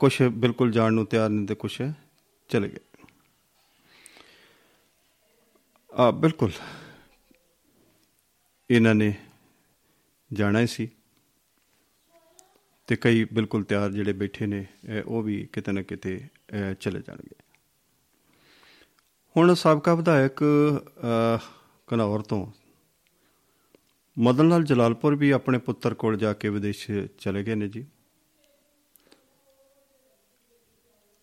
ਕੁਝ 0.00 0.22
ਬਿਲਕੁਲ 0.22 0.70
ਜਾਣ 0.70 0.92
ਨੂੰ 0.92 1.06
ਤਿਆਰ 1.06 1.28
ਨਹੀਂ 1.28 1.46
ਤੇ 1.46 1.54
ਕੁਝ 1.54 1.82
ਚਲੇ 2.48 2.68
ਗਏ। 2.68 3.06
ਆ 5.92 6.10
ਬਿਲਕੁਲ। 6.10 6.50
ਇਹਨਾਂ 8.70 8.94
ਨੇ 8.94 9.14
ਜਾਣਾ 10.32 10.60
ਹੀ 10.60 10.66
ਸੀ। 10.66 10.88
ਤੇ 12.86 12.96
ਕਈ 12.96 13.24
ਬਿਲਕੁਲ 13.24 13.64
ਤਿਆਰ 13.64 13.92
ਜਿਹੜੇ 13.92 14.12
ਬੈਠੇ 14.12 14.46
ਨੇ 14.46 14.66
ਅਹ 14.86 15.02
ਉਹ 15.06 15.22
ਵੀ 15.22 15.48
ਕਿਤੇ 15.52 15.72
ਨਾ 15.72 15.82
ਕਿਤੇ 15.82 16.20
ਅਹ 16.52 16.74
ਚਲੇ 16.74 17.00
ਜਾਣਗੇ। 17.00 17.34
ਹੁਣ 19.36 19.54
ਸਾਬਕਾ 19.54 19.94
ਵਿਧਾਇਕ 19.94 20.42
ਅਹ, 20.42 21.38
ਘਨੌਰ 21.94 22.20
ਤੋਂ 22.20 22.52
ਮਦਨ 24.18 24.48
ਲਾਲ 24.48 24.64
ਜਲਾਲਪੁਰ 24.64 25.14
ਵੀ 25.14 25.30
ਆਪਣੇ 25.30 25.58
ਪੁੱਤਰ 25.58 25.94
ਕੋਲ 25.94 26.16
ਜਾ 26.16 26.32
ਕੇ 26.32 26.48
ਵਿਦੇਸ਼ 26.48 26.90
ਚਲੇ 27.18 27.42
ਗਏ 27.42 27.54
ਨੇ 27.54 27.68
ਜੀ। 27.68 27.86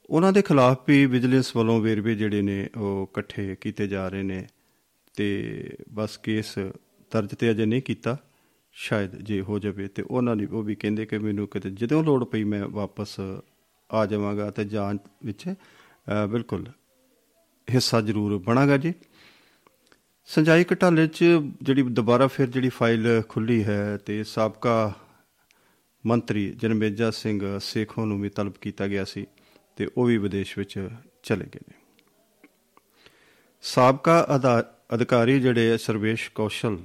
ਉਹਨਾਂ 0.10 0.34
ਦੇ 0.34 0.42
ਖਿਲਾਫ 0.42 0.78
ਵੀ 0.88 1.06
ਵਿਜੀਲੈਂਸ 1.06 1.56
ਵੱਲੋਂ 1.56 1.82
ਵੇਰਵੇ 1.82 2.16
ਜਿਹੜੇ 2.16 2.42
ਨੇ 2.42 2.70
ਉਹ 2.78 3.08
ਇਕੱਠੇ 3.12 3.56
ਕੀਤੇ 3.56 3.88
ਜਾ 3.88 4.08
ਰਹੇ 4.08 4.24
ਨੇ 4.24 4.48
ਤੇ 5.14 5.54
ਬਸ 5.94 6.18
ਕੇਸ 6.18 6.60
ਦਰਜ 7.12 7.36
ਤੇ 7.36 7.52
ਅਜੇ 7.52 7.66
ਨਹੀਂ 7.66 7.82
ਕੀਤਾ। 7.82 8.18
ਸ਼ਾਇਦ 8.72 9.16
ਜੇ 9.16 9.42
ਹੋ 9.42 9.60
ਜਾਵੇ 9.60 9.88
ਤੇ 9.88 10.04
ਉਹਨਾਂ 10.04 10.36
ਨੇ 10.36 10.46
ਉਹ 10.46 10.64
ਵੀ 10.64 10.76
ਕਹਿੰਦੇ 10.76 11.06
ਕਿ 11.06 11.18
ਮੈਨੂੰ 11.18 11.48
ਕਿਤੇ 11.48 11.70
ਜਦੋਂ 11.70 12.04
ਲੋੜ 12.04 12.24
ਪਈ 12.24 12.44
ਮੈਂ 12.44 12.68
ਵਾਪਸ 12.68 13.20
ਆ 13.90 14.06
ਜਾਵਾਂਗਾ 14.06 14.52
ਤੇ 14.52 14.66
ਜਾਂਚ 14.66 15.00
ਵਿੱਚ 15.26 15.50
ਅਹ, 15.50 16.28
ਬਿਲਕੁਲ 16.28 16.66
ਹਿੱਸਾ 17.74 18.02
ਜ਼ਰੂਰ 18.02 18.38
ਬਣਾਗਾ 18.38 18.78
ਜੀ। 18.78 18.94
ਸੰਜਾਈ 20.26 20.66
ਘਟਾਲੇ 20.74 21.08
'ਚ 21.08 21.24
ਜਿਹੜੀ 21.62 21.82
ਦੁਬਾਰਾ 21.82 22.28
ਫਿਰ 22.28 22.48
ਜਿਹੜੀ 22.48 22.70
ਫਾਈਲ 22.70 23.22
ਖੁੱਲੀ 23.30 23.64
ਹੈ 23.64 23.98
ਤੇ 23.98 24.24
ਸਾਬਕਾ 24.24 24.94
ਮੰਤਰੀ 26.06 26.50
ਜਨਮੇਜਾ 26.50 27.12
ਸਿੰਘ 27.12 27.60
ਸੇਖੋਂ 27.60 28.06
ਨੂੰ 28.06 28.22
ਵੀ 28.22 28.30
ਤਲਬ 28.30 28.54
ਕੀਤਾ 28.62 28.88
ਗਿਆ 28.88 29.04
ਸੀ 29.04 29.26
ਤੇ 29.76 29.88
ਉਹ 29.98 30.06
ਵੀ 30.06 30.18
ਵਿਦੇਸ਼ 30.18 30.58
ਵਿੱਚ 30.58 30.90
ਚਲੇ 31.24 31.46
ਗਏ 31.46 31.60
ਨੇ। 31.70 31.74
ਸਾਬਕਾ 33.62 34.28
ਅਧਾ- 34.36 34.64
ਅਧਿਕਾਰੀ 34.96 35.40
ਜਿਹੜੇ 35.40 35.78
ਸਰਵੇਸ਼ 35.78 36.32
ਕੌਸ਼ਲ 36.36 36.78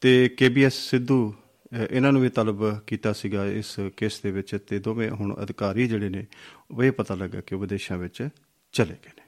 ਤੇ 0.00 0.28
ਕੇਬੀਐਸ 0.28 0.74
ਸਿੱਧੂ 0.74 1.34
ਅਹ 1.72 1.76
ਇਹਨਾਂ 1.90 2.12
ਨੂੰ 2.12 2.22
ਵੀ 2.22 2.28
ਤਲਬ 2.28 2.80
ਕੀਤਾ 2.80 3.12
ਸੀਗਾ 3.12 3.46
ਇਸ 3.46 3.76
ਕੇਸ 3.96 4.20
ਦੇ 4.20 4.30
ਵਿੱਚ 4.30 4.58
ਤੇ 4.68 4.78
ਦੋਵੇਂ 4.78 5.10
ਹੁਣ 5.10 5.42
ਅਧਿਕਾਰੀ 5.42 5.88
ਜਿਹੜੇ 5.88 6.08
ਨੇ 6.08 6.26
ਉਹ 6.70 6.84
ਇਹ 6.84 6.92
ਪਤਾ 6.92 7.14
ਲੱਗਾ 7.14 7.40
ਕਿ 7.40 7.54
ਉਹ 7.54 7.60
ਵਿਦੇਸ਼ਾਂ 7.60 7.98
ਵਿੱਚ 7.98 8.28
ਚਲੇ 8.72 8.94
ਗਏ 9.04 9.10
ਨੇ। 9.16 9.22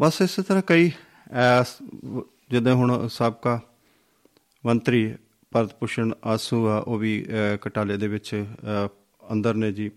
ਬਸ 0.00 0.20
ਇਸੇ 0.22 0.42
ਤਰ੍ਹਾਂ 0.42 0.62
ਕਈ 0.66 0.90
ਐਸ 1.30 1.78
ਜਦੋਂ 2.52 2.74
ਹੁਣ 2.74 3.08
ਸਾਬਕਾ 3.08 3.60
ਮੰਤਰੀ 4.66 5.14
ਭਰਤ 5.50 5.74
ਭੂਸ਼ਣ 5.80 6.12
ਆਸੂ 6.24 6.68
ਆ 6.68 6.78
ਉਹ 6.78 6.98
ਵੀ 6.98 7.26
ਅਹ, 7.28 7.56
ਕਟਾਲੇ 7.56 7.96
ਦੇ 7.96 8.08
ਵਿੱਚ 8.08 8.34
ਅਹ, 8.34 8.88
ਅੰਦਰ 9.32 9.54
ਨੇ 9.54 9.72
ਜੀ। 9.72 9.90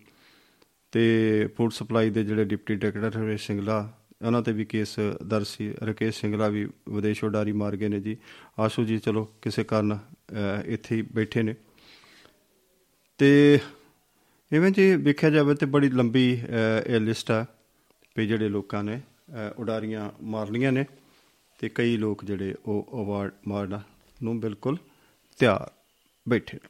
ਤੇ 0.91 1.47
ਫੂਡ 1.57 1.71
ਸਪਲਾਈ 1.71 2.09
ਦੇ 2.09 2.23
ਜਿਹੜੇ 2.23 2.45
ਡਿਪਟੀ 2.45 2.75
ਡਾਇਰੈਕਟਰ 2.75 3.21
ਹਰੇਸ਼ 3.21 3.47
ਸਿੰਗਲਾ 3.47 3.98
ਉਹਨਾਂ 4.25 4.41
ਤੇ 4.41 4.51
ਵੀ 4.51 4.65
ਕੇਸ 4.65 4.95
ਦਰਜ 5.27 5.47
ਸੀ। 5.47 5.73
ਰਕੇਸ਼ 5.83 6.21
ਸਿੰਗਲਾ 6.21 6.47
ਵੀ 6.47 6.65
ਵਿਦੇਸ਼ 6.89 7.23
ਉਡਾਰੀ 7.23 7.51
ਮਾਰ 7.51 7.75
ਗਏ 7.75 7.87
ਨੇ 7.87 7.99
ਜੀ। 7.99 8.17
ਆਸੂ 8.59 8.83
ਜੀ 8.83 8.99
ਚਲੋ 8.99 9.25
ਕਿਸੇ 9.41 9.63
ਕਾਰਨ 9.63 9.95
ਅਹ, 9.95 10.63
ਇੱਥੇ 10.65 10.95
ਹੀ 10.95 11.01
ਬੈਠੇ 11.01 11.43
ਨੇ। 11.43 11.55
ਤੇ 13.17 13.59
ਇਵੇਂ 14.53 14.71
ਜੇ 14.71 14.95
ਵੇਖਿਆ 14.95 15.29
ਜਾਵੇ 15.29 15.55
ਤੇ 15.55 15.65
ਬੜੀ 15.65 15.89
ਲੰਬੀ 15.89 16.41
ਅਹ, 16.41 16.89
ਇਹ 16.89 16.99
ਲਿਸਟ 16.99 17.31
ਆ 17.31 17.45
ਵੀ 18.17 18.27
ਜਿਹੜੇ 18.27 18.49
ਲੋਕਾਂ 18.49 18.83
ਨੇ 18.83 18.95
ਅਹ, 18.97 19.59
ਉਡਾਰੀਆਂ 19.61 20.11
ਮਾਰ 20.21 20.49
ਲਈਆਂ 20.49 20.71
ਨੇ 20.71 20.85
ਤੇ 21.59 21.69
ਕਈ 21.69 21.97
ਲੋਕ 21.97 22.25
ਜਿਹੜੇ 22.25 22.55
ਉਹ 22.65 22.87
ਅਵਾਰਡ 22.93 23.31
ਮਾਰਨ 23.47 23.79
ਨੂੰ 24.23 24.39
ਬਿਲਕੁਲ 24.39 24.77
ਤਿਆਰ 25.37 25.71
ਬੈਠੇ 26.29 26.59
ਨੇ। 26.63 26.69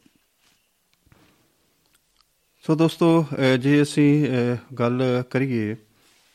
ਸੋ 2.62 2.75
ਦੋਸਤੋ 2.75 3.23
ਅਹ, 3.23 3.57
ਜੇ 3.57 3.81
ਅਸੀਂ 3.81 4.27
ਅਹ, 4.27 4.73
ਗੱਲ 4.73 5.23
ਕਰੀਏ 5.29 5.75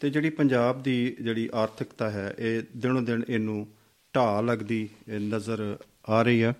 ਤੇ 0.05 0.11
ਜਿਹੜੀ 0.11 0.31
ਪੰਜਾਬ 0.31 0.83
ਦੀ 0.83 1.17
ਜਿਹੜੀ 1.21 1.51
ਆਰਥਿਕਤਾ 1.55 2.11
ਹੈ 2.11 2.35
ਇਹ 2.39 2.63
ਦਿਨੋਂ 2.77 3.03
ਦਿਨ 3.03 3.23
ਇਹਨੂੰ 3.29 3.69
ਢਾਹ 4.17 4.43
ਲੱਗਦੀ 4.43 4.89
ਅਹ, 5.09 5.13
ਨਜ਼ਰ 5.13 5.79
ਆ 6.09 6.23
ਰਹੀ 6.23 6.43
ਹੈ। 6.43 6.53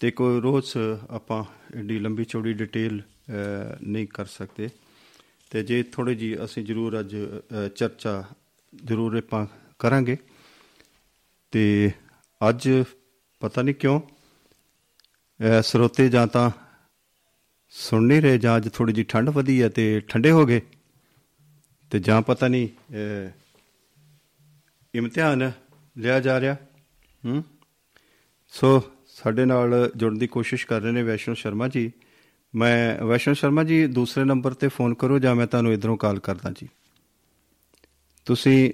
ਤੇ 0.00 0.10
ਕੋਈ 0.10 0.40
ਰੋਜ਼ 0.40 0.76
ਆਪਾਂ 1.10 1.44
ਏਡੀ 1.78 1.98
ਲੰਬੀ 1.98 2.24
ਚੌੜੀ 2.24 2.52
ਡਿਟੇਲ 2.52 3.00
ਅਹ, 3.00 3.76
ਨਹੀਂ 3.82 4.06
ਕਰ 4.06 4.26
ਸਕਦੇ। 4.26 4.68
ਤੇ 5.50 5.62
ਜੇ 5.62 5.82
ਥੋੜੀ 5.82 6.14
ਜੀ 6.14 6.44
ਅਸੀਂ 6.44 6.64
ਜ਼ਰੂਰ 6.64 7.00
ਅੱਜ 7.00 7.16
ਅਹ, 7.16 7.68
ਚਰਚਾ 7.68 8.24
ਜ਼ਰੂਰ 8.84 9.16
ਆਪਾਂ 9.16 9.46
ਕਰਾਂਗੇ। 9.78 10.16
ਤੇ 11.50 11.90
ਅੱਜ 12.48 12.70
ਪਤਾ 13.40 13.62
ਨਹੀਂ 13.62 13.74
ਕਿਉਂ 13.74 14.00
ਅਹ, 14.00 15.62
ਸਰੋਤੇ 15.62 16.08
ਜਾਂ 16.08 16.26
ਤਾਂ 16.26 16.50
ਸੁਣ 17.70 18.02
ਨਹੀਂ 18.02 18.22
ਰਹੇ 18.22 18.38
ਜਾਂ 18.38 18.56
ਅੱਜ 18.56 18.68
ਥੋੜੀ 18.72 18.92
ਜੀ 18.92 19.02
ਠੰਡ 19.04 19.30
ਵਧੀ 19.30 19.62
ਹੈ 19.62 19.68
ਤੇ 19.68 20.00
ਠੰਡੇ 20.00 20.30
ਹੋ 20.30 20.46
ਗਏ। 20.46 20.60
ਤੇ 21.90 21.98
ਜਾਂ 21.98 22.22
ਪਤਾ 22.22 22.48
ਨਹੀਂ 22.48 22.68
ਅਹ, 22.68 23.30
ਇਮਤਿਹਾਨ 24.94 25.52
ਲਿਆ 25.98 26.20
ਜਾ 26.20 26.40
ਰਿਹਾ? 26.40 26.56
ਹੂੰ? 27.24 27.44
ਸੋ 28.48 28.82
ਸਾਡੇ 29.06 29.44
ਨਾਲ 29.44 29.90
ਜੁੜਨ 29.96 30.18
ਦੀ 30.18 30.26
ਕੋਸ਼ਿਸ਼ 30.26 30.66
ਕਰ 30.66 30.80
ਰਹੇ 30.80 30.92
ਨੇ 30.92 31.02
ਵੈਸ਼ਨੂ 31.02 31.34
ਸ਼ਰਮਾ 31.34 31.68
ਜੀ। 31.68 31.92
ਮੈਂ 32.54 33.04
ਵੈਸ਼ਨੂ 33.04 33.34
ਸ਼ਰਮਾ 33.34 33.64
ਜੀ 33.64 33.86
ਦੂਸਰੇ 33.86 34.24
ਨੰਬਰ 34.24 34.54
ਤੇ 34.54 34.68
ਫੋਨ 34.68 34.94
ਕਰੋ 34.94 35.18
ਜਾਂ 35.18 35.34
ਮੈਂ 35.34 35.46
ਤੁਹਾਨੂੰ 35.46 35.72
ਇਧਰੋਂ 35.72 35.96
ਕਾਲ 35.96 36.18
ਕਰਦਾ 36.18 36.50
ਜੀ। 36.50 36.68
ਤੁਸੀਂ 38.24 38.72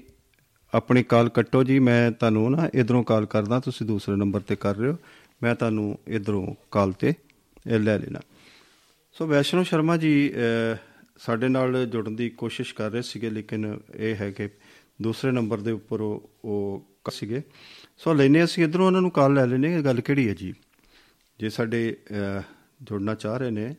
ਆਪਣੀ 0.74 1.02
ਕਾਲ 1.02 1.28
ਕੱਟੋ 1.28 1.64
ਜੀ 1.64 1.78
ਮੈਂ 1.78 2.10
ਤੁਹਾਨੂੰ 2.10 2.50
ਨਾ 2.50 2.70
ਇਧਰੋਂ 2.74 3.04
ਕਾਲ 3.04 3.26
ਕਰਦਾ 3.26 3.60
ਤੁਸੀਂ 3.60 3.86
ਦੂਸਰੇ 3.86 4.16
ਨੰਬਰ 4.16 4.40
ਤੇ 4.40 4.56
ਕਰ 4.56 4.76
ਰਹੇ 4.76 4.88
ਹੋ। 4.88 4.96
ਮੈਂ 5.42 5.54
ਤੁਹਾਨੂੰ 5.54 5.98
ਇਧਰੋਂ 6.08 6.54
ਕਾਲ 6.70 6.92
ਤੇ 6.92 7.08
ਇਹ 7.66 7.78
ਲੈ 7.78 7.98
ਲੈਣਾ। 7.98 8.20
ਸੋ 9.12 9.26
ਵੈਸ਼ਨੂ 9.26 9.62
ਸ਼ਰਮਾ 9.62 9.96
ਜੀ 9.96 10.32
ਅਹ, 10.32 10.76
ਸਾਡੇ 11.18 11.48
ਨਾਲ 11.48 11.86
ਜੁੜਨ 11.86 12.16
ਦੀ 12.16 12.30
ਕੋਸ਼ਿਸ਼ 12.30 12.74
ਕਰ 12.74 12.90
ਰਹੇ 12.90 13.02
ਸੀਗੇ 13.02 13.30
ਲੇਕਿਨ 13.30 13.78
ਇਹ 13.96 14.16
ਹੈ 14.16 14.30
ਕਿ 14.30 14.48
ਦੂਸਰੇ 15.02 15.30
ਨੰਬਰ 15.30 15.60
ਦੇ 15.60 15.72
ਉੱਪਰ 15.72 16.00
ਉਹ 16.00 16.30
ਉਹ 16.44 16.96
ਕ- 17.04 17.10
ਸੀਗੇ। 17.10 17.42
ਸੋ 17.96 18.14
ਲੈਨੇ 18.14 18.44
ਅਸੀਂ 18.44 18.64
ਇਧਰੋਂ 18.64 18.86
ਉਹਨਾਂ 18.86 19.00
ਨੂੰ 19.00 19.10
ਕਾਲ 19.10 19.34
ਲੈ 19.34 19.46
ਲੈਨੇ 19.46 19.82
ਗੱਲ 19.82 20.00
ਕਿਹੜੀ 20.00 20.28
ਹੈ 20.28 20.34
ਜੀ? 20.34 20.54
ਜੇ 21.38 21.50
ਸਾਡੇ 21.50 21.96
ਅਹ, 22.10 22.42
ਜੁੜਨਾ 22.82 23.14
ਚਾਹ 23.14 23.38
ਰਹੇ 23.38 23.50
ਨੇ 23.50 23.74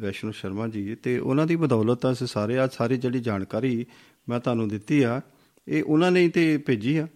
ਵੈਸ਼ਨੂ 0.00 0.30
ਸ਼ਰਮਾ 0.32 0.68
ਜੀ 0.68 0.94
ਤੇ 0.94 1.18
ਉਹਨਾਂ 1.18 1.46
ਦੀ 1.46 1.56
ਬਦੌਲਤ 1.56 2.12
ਅਸੀਂ 2.12 2.26
ਸਾਰੇ 2.26 2.58
ਆ 2.58 2.66
ਸਾਰੀ 2.66 2.96
ਜਿਹੜੀ 2.96 3.20
ਜਾਣਕਾਰੀ 3.20 3.86
ਮੈਂ 4.28 4.40
ਤੁਹਾਨੂੰ 4.40 4.68
ਦਿੱਤੀ 4.68 5.02
ਆ 5.02 5.20
ਇਹ 5.68 5.84
ਉਹਨਾਂ 5.84 6.10
ਨੇ 6.10 6.20
ਹੀ 6.20 6.28
ਤੇ 6.28 6.58
ਭੇਜੀ 6.58 6.96
ਆ। 6.96 7.06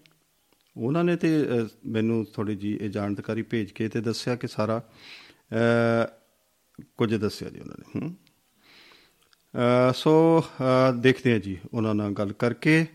ਉਹਨਾਂ 0.76 1.04
ਨੇ 1.04 1.16
ਤੇ 1.16 1.42
ਅਹ, 1.42 1.66
ਮੈਨੂੰ 1.86 2.26
ਥੋੜੀ 2.34 2.56
ਜੀ 2.56 2.78
ਇਹ 2.80 2.90
ਜਾਣਕਾਰੀ 2.90 3.42
ਭੇਜ 3.42 3.70
ਕੇ 3.70 3.88
ਤੇ 3.88 4.00
ਦੱਸਿਆ 4.00 4.36
ਕਿ 4.36 4.48
ਸਾਰਾ 4.48 4.82
ਅਹ, 5.52 6.06
ਕੁਝ 6.96 7.14
ਦੱਸਿਆ 7.14 7.50
ਜੀ 7.50 7.60
ਉਹਨਾਂ 7.60 7.76
ਨੇ 7.78 8.00
ਹੂੰ। 8.00 8.10
ਅਹ, 8.10 8.29
ਸੋ 9.94 10.40
ਅਹ, 10.40 10.92
ਦੇਖਦੇ 10.92 11.32
ਹਾਂ 11.32 11.40
ਜੀ 11.40 11.58
ਉਹਨਾਂ 11.74 11.94
ਨਾਲ 11.94 12.12
ਗੱਲ 12.12 12.32
ਕਰਕੇ। 12.32 12.86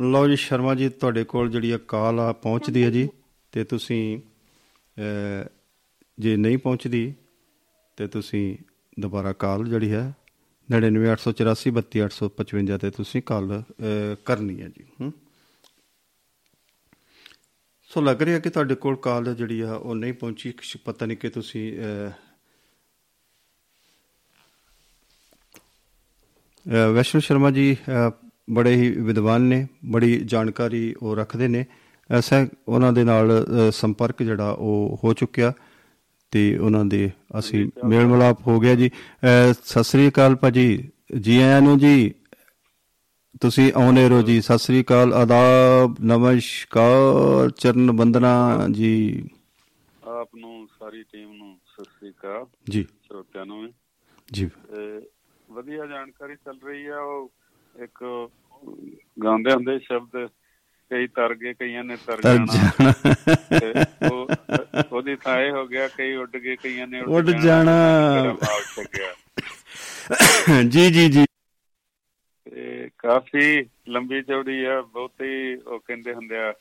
ਲਓ 0.00 0.28
ਜੀ 0.28 0.36
ਸ਼ਰਮਾ 0.36 0.74
ਜੀ 0.74 0.88
ਤੁਹਾਡੇ 0.88 1.24
ਕੋਲ 1.24 1.50
ਜਿਹੜੀ 1.50 1.70
ਆ 1.70 1.78
ਕਾਲ 1.88 2.20
ਆ 2.20 2.32
ਪਹੁੰਚਦੀ 2.32 2.84
ਹੈ 2.84 2.90
ਜੀ। 2.90 3.08
ਤੇ 3.52 3.64
ਤੁਸੀਂ 3.64 4.18
ਅਹ, 4.18 4.22
ਜੇ 6.18 6.36
ਨਹੀਂ 6.36 6.58
ਪਹੁੰਚਦੀ 6.58 7.14
ਤੇ 7.96 8.06
ਤੁਸੀਂ 8.06 8.56
ਦੁਬਾਰਾ 9.00 9.32
ਕਾਲ 9.32 9.68
ਜਿਹੜੀ 9.68 9.92
ਹੈ 9.92 10.14
9984432855 10.68 12.78
ਤੇ 12.78 12.90
ਤੁਸੀਂ 12.90 13.22
ਕਾਲ 13.22 13.60
ਅਹ, 13.60 13.64
ਕਰਨੀ 14.24 14.62
ਹੈ 14.62 14.68
ਜੀ 14.68 14.84
ਹੂੰ। 15.00 15.12
ਸੋ 17.90 18.00
ਲੱਗ 18.00 18.22
ਰਿਹਾ 18.22 18.38
ਕਿ 18.38 18.50
ਤੁਹਾਡੇ 18.50 18.74
ਕੋਲ 18.74 18.96
ਕਾਲ 18.96 19.34
ਜਿਹੜੀ 19.34 19.60
ਆ 19.60 19.74
ਉਹ 19.74 19.94
ਨਹੀਂ 19.94 20.12
ਪਹੁੰਚੀ। 20.12 20.52
ਕੁਛ 20.52 20.76
ਪਤਾ 20.84 21.06
ਨਹੀਂ 21.06 21.16
ਕਿ 21.16 21.28
ਤੁਸੀਂ 21.28 21.78
ਵੈਸ਼ਨੂ 26.66 27.20
ਸ਼ਰਮਾ 27.20 27.50
ਜੀ 27.50 27.76
ਬੜੇ 28.50 28.74
ਹੀ 28.74 28.90
ਵਿਦਵਾਨ 28.90 29.42
ਨੇ 29.42 29.66
ਬੜੀ 29.84 30.18
ਜਾਣਕਾਰੀ 30.24 30.94
ਉਹ 31.02 31.16
ਰੱਖਦੇ 31.16 31.48
ਨੇ। 31.48 31.64
ਐਸਾ 32.10 32.46
ਉਹਨਾਂ 32.68 32.92
ਦੇ 32.92 33.04
ਨਾਲ 33.04 33.46
ਸੰਪਰਕ 33.72 34.22
ਜਿਹੜਾ 34.22 34.50
ਉਹ 34.50 35.00
ਹੋ 35.04 35.12
ਚੁੱਕਿਆ 35.12 35.52
ਤੇ 36.30 36.58
ਉਹਨਾਂ 36.58 36.84
ਦੇ 36.84 37.10
ਅਸੀਂ 37.38 37.68
ਮੇਲ 37.84 38.06
ਮਿਲਾਪ 38.06 38.46
ਹੋ 38.46 38.58
ਗਿਆ 38.60 38.74
ਜੀ। 38.74 38.90
ਸਤਿ 39.64 39.84
ਸ੍ਰੀ 39.84 40.08
ਅਕਾਲ 40.08 40.36
ਭਾਜੀ। 40.36 40.88
ਜੀ 41.20 41.36
ਆਇਆਂ 41.36 41.60
ਨੂੰ 41.62 41.78
ਜੀ। 41.78 42.14
ਤੁਸੀਂ 43.40 43.72
ਆਉਨੇ 43.76 44.08
ਰੋ 44.08 44.22
ਜੀ। 44.22 44.40
ਸਤਿ 44.40 44.58
ਸ੍ਰੀ 44.58 44.82
ਅਕਾਲ। 44.82 45.14
ਆਦਾਬ 45.14 45.96
ਨਮਸਕਾਰ 46.00 47.50
ਚਰਨ 47.50 47.90
ਬੰਦਨਾ 47.92 48.32
ਜੀ। 48.70 49.28
ਆਪ 50.08 50.34
ਨੂੰ 50.36 50.66
ਸਾਰੀ 50.78 51.02
ਟੀਮ 51.02 51.32
ਨੂੰ 51.32 51.56
ਸਤਿ 51.66 51.84
ਸ੍ਰੀ 51.84 52.10
ਅਕਾਲ। 52.10 52.46
ਜੀ। 52.70 52.86
ਸਰੋਤਿਆਂ 53.08 53.46
ਨੂੰ। 53.46 53.72
ਜੀ। 54.32 54.48
ਵਧੀਆ 55.50 55.86
ਜਾਣਕਾਰੀ 55.86 56.34
ਚੱਲ 56.34 56.58
ਰਹੀ 56.64 56.86
ਆ 56.86 57.00
ਉਹ 57.00 57.30
ਇੱਕ 57.82 58.04
ਗਾਉਂਦੇ 59.24 59.52
ਹੁੰਦੇ 59.52 59.78
ਸ਼ਬਦ 59.78 60.28
ਕਈ 60.90 61.06
ਤਰ 61.06 61.34
ਗਏ 61.34 61.54
ਕਈਆਂ 61.54 61.84
ਨੇ 61.84 61.96
ਤਰ 61.96 62.20
ਜਾਣਾ। 62.20 62.92
ਉਹ 64.12 64.28
ਉਹਦੀ 64.92 65.16
ਥਾਂ 65.16 65.40
ਇਹ 65.40 65.50
ਹੋ 65.50 65.66
ਗਿਆ 65.66 65.88
ਕਈ 65.88 66.14
ਉੱਡ 66.16 66.36
ਗਏ 66.36 66.56
ਕਈਆਂ 66.56 66.86
ਨੇ 66.86 67.00
ਉੱਡ 67.00 67.30
ਜਾਣਾ। 67.30 67.76
ਜੀ 70.70 70.90
ਜੀ 70.90 71.08
ਜੀ। 71.08 71.24
ਤੇ 72.44 72.90
ਕਾਫੀ 72.98 73.64
ਲੰਬੀ 73.88 74.22
ਚੌੜੀ 74.22 74.64
ਆ 74.64 74.80
ਬਹੁਤੀ 74.80 75.54
ਉਹ 75.54 75.80
ਕਹਿੰਦੇ 75.80 76.14
ਹੁੰਦੇ 76.14 76.38
ਆ 76.38 76.52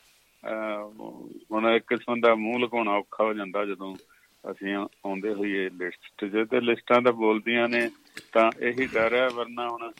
ਹੁਣ 1.51 1.69
ਇੱਕ 1.75 1.85
ਕਿਸਮ 1.87 2.19
ਦਾ 2.19 2.35
ਮੂੰਹ 2.35 2.59
ਲਗਾਉਣਾ 2.59 2.91
ਔਖਾ 2.91 3.23
ਹੋ 3.23 3.33
ਜਾਂਦਾ 3.33 3.65
ਜਦੋਂ 3.65 3.95
ਅਸੀਂ 4.43 4.75
ਆਉਂਦੇ 4.75 5.33
ਹੋਈਏ 5.33 5.69
ਲਿਸਟ 5.69 6.25
'ਚ 6.25 6.45
ਤੇ 6.51 6.59
ਲਿਸਟਾਂ 6.61 7.01
ਤਾਂ 7.01 7.13
ਬੋਲਦੀਆਂ 7.13 7.67
ਨੇ 7.69 7.89
ਤਾਂ 8.31 8.51
ਇਹੀ 8.61 8.85
ਡਰ 8.85 9.13
ਹੈ 9.13 9.27
ਵਰਨਾ 9.29 9.67
ਹੁਣ 9.69 9.91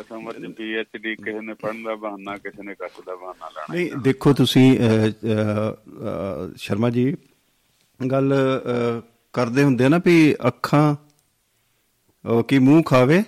ਇਸ 0.00 0.12
ਉਮਰ 0.12 0.32
'ਚ 0.32 0.96
ਡੀ 0.96 1.14
ਕਿਸੇ 1.16 1.40
ਨੇ 1.40 1.54
ਪੜਨ 1.54 1.82
ਦਾ 1.82 1.94
ਬਹਾਨਾ 1.94 2.36
ਕਿਸੇ 2.36 2.62
ਨੇ 2.62 2.74
ਕੱਟ 2.74 3.00
ਦਾ 3.06 3.14
ਬਹਾਨਾ 3.14 3.48
ਲਾਣਾ 3.48 3.74
ਨਹੀਂ 3.74 3.90
ਦੇਖੋ 4.02 4.32
ਤੁਸੀਂ 4.32 4.78
ਸ਼ਰਮਾ 6.56 6.90
ਜੀ 6.90 7.16
ਗੱਲ 8.00 8.34
ਕਰਦੇ 9.34 9.62
ਹੁੰਦੇ 9.62 9.88
ਨਾ 9.88 10.00
ਵੀ 10.04 10.34
ਅੱਖਾਂ 10.46 10.96
ਕੀ 12.48 12.58
ਮੂੰਹ 12.58 12.82
ਖਾਵੇ 12.82 13.22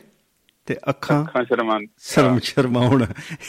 ਤੇ 0.67 0.77
ਅੱਖਾਂ 0.91 1.23
ਅੱਖਾਂ 1.25 1.45
ਸ਼ਰਮਾਨ 1.45 1.87
ਸ਼ਰਮ 1.99 2.39
ਸ਼ਰਮਾਉਣ। 2.39 3.03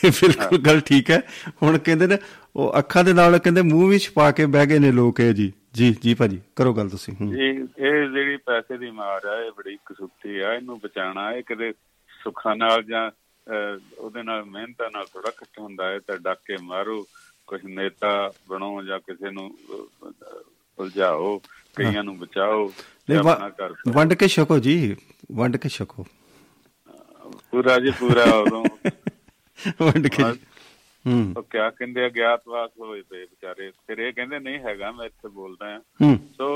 ਇਹ 0.06 0.12
ਬਿਲਕੁਲ 0.12 0.60
ਗੱਲ 0.60 0.80
ਠੀਕ 0.80 1.10
ਹੈ। 1.12 1.22
ਹੁਣ 1.64 1.78
ਕਹਿੰਦੇ 1.78 2.08
ਨੇ 2.08 2.18
ਉਹ 2.56 2.80
ਅੱਖਾਂ 2.80 3.04
ਦੇ 3.04 3.14
ਨਾਲ 3.14 3.38
ਕਹਿੰਦੇ 3.40 3.62
ਮੂੰਹ 3.62 3.90
ਵੀ 3.90 4.00
ਛਪਾ 4.00 4.32
ਕੇ 4.32 4.46
ਬਹਿ 4.46 4.66
ਗਏ 4.66 4.80
ਨੇ 4.80 4.92
ਲੋਕ 4.92 5.20
ਇਹ 5.20 5.34
ਜੀ। 5.34 5.52
ਜੀ 5.74 5.96
ਜੀ 6.02 6.14
ਭਾਜੀ 6.14 6.42
ਕਰੋ 6.56 6.74
ਗੱਲ 6.74 6.90
ਤੁਸੀਂ। 6.90 7.14
ਇਹ 7.34 7.60
ਇਹ 7.86 8.10
ਜਿਹੜੀ 8.10 8.38
ਪੈਸੇ 8.38 8.78
ਦੀ 8.78 8.92
ਮਾਰ 8.92 9.26
ਆ 9.26 9.42
ਇਹ 9.46 9.52
ਬੜੀ 9.52 9.78
ਕਸੂਤੀ 9.86 10.40
ਆ 10.40 10.54
ਇਹਨੂੰ 10.54 10.80
ਬਚਾਉਣਾ 10.80 11.32
ਇਹ 11.34 11.44
ਕਦੇ 11.44 11.74
ਸੁੱਖਾਂ 12.24 12.56
ਨਾਲ 12.56 12.84
ਜਾਂ 12.84 13.12
ਉਹਦੇ 13.98 14.24
ਨਾਲ 14.24 14.46
ਮਿਹਨਤਾਂ 14.46 14.90
ਨਾਲ 14.94 15.06
ਥੋੜਾ 15.14 15.30
ਇਕੱਠਾ 15.30 15.64
ਹੁੰਦਾ 15.64 15.86
ਹੈ 15.86 16.00
ਤਾਂ 16.00 16.18
ਡੱਕ 16.18 16.62
ਮਾਰੋ 16.62 17.08
ਕੁਝ 17.48 17.66
ਨੇਤਾ 17.66 18.32
ਬਣੋ 18.50 18.84
ਜਾਂ 18.84 19.00
ਕਿਸੇ 19.00 19.32
ਨੂੰ 19.32 19.58
ਉਲਝਾਓ 20.80 21.42
ਕਈਆਂ 21.76 22.04
ਨੂੰ 22.04 22.18
ਬਚਾਓ 22.20 22.74
ਨਹੀਂ 23.10 23.20
ਵੰਡ 23.92 24.14
ਕੇ 24.14 24.28
ਛਕੋ 24.28 24.60
ਜੀ 24.60 24.96
ਵੰਡ 25.32 25.58
ਕੇ 25.58 25.70
ਛਕੋ। 25.70 26.06
ਪੂਰਾ 27.52 27.80
ਜੀ 27.80 27.92
ਪੂਰਾ 27.92 28.24
ਉਦੋਂ। 28.24 28.66
ਵੰਡ 29.82 30.08
ਕੇ 30.08 30.24
ਹੂੰ। 31.06 31.34
ਉਹ 31.38 31.44
ਕਿਆ 31.52 31.70
ਕਹਿੰਦੇ 31.70 32.04
ਆ 32.06 32.10
ਗਿਆਤਵਾਸ 32.10 32.70
ਹੋਏ 32.80 33.02
ਪਏ 33.02 33.22
ਵਿਚਾਰੇ। 33.22 33.70
ਫਿਰ 33.88 33.98
ਇਹ 33.98 34.14
ਕਹਿੰਦੇ 34.14 34.40
ਨਹੀਂ 34.40 34.60
ਹੈਗਾ 34.60 34.92
ਮੈਂ 34.92 35.06
ਇੱਥੇ 35.06 35.28
ਬੋਲਦਾ 35.30 35.78
ਹੂੰ। 36.02 36.18
ਸੋ 36.38 36.50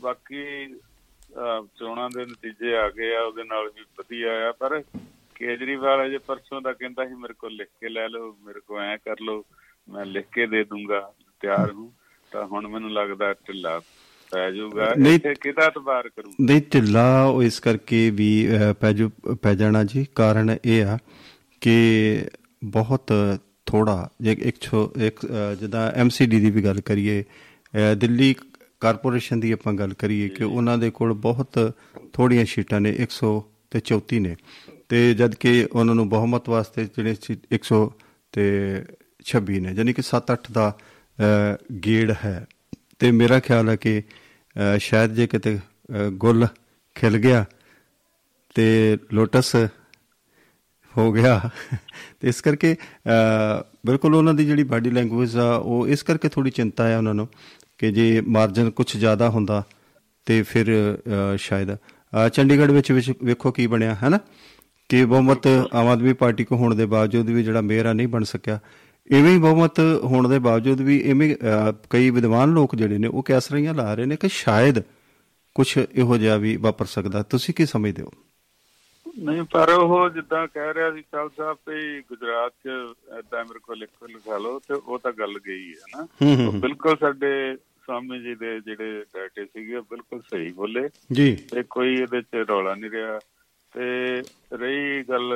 ਬਾਕੀ 0.00 0.44
ਚੋਣਾਂ 1.78 2.08
ਦੇ 2.10 2.24
ਨਤੀਜੇ 2.24 2.74
ਆ 2.76 2.88
ਗਏ 2.88 3.14
ਆ 3.14 3.22
ਉਹਦੇ 3.22 3.44
ਨਾਲ 3.44 3.68
ਵੀ 3.76 3.84
ਵਧੀਆ 3.98 4.32
ਆ। 4.48 4.52
ਪਰ 4.52 4.82
ਕੇਜਰੀਵਾਲ 5.36 6.04
ਅਜੇ 6.06 6.18
ਪਰਸੋਂ 6.26 6.60
ਦਾ 6.62 6.72
ਕਹਿੰਦਾ 6.72 7.06
ਸੀ 7.08 7.14
ਮੇਰੇ 7.14 7.34
ਕੋਲ 7.38 7.52
ਲਿਖ 7.56 7.68
ਕੇ 7.80 7.88
ਲੈ 7.88 8.06
ਲਓ 8.08 8.34
ਮੇਰੇ 8.46 8.60
ਕੋਲ 8.60 8.80
ਐ 8.80 8.96
ਕਰ 8.96 9.20
ਲਓ 9.22 9.42
ਮੈਂ 9.88 10.04
ਲਿਖ 10.06 10.26
ਕੇ 10.34 10.46
ਦੇ 10.46 10.62
ਦੂੰਗਾ 10.64 11.00
ਤਿਆਰ 11.42 11.70
ਹੂੰ। 11.70 11.92
ਤਾਂ 12.32 12.44
ਹੁਣ 12.46 12.66
ਮੈਨੂੰ 12.68 12.92
ਲੱਗਦਾ 12.92 13.32
ਢਿੱਲਾ 13.48 13.78
ਪੈ 14.32 14.50
ਜਾਊਗਾ। 14.50 14.84
ਇੱਥੇ 15.14 15.34
ਕਿਹਦਾ 15.34 15.66
ਇਤਬਾਰ 15.66 16.08
ਕਰੂ 16.08 16.30
ਨਹੀਂ 16.40 16.60
ਢਿੱਲਾ 16.74 17.24
ਉਹ 17.24 17.42
ਇਸ 17.42 17.58
ਕਰਕੇ 17.60 18.08
ਵੀ 18.10 18.28
ਪੈ 18.80 18.92
ਜੂ 18.92 19.08
ਪੈ 19.42 19.54
ਜਾਣਾ 19.54 19.82
ਜੀ। 19.84 20.04
ਕਾਰਨ 20.14 20.56
ਇਹ 20.64 20.84
ਆ 20.84 20.98
ਕਿ 21.60 21.74
ਬਹੁਤ 22.64 23.12
ਥੋੜਾ 23.66 24.08
ਜੇ 24.20 24.36
ਇੱਕ 24.42 24.60
ਛੋ- 24.60 25.00
ਇੱਕ 25.02 25.26
ਅਹ, 25.26 25.54
ਜਿੱਦਾਂ 25.54 25.92
ਐਮਸੀਡੀ 25.92 26.40
ਦੀ 26.40 26.50
ਵੀ 26.50 26.64
ਗੱਲ 26.64 26.80
ਕਰੀਏ 26.80 27.24
ਦਿੱਲੀ 27.96 28.34
ਕਾਰਪੋਰੇਸ਼ਨ 28.80 29.40
ਦੀ 29.40 29.52
ਆਪਾਂ 29.52 29.72
ਗੱਲ 29.72 29.94
ਕਰੀਏ 29.94 30.28
ਕਿ 30.28 30.44
ਉਹਨਾਂ 30.44 30.78
ਦੇ 30.78 30.90
ਕੋਲ 30.90 31.12
ਬਹੁਤ 31.12 31.74
ਥੋੜੀਆਂ 32.12 32.44
ਸੀਟਾਂ 32.44 32.80
ਨੇ 32.80 32.96
100 32.98 33.40
ਤੇ 33.70 33.80
34 33.80 34.20
ਨੇ। 34.20 34.36
ਤੇ 34.88 35.14
ਜਦ 35.14 35.34
ਕਿ 35.34 35.66
ਉਹਨਾਂ 35.72 35.94
ਨੂੰ 35.94 36.08
ਬਹੁਮਤ 36.08 36.48
ਵਾਸਤੇ 36.48 36.84
ਜਿਹੜੇ 36.84 37.14
ਸੀ 37.22 37.36
100 37.52 37.78
ਤੇ 38.32 38.74
26 39.24 39.60
ਨੇ 39.60 39.72
ਯਾਨੀ 39.72 39.92
ਕਿ 39.92 40.02
7-8 40.02 40.52
ਦਾ 40.52 40.78
ਗੇੜ 41.86 42.14
ਹੈ। 42.24 42.46
ਤੇ 42.98 43.10
ਮੇਰਾ 43.10 43.40
ਖਿਆਲ 43.40 43.68
ਹੈ 43.68 43.76
ਕਿ 43.76 44.02
ਸ਼ਾਇਦ 44.78 45.14
ਜੇ 45.14 45.26
ਕਿਤੇ 45.26 45.58
ਗੁੱਲ 46.12 46.46
ਖਿਲ 46.94 47.18
ਗਿਆ 47.18 47.44
ਤੇ 48.54 48.98
ਲੋਟਸ 49.12 49.56
ਹੋ 50.98 51.12
ਗਿਆ। 51.12 51.50
ਤੇ 52.20 52.28
ਇਸ 52.28 52.40
ਕਰਕੇ 52.40 52.76
ਅਹ, 53.06 53.62
ਬਿਲਕੁਲ 53.86 54.14
ਉਹਨਾਂ 54.14 54.34
ਦੀ 54.34 54.46
ਜਿਹੜੀ 54.46 54.62
ਬਾਡੀ 54.62 54.90
ਲੈਂਗੁਏਜ 54.90 55.36
ਆ 55.36 55.54
ਉਹ 55.54 55.88
ਇਸ 55.88 56.02
ਕਰਕੇ 56.02 56.28
ਥੋੜੀ 56.28 56.50
ਚਿੰਤਾ 56.50 56.88
ਹੈ 56.88 56.98
ਉਹਨਾਂ 56.98 57.14
ਨੂੰ 57.14 57.28
ਕਿ 57.78 57.92
ਜੇ 57.92 58.20
ਮਾਰਜਨ 58.20 58.70
ਕੁਝ 58.70 58.96
ਜ਼ਿਆਦਾ 58.96 59.28
ਹੁੰਦਾ 59.28 59.62
ਤੇ 60.26 60.42
ਫਿਰ 60.42 60.96
ਅਹ, 61.06 61.36
ਸ਼ਾਇਦ 61.36 61.74
ਅਹ, 61.74 62.28
ਚੰਡੀਗੜ੍ਹ 62.28 62.72
ਵਿੱਚ 62.72 62.92
ਵਿੱਚ 62.92 63.12
ਵੇਖੋ 63.24 63.50
ਕੀ 63.50 63.66
ਬਣਿਆ 63.66 63.94
ਹੈ 63.94 64.08
ਨਾ 64.08 64.18
ਕਿ 64.88 65.04
ਬਹੁਮਤ 65.04 65.46
ਆਮ 65.72 65.86
ਆਦਮੀ 65.88 66.12
ਪਾਰਟੀ 66.12 66.44
ਕੋ 66.44 66.56
ਹੋਣ 66.56 66.74
ਦੇ 66.74 66.86
ਬਾਵਜੂਦ 66.86 67.30
ਵੀ 67.30 67.44
ਜਿਹੜਾ 67.44 67.60
ਮੇਅਰ 67.60 67.86
ਆ 67.86 67.92
ਨਹੀਂ 67.92 68.08
ਬਣ 68.08 68.24
ਸਕਿਆ। 68.24 68.58
ਇਵੇਂ 69.10 69.32
ਹੀ 69.32 69.38
ਬਹੁਮਤ 69.38 69.80
ਹੋਣ 70.04 70.28
ਦੇ 70.28 70.38
ਬਾਵਜੂਦ 70.38 70.80
ਵੀ 70.80 70.98
ਇਵੇਂ 70.98 71.34
ਅਹ, 71.34 71.72
ਕਈ 71.90 72.10
ਵਿਦਵਾਨ 72.10 72.50
ਲੋਕ 72.50 72.76
ਜਿਹੜੇ 72.76 72.98
ਨੇ 72.98 73.08
ਉਹ 73.08 73.22
ਕੈਸਰੀਆਂ 73.22 73.74
ਲਾ 73.74 73.94
ਰਹੇ 73.94 74.06
ਨੇ 74.06 74.16
ਕਿ 74.16 74.28
ਸ਼ਾਇਦ 74.28 74.78
ਕੁਝ 75.54 75.78
ਇਹੋ 75.94 76.16
ਜਿਹਾ 76.18 76.36
ਵੀ 76.36 76.56
ਵਾਪਰ 76.56 76.84
ਸਕਦਾ। 76.84 77.22
ਤੁਸੀਂ 77.22 77.54
ਕੀ 77.54 77.66
ਸਮਝਦੇ 77.66 78.02
ਹੋ? 78.02 78.10
ਨਹੀਂ 79.18 79.42
ਪਰ 79.42 79.70
ਉਹ 79.70 80.10
ਜਿੱਦਾਂ 80.10 80.48
ਕਹਿ 80.48 80.74
ਰਿਹਾ 80.74 80.92
ਸੀ 80.92 81.02
ਚਾਲ 81.02 81.30
ਸਾਹਿਬ 81.36 81.58
ਵੀ 81.68 82.00
ਗੁਜਰਾਤ 82.00 82.52
ਚ 82.52 82.66
ਏਦਾਂ 83.18 83.44
ਮੇਰੇ 83.44 83.58
ਕੋਲ 83.58 83.78
ਲਿਖ 83.78 84.04
ਲਿਖਾ 84.08 84.38
ਲਓ 84.38 84.58
ਤੇ 84.58 84.74
ਉਹ 84.74 84.98
ਤਾਂ 84.98 85.12
ਗੱਲ 85.12 85.38
ਗਈ 85.46 85.74
ਹੈ 85.74 85.98
ਨਾ। 85.98 86.06
ਬਿਲਕੁਲ 86.50 86.96
ਸਾਡੇ 86.96 87.56
ਸਵਾਮੀ 87.56 88.18
ਜੀ 88.18 88.34
ਦੇ 88.34 88.60
ਜਿਹੜੇ 88.60 89.04
ਡਾਟੇ 89.14 89.44
ਸੀਗੇ 89.44 89.80
ਬਿਲਕੁਲ 89.80 90.20
ਸਹੀ 90.20 90.52
ਬੋਲੇ। 90.52 90.88
ਜੀ। 91.12 91.36
ਤੇ 91.36 91.62
ਕੋਈ 91.62 91.94
ਇਹਦੇ 91.94 92.22
ਚ 92.22 92.34
ਰੌਲਾ 92.34 92.74
ਨਹੀਂ 92.74 92.90
ਰਿਹਾ। 92.90 93.20
ਤੇ 93.74 94.22
ਰਹੀ 94.52 95.02
ਗੱਲ 95.02 95.32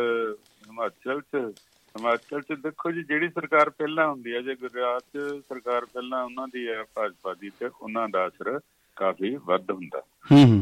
ਹਿਮਾਚਲ 0.68 1.20
ਚ 1.20 1.34
ਹਿਮਾਚਲ 1.68 2.40
ਚ 2.40 2.52
ਦੇਖੋ 2.52 2.90
ਜੀ 2.90 3.02
ਜਿਹੜੀ 3.02 3.28
ਸਰਕਾਰ 3.28 3.70
ਪਹਿਲਾਂ 3.70 4.08
ਹੁੰਦੀ 4.08 4.34
ਹੈ 4.34 4.40
ਜੇ 4.40 4.54
ਗੁਜਰਾਤ 4.54 5.02
ਚ 5.02 5.18
ਸਰਕਾਰ 5.48 5.84
ਪਹਿਲਾਂ 5.84 6.24
ਉਹਨਾਂ 6.24 6.48
ਦੀ 6.48 6.68
ਹੈ 6.68 6.84
ਭਾਜਪਾ 6.94 7.34
ਦੀ 7.34 7.50
ਤੇ 7.60 7.70
ਉਹਨਾਂ 7.82 8.08
ਦਾ 8.08 8.28
ਅਸਰ 8.28 8.60
ਕਾਫੀ 8.98 9.36
ਵੱਧ 9.46 9.70
ਹੁੰਦਾ। 9.70 10.02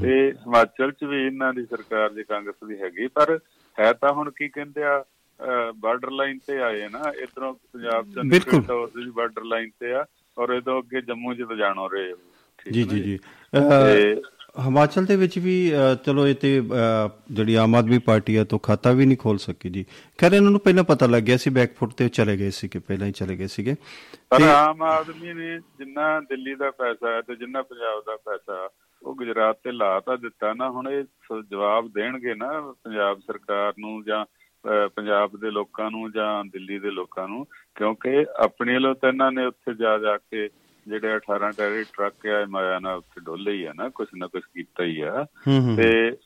ਤੇ 0.01 0.15
ਹਿਮਾਚਲ 0.31 0.93
ਚ 0.93 1.05
ਵੀ 1.05 1.27
ਇਹਨਾਂ 1.27 1.53
ਦੀ 1.55 1.65
ਸਰਕਾਰ 1.65 2.13
ਜੇ 2.13 2.23
ਕਾਂਗਰਸ 2.23 2.69
ਦੀ 2.69 2.83
ਹੈਗੀ 2.83 3.07
ਪਰ 3.07 3.39
ਹੈ 3.79 3.93
ਤਾਂ 3.93 4.13
ਹੁਣ 4.13 4.31
ਕੀ 4.31 4.49
ਕਹਿੰਦੇ 4.49 4.83
ਆ 4.83 5.05
ਬਾਰਡਰ 5.77 6.11
ਲਾਈਨ 6.11 6.39
ਤੇ 6.47 6.59
ਆਏ 6.59 6.89
ਨਾ 6.89 7.13
ਇਧਰੋਂ 7.23 7.53
ਪੰਜਾਬ 7.55 8.13
ਚ 8.13 8.19
ਬਿਲਕੁਲ। 8.27 8.61
ਨਿਕਲ 8.61 9.11
ਬਾਰਡਰ 9.11 9.45
ਲਾਈਨ 9.45 9.71
ਤੇ 9.81 9.93
ਆ 9.93 10.05
ਔਰ 10.39 10.51
ਇਦੋਂ 10.51 10.83
ਅੱਗੇ 10.83 11.01
ਜੰਮੂ 11.01 11.35
ਚ 11.35 11.45
ਤਾਂ 11.49 11.57
ਜਾਣੋ 11.57 11.89
ਰਹੇ 11.89 12.15
ਜੀ 12.73 12.83
ਜੀ 12.83 13.01
ਜੀ। 13.01 13.19
ਤੇ 13.53 14.15
ਹਿਮਾਚਲ 14.65 15.05
ਦੇ 15.05 15.17
ਵਿੱਚ 15.17 15.39
ਵੀ 15.39 15.55
ਚਲੋ 16.05 16.27
ਇਹ 16.27 16.35
ਤੇ 16.35 16.51
ਜਿਹੜੀ 17.31 17.55
ਆਮ 17.55 17.75
ਆਦਮੀ 17.75 17.99
ਪਾਰਟੀ 18.07 18.37
ਆ 18.37 18.45
ਤੋਂ 18.45 18.59
ਖਾਤਾ 18.59 18.93
ਵੀ 18.93 19.07
ਨਹੀਂ 19.07 19.17
ਖੋਲ 19.17 19.39
ਸਕੀ 19.39 19.71
ਜੀ। 19.71 19.85
ਖੈਰ 20.19 20.33
ਇਹਨਾਂ 20.33 20.51
ਨੂੰ 20.51 20.61
ਪਹਿਲਾਂ 20.61 20.85
ਪਤਾ 20.85 21.07
ਲੱਗ 21.07 21.23
ਗਿਆ 21.23 21.37
ਸੀ 21.37 21.51
ਬੈਕਫੁੱਟ 21.51 21.93
ਤੇ 21.93 22.09
ਚਲੇ 22.09 22.37
ਗਏ 22.37 22.51
ਸੀ 22.51 22.69
ਕਿ 22.69 22.79
ਪਹਿਲਾਂ 22.79 23.07
ਹੀ 23.07 23.13
ਚਲੇ 23.13 23.37
ਗਏ 23.37 23.47
ਸੀਗੇ। 23.47 23.75
ਪਰ 24.31 24.43
ਆਮ 24.43 24.83
ਆਦਮੀ 24.83 25.33
ਨੇ 25.33 25.59
ਜਿੰਨਾ 25.79 26.21
ਦਿੱਲੀ 26.21 26.55
ਦਾ 26.55 26.71
ਪੈਸਾ 26.71 27.13
ਹੈ 27.13 27.21
ਤੇ 27.23 27.37
ਜਿੰਨਾ 27.37 27.63
ਪੰਜਾਬ 27.63 28.03
ਦਾ 28.07 28.17
ਪੈਸਾ 28.25 28.69
ਉਹ 29.03 29.15
ਗੁਜਰਾਤ 29.15 29.59
ਤੇ 29.65 29.73
ਲਾ 29.73 29.99
ਤਾਂ 30.01 30.17
ਦਿੱਤਾ 30.19 30.53
ਨਾ। 30.55 30.71
ਹੁਣ 30.71 30.89
ਇਹ 30.91 31.05
ਜਵਾਬ 31.51 31.89
ਦੇਣਗੇ 31.95 32.35
ਨਾ 32.35 32.61
ਪੰਜਾਬ 32.85 33.21
ਸਰਕਾਰ 33.27 33.73
ਨੂੰ 33.79 34.03
ਜਾਂ 34.05 34.25
ਪੰਜਾਬ 34.97 35.37
ਦੇ 35.41 35.51
ਲੋਕਾਂ 35.51 35.91
ਨੂੰ 35.91 36.11
ਜਾਂ 36.13 36.45
ਦਿੱਲੀ 36.45 36.79
ਦੇ 36.79 36.91
ਲੋਕਾਂ 36.91 37.29
ਨੂੰ 37.29 37.47
ਕਿਉਂਕਿ 37.75 38.25
ਆਪਣੇ 38.37 38.75
ਵੱਲੋਂ 38.75 38.95
ਤਾਂ 38.95 39.09
ਇਹਨਾਂ 39.09 39.33
ਨੇ 39.33 39.45
ਉੱਥੇ 39.45 39.75
ਜਾ 39.75 39.99
ਜਾ 39.99 40.17
ਕੇ 40.17 40.49
ਜਿਹੜੇ 40.89 41.17
18 41.17 41.51
ਟੈਰੀ 41.57 41.85
ਟਰੱਕ 41.85 42.27
ਆ 42.27 42.47
ਮਾਇਆ 42.49 42.79
ਨਾਲ 42.79 42.97
ਉੱਥੇ 42.97 43.21
ਡੋਲੇ 43.21 43.53
ਹੀ 43.53 43.65
ਆ 43.65 43.73
ਨਾ 43.77 43.89
ਕੁਛ 43.89 44.09
ਨਾ 44.17 44.27
ਕੁਛ 44.27 44.43
ਕੀਤਾ 44.55 44.85
ਹੀ 44.85 45.01
ਆ। 45.01 45.27
ਤੇ 45.77 46.17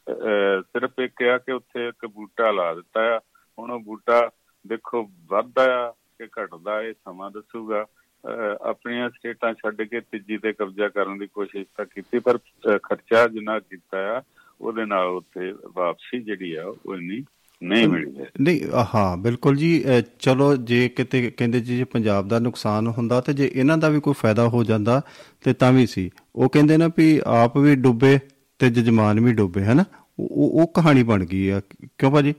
ਸਿਰਫ 0.61 0.91
ਇਹ 0.99 1.09
ਕਿਹਾ 1.09 1.39
ਕਿ 1.39 1.53
ਉੱਥੇ 1.53 1.89
ਇੱਕ 1.89 2.07
ਬੂਟਾ 2.07 2.51
ਲਾ 2.51 2.75
ਦਿੱਤਾ 2.75 3.17
ਆ। 3.17 3.21
ਹੁਣ 3.59 3.71
ਉਹ 3.71 3.81
ਬੂਟਾ 3.81 4.31
ਦੇਖੋ 4.67 5.11
ਵੱਧਦਾ 5.27 5.89
ਆ 5.89 5.91
ਕਿ 5.91 6.27
ਘਟਦਾ 6.27 6.83
ਇਹ 6.83 6.93
ਸਮਾਂ 6.93 7.31
ਦੱਸੂਗਾ। 7.31 7.87
ਆਪਣੀਆਂ 8.61 9.11
ਸਟੇਟਾਂ 9.11 9.55
ਛੱਡ 9.55 9.83
ਕੇ 9.83 10.01
ਤੀਜੀ 10.01 10.39
ਤੇ 10.39 10.53
ਕਬਜ਼ਾ 10.53 10.89
ਕਰਨ 10.89 11.19
ਦੀ 11.19 11.27
ਕੋਸ਼ਿਸ਼ 11.27 11.69
ਤਾਂ 11.77 11.85
ਕੀਤੀ 11.85 12.19
ਪਰ 12.19 12.39
ਖਰਚਾ 12.83 13.27
ਜਿੰਨਾ 13.29 13.61
ਕੀਤਾ 13.61 14.19
ਆ 14.19 14.23
ਉਹਦੇ 14.61 14.85
ਨਾਲ 14.85 15.07
ਉੱਥੇ 15.07 15.55
ਵਾਪਸੀ 15.75 16.21
ਜਿਹੜੀ 16.21 16.55
ਆ 16.55 16.67
ਉਹ 16.67 16.97
ਇੰਨੀ 16.97 17.25
ਨਹੀਂ 17.63 17.89
ਮਿਲੀ 17.89 18.25
ਨਹੀਂ 18.41 18.61
ਹਾਂ 18.95 19.17
ਬਿਲਕੁਲ 19.17 19.57
ਜੀ 19.57 19.85
ਚਲੋ 20.19 20.57
ਜੇ 20.57 20.89
ਕਿਤੇ 20.89 21.31
ਕਹਿੰਦੇ 21.31 21.61
ਜੀ 21.61 21.85
ਪੰਜਾਬ 21.85 22.29
ਦਾ 22.29 22.39
ਨੁਕਸਾਨ 22.39 22.87
ਹੁੰਦਾ 22.87 23.21
ਤੇ 23.21 23.33
ਜੇ 23.33 23.51
ਇਹਨਾਂ 23.55 23.79
ਦਾ 23.79 23.89
ਵੀ 23.89 24.01
ਕੋਈ 24.01 24.15
ਫਾਇਦਾ 24.19 24.49
ਹੋ 24.49 24.65
ਜਾਂਦਾ 24.65 25.01
ਤੇ 25.45 25.53
ਤਾਂ 25.53 25.73
ਵੀ 25.73 25.87
ਸੀ। 25.87 26.11
ਉਹ 26.37 26.49
ਕਹਿੰਦੇ 26.49 26.77
ਨਾ 26.77 26.89
ਵੀ 26.97 27.21
ਆਪ 27.27 27.59
ਵੀ 27.59 27.75
ਡੁੱਬੇ 27.77 28.19
ਤੇ 28.59 28.71
ਜਜਮਾਨ 28.71 29.21
ਵੀ 29.21 29.33
ਡੁੱਬੇ 29.33 29.63
ਹੈ 29.63 29.75
ਨਾ 29.75 29.85
ਉਹ 30.19 30.61
ਉਹ 30.63 30.67
ਕਹਾਣੀ 30.67 31.03
ਬਣ 31.03 31.25
ਗਈ 31.25 31.49
ਆ। 31.49 31.61
ਕਿਉਂ 31.99 32.11
ਭਾਜੀ? 32.11 32.33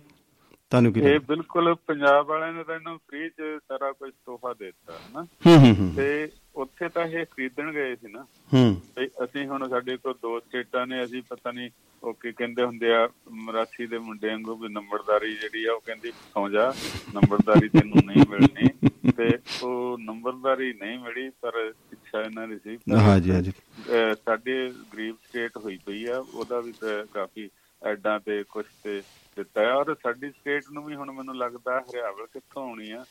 ਤੁਹਾਨੂੰ 0.71 0.93
ਕੀ 0.93 0.99
ਇਹ? 0.99 1.19
ਬਿਲਕੁਲ 1.19 1.75
ਪੰਜਾਬ 1.87 2.27
ਵਾਲਿਆਂ 2.27 2.53
ਨੇ 2.53 2.63
ਤਾਂ 2.63 2.75
ਇਹਨੂੰ 2.75 2.97
ਫ੍ਰੀ 2.97 3.29
ਚ 3.29 3.59
ਸਾਰਾ 3.67 3.91
ਕੁਝ 3.91 4.11
ਤੋਹਫਾ 4.25 4.53
ਦਿੱਤਾ 4.53 4.93
ਨਾ 5.13 5.21
ਹੂੰ 5.47 5.57
ਹੂੰ 5.57 5.75
ਹੂੰ। 5.75 5.93
ਤੇ 5.95 6.29
ਉੱਥੇ 6.55 6.89
ਤਾਂ 6.89 7.07
ਇਹ 7.07 7.25
ਖਰੀਦਣ 7.25 7.71
ਗਏ 7.71 7.95
ਸੀ 7.95 8.11
ਨਾ। 8.11 8.25
ਹੂੰ। 8.53 8.81
ਤੇ 8.95 9.07
ਅਸੀਂ 9.23 9.47
ਹੁਣ 9.47 9.69
ਸਾਡੇ 9.69 9.97
ਕੋਲ 9.97 10.13
ਦੋ 10.21 10.39
ਸਟੇਟਾਂ 10.39 10.87
ਨੇ 10.87 11.03
ਅਸੀਂ 11.03 11.21
ਪਤਾ 11.29 11.51
ਨਹੀਂ 11.51 11.69
ਉਹ 12.03 12.13
ਕੀ 12.13 12.31
ਕਹਿੰਦੇ 12.31 12.63
ਹੁੰਦੇ 12.63 12.93
ਆ 12.93 13.09
ਮਰਾਠੀ 13.31 13.85
ਦੇ 13.85 13.97
ਮੁੰਡੇ 13.97 14.27
ਵਾਂਗੂ 14.27 14.55
ਵੀ 14.55 14.69
ਨੰਬਰਦਾਰੀ 14.69 15.35
ਜਿਹੜੀ 15.35 15.65
ਆ 15.65 15.73
ਉਹ 15.73 15.81
ਕਹਿੰਦੀ 15.85 16.11
ਸੌ 16.11 16.49
ਜਾ 16.49 16.73
ਨੰਬਰਦਾਰੀ 17.13 17.69
ਤੈਨੂੰ 17.69 17.97
ਨਹੀਂ 18.05 18.23
ਮਿਲਣੀ। 18.29 18.89
ਤੇ 19.11 19.37
ਉਹ 19.63 19.97
ਨੰਬਰਦਾਰੀ 19.99 20.73
ਨਹੀਂ 20.73 20.99
ਮਿਲੀ 20.99 21.29
ਪਰ 21.29 21.73
ਇੱਛਾ 21.91 22.21
ਇਹਨਾਂ 22.21 22.47
ਦੀ 22.47 22.57
ਸੀ। 22.63 22.77
ਪਰ, 22.77 22.97
ਹਾਂ 22.97 23.19
ਜੀ 23.19 23.31
ਹਾਂ 23.31 23.41
ਜੀ। 23.41 23.51
ਅਹ, 23.51 24.15
ਸਾਡੇ 24.25 24.73
ਗਰੀਬ 24.93 25.15
ਸਟੇਟ 25.29 25.57
ਹੋਈ 25.57 25.79
ਪਈ 25.85 26.05
ਆ 26.05 26.17
ਉਹਦਾ 26.17 26.59
ਵੀ 26.59 26.73
ਕਾਫੀ 27.13 27.49
ਐਡਾਂ 27.85 28.19
ਤੇ 28.19 28.43
ਕੁਛ 28.43 28.65
ਤੇ 28.83 29.01
ਦਿੱਤਾ 29.37 29.61
ਹੈ। 29.61 29.71
ਔਰ 29.73 29.93
ਸਾਡੀ 30.03 30.29
ਸਟੇਟ 30.29 30.63
ਨੂੰ 30.73 30.83
ਵੀ 30.85 30.95
ਹੁਣ 30.95 31.11
ਮੈਨੂੰ 31.11 31.37
ਲੱਗਦਾ 31.37 31.79
ਹਰਿਆਵਲ 31.79 32.25
ਕਿੱਥੋਂ 32.33 32.63
ਆਉਣੀ 32.63 32.91
ਆ? 32.91 33.03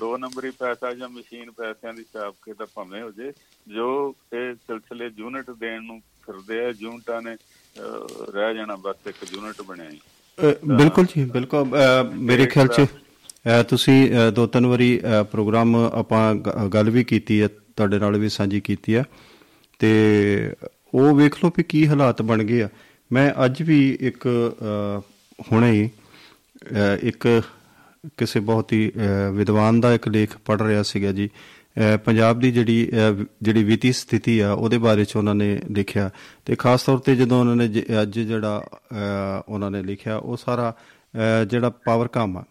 ਦੋ 0.00 0.16
ਨੰਬਰੀ 0.18 0.50
ਪੈਸਾ 0.58 0.92
ਜਾਂ 0.94 1.08
ਮਸ਼ੀਨ 1.08 1.50
ਪੈਸਿਆਂ 1.50 1.92
ਦੀ 1.94 2.04
ਛਾਪ 2.04 2.34
ਕੇ 2.44 2.54
ਤਾਂ 2.54 2.66
ਭਾਵੇਂ 2.74 3.02
ਹੋ 3.02 3.10
ਜੇ 3.10 3.32
ਜੋ 3.66 4.14
ਇਹ 4.32 4.54
ਸਿਲਸਿਲੇ 4.56 5.10
ਯੂਨਿਟ 5.16 5.50
ਦੇਣ 5.50 5.82
ਨੂੰ 5.82 6.00
ਫਿਰਦੇ 6.26 6.64
ਆ 6.64 6.72
ਯੂਨਿਟਾਂ 6.78 7.20
ਨੇ 7.22 7.36
ਰਹਿ 8.34 8.54
ਜਾਣਾ 8.54 8.76
ਬਸ 8.76 9.06
ਇੱਕ 9.06 9.16
ਯੂਨਿਟ 9.32 9.62
ਬਣਿਆ 9.62 9.88
ਹੀ। 9.90 10.00
ਬਿਲਕੁਲ 10.68 11.06
ਜੀ 11.06 11.24
ਬਿਲਕੁਲ। 11.24 11.66
ਮੇਰੇ 12.28 12.46
ਖਿਆਲ 12.46 12.68
ਚ 12.68 12.86
ਤੁਸੀਂ 13.68 14.10
ਦੋ 14.34 14.46
ਤਿੰਨ 14.46 14.66
ਵਾਰੀ 14.66 15.00
ਪ੍ਰੋਗਰਾਮ 15.30 15.76
ਆਪਾਂ 15.76 16.34
ਗੱਲ 16.74 16.90
ਵੀ 16.90 17.04
ਕੀਤੀ 17.04 17.40
ਹੈ 17.42 17.48
ਤੁਹਾਡੇ 17.48 17.98
ਨਾਲ 17.98 18.18
ਵੀ 18.18 18.28
ਸਾਂਝੀ 18.28 18.60
ਕੀਤੀ 18.60 18.94
ਹੈ। 18.94 19.04
ਤੇ 19.80 19.90
ਉਹ 20.94 21.14
ਵੇਖ 21.16 21.36
ਲਓ 21.44 21.50
ਵੀ 21.56 21.62
ਕੀ 21.62 21.86
ਹਾਲਾਤ 21.88 22.22
ਬਣ 22.22 22.42
ਗਏ 22.42 22.62
ਆ। 22.62 22.68
ਮੈਂ 23.10 23.32
ਅੱਜ 23.44 23.62
ਵੀ 23.62 23.78
ਇੱਕ 24.00 24.28
ਹੁਣੇ 25.52 25.90
ਇੱਕ 27.02 27.42
ਕਿਸੇ 28.16 28.40
ਬਹੁਤ 28.40 28.72
ਹੀ 28.72 28.90
ਵਿਦਵਾਨ 29.32 29.80
ਦਾ 29.80 29.94
ਇੱਕ 29.94 30.08
ਲੇਖ 30.08 30.36
ਪੜ੍ਹ 30.44 30.64
ਰਿਹਾ 30.64 30.82
ਸੀਗਾ 30.82 31.12
ਜੀ। 31.12 31.28
ਪੰਜਾਬ 32.04 32.40
ਦੀ 32.40 32.50
ਜਿਹੜੀ 32.52 32.92
ਜਿਹੜੀ 33.42 33.64
ਵਿੱਤੀ 33.64 33.92
ਸਥਿਤੀ 33.92 34.38
ਆ 34.40 34.52
ਉਹਦੇ 34.52 34.78
ਬਾਰੇ 34.78 35.04
ਚ 35.04 35.16
ਉਹਨਾਂ 35.16 35.34
ਨੇ 35.34 35.60
ਲਿਖਿਆ। 35.70 36.10
ਤੇ 36.44 36.56
ਖਾਸ 36.56 36.82
ਤੌਰ 36.82 36.98
ਤੇ 36.98 37.16
ਜਦੋਂ 37.16 37.40
ਉਹਨਾਂ 37.40 37.56
ਨੇ 37.56 37.68
ਅੱਜ 38.02 38.18
ਜਿਹੜਾ 38.20 38.64
ਉਹਨਾਂ 39.48 39.70
ਨੇ 39.70 39.82
ਲਿਖਿਆ 39.82 40.16
ਉਹ 40.16 40.36
ਸਾਰਾ 40.36 40.74
ਜਿਹੜਾ 41.46 41.70
ਪਾਵਰ 41.70 42.08
ਕੰਮ 42.08 42.36
ਆ 42.36 42.44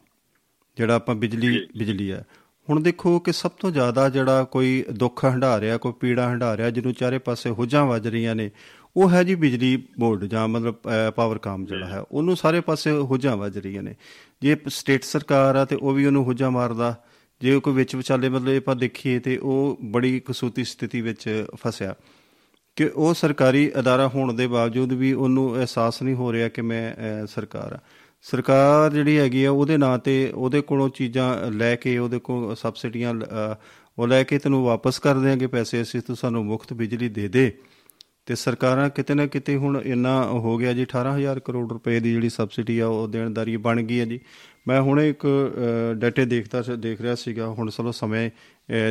ਜਿਹੜਾ 0.77 0.95
ਆਪਾਂ 0.95 1.15
ਬਿਜਲੀ 1.15 1.67
ਬਿਜਲੀ 1.77 2.09
ਆ। 2.09 2.23
ਹੁਣ 2.69 2.79
ਦੇਖੋ 2.79 3.19
ਕਿ 3.19 3.31
ਸਭ 3.31 3.51
ਤੋਂ 3.51 3.71
ਜ਼ਿਆਦਾ 3.71 4.09
ਜਿਹੜਾ 4.09 4.43
ਕੋਈ 4.43 4.83
ਦੁੱਖ 4.93 5.25
ਹੰਢਾ 5.25 5.59
ਰਿਹਾ 5.61 5.77
ਕੋਈ 5.77 5.93
ਪੀੜਾ 5.99 6.27
ਹੰਢਾ 6.29 6.57
ਰਿਹਾ 6.57 6.69
ਜਿਹਨੂੰ 6.69 6.93
ਚਾਰੇ 6.93 7.17
ਪਾਸੇ 7.17 7.49
ਹੁਜਾਂ 7.49 7.85
ਵੱਜ 7.85 8.07
ਰਹੀਆਂ 8.07 8.35
ਨੇ 8.35 8.49
ਉਹ 8.97 9.09
ਹੈ 9.09 9.23
ਜੀ 9.23 9.35
ਬਿਜਲੀ 9.35 9.83
ਬੋਰਡ 9.99 10.25
ਜਾਂ 10.25 10.47
ਮਤਲਬ 10.47 10.75
ਅ, 11.07 11.11
ਪਾਵਰ 11.11 11.37
ਕਾਮ 11.37 11.65
ਜਿਹੜਾ 11.65 11.87
ਹੈ 11.87 11.99
ਉਹਨੂੰ 12.11 12.37
ਸਾਰੇ 12.37 12.61
ਪਾਸੇ 12.61 12.91
ਹੁਜਾਂ 12.91 13.37
ਵੱਜ 13.37 13.57
ਰਹੀਆਂ 13.57 13.83
ਨੇ। 13.83 13.95
ਜੇ 14.41 14.57
ਸਟੇਟ 14.67 15.03
ਸਰਕਾਰ 15.03 15.55
ਆ 15.55 15.65
ਤੇ 15.65 15.75
ਉਹ 15.75 15.93
ਵੀ 15.93 16.05
ਉਹਨੂੰ 16.05 16.23
ਹੁਜਾਂ 16.23 16.51
ਮਾਰਦਾ। 16.51 17.03
ਜੇ 17.41 17.59
ਕੋਈ 17.59 17.73
ਵਿੱਚ 17.73 17.95
ਵਿਚਾਲੇ 17.95 18.29
ਮਤਲਬ 18.29 18.57
ਆਪਾਂ 18.57 18.75
ਦੇਖੀਏ 18.75 19.19
ਤੇ 19.19 19.37
ਉਹ 19.37 19.77
ਬੜੀ 19.83 20.19
ਕਸੂਤੀ 20.19 20.63
ਸਥਿਤੀ 20.63 21.01
ਵਿੱਚ 21.01 21.45
ਫਸਿਆ। 21.55 21.95
ਕਿ 22.75 22.85
ਉਹ 22.95 23.13
ਸਰਕਾਰੀ 23.13 23.71
ਅਦਾਰਾ 23.79 24.07
ਹੋਣ 24.07 24.33
ਦੇ 24.33 24.47
ਬਾਵਜੂਦ 24.47 24.93
ਵੀ 24.93 25.13
ਉਹਨੂੰ 25.13 25.57
ਅਹਿਸਾਸ 25.57 26.01
ਨਹੀਂ 26.01 26.15
ਹੋ 26.15 26.33
ਰਿਹਾ 26.33 26.47
ਕਿ 26.47 26.61
ਮੈਂ 26.61 26.93
ਅਹ, 26.93 27.25
ਸਰਕਾਰ 27.25 27.73
ਆ। 27.73 27.79
ਸਰਕਾਰ 28.21 28.93
ਜਿਹੜੀ 28.93 29.17
ਹੈਗੀ 29.17 29.43
ਆ 29.43 29.51
ਉਹਦੇ 29.51 29.77
ਨਾਂ 29.77 29.99
ਤੇ 29.99 30.31
ਉਹਦੇ 30.35 30.61
ਕੋਲੋਂ 30.61 30.89
ਚੀਜ਼ਾਂ 30.89 31.51
ਲੈ 31.51 31.75
ਕੇ 31.75 31.97
ਉਹਦੇ 31.97 32.19
ਕੋਲ 32.19 32.55
ਸਬਸਿਡੀਆਂ 32.55 33.13
ਅਹ, 33.13 33.55
ਉਹ 33.99 34.07
ਲੈ 34.07 34.23
ਕੇ 34.23 34.37
ਤੈਨੂੰ 34.39 34.63
ਵਾਪਸ 34.63 34.99
ਕਰ 34.99 35.15
ਦੇਾਂਗੇ 35.15 35.47
ਪੈਸੇ 35.47 35.81
ਅਸੀਂ 35.81 36.01
ਤੂੰ 36.01 36.15
ਸਾਨੂੰ 36.15 36.45
ਮੁਫਤ 36.45 36.73
ਬਿਜਲੀ 36.73 37.09
ਦੇ 37.09 37.27
ਦੇ। 37.27 37.57
ਤੇ 38.25 38.35
ਸਰਕਾਰਾਂ 38.35 38.89
ਕਿਤੇ 38.89 39.13
ਨਾ 39.13 39.25
ਕਿਤੇ 39.25 39.55
ਹੁਣ 39.55 39.81
ਇੰਨਾ 39.85 40.23
ਹੋ 40.25 40.57
ਗਿਆ 40.57 40.73
ਜੀ 40.73 40.85
18000 40.97 41.39
ਕਰੋੜ 41.45 41.71
ਰੁਪਏ 41.73 41.99
ਦੀ 41.99 42.11
ਜਿਹੜੀ 42.11 42.29
ਸਬਸਿਡੀ 42.29 42.79
ਆ 42.79 42.87
ਉਹ 42.87 43.07
ਦੇਣਦਾਰੀ 43.07 43.57
ਬਣ 43.57 43.81
ਗਈ 43.81 43.99
ਹੈ 43.99 44.05
ਜੀ 44.05 44.19
ਮੈਂ 44.67 44.81
ਹੁਣੇ 44.81 45.09
ਇੱਕ 45.09 45.27
ਡਾਟੇ 45.97 46.25
ਦੇਖਦਾ 46.25 46.61
ਦੇਖ 46.75 47.01
ਰਿਹਾ 47.01 47.15
ਸੀਗਾ 47.15 47.47
ਹੁਣ 47.47 47.69
ਚਲੋ 47.69 47.91
ਸਮੇਂ 47.91 48.31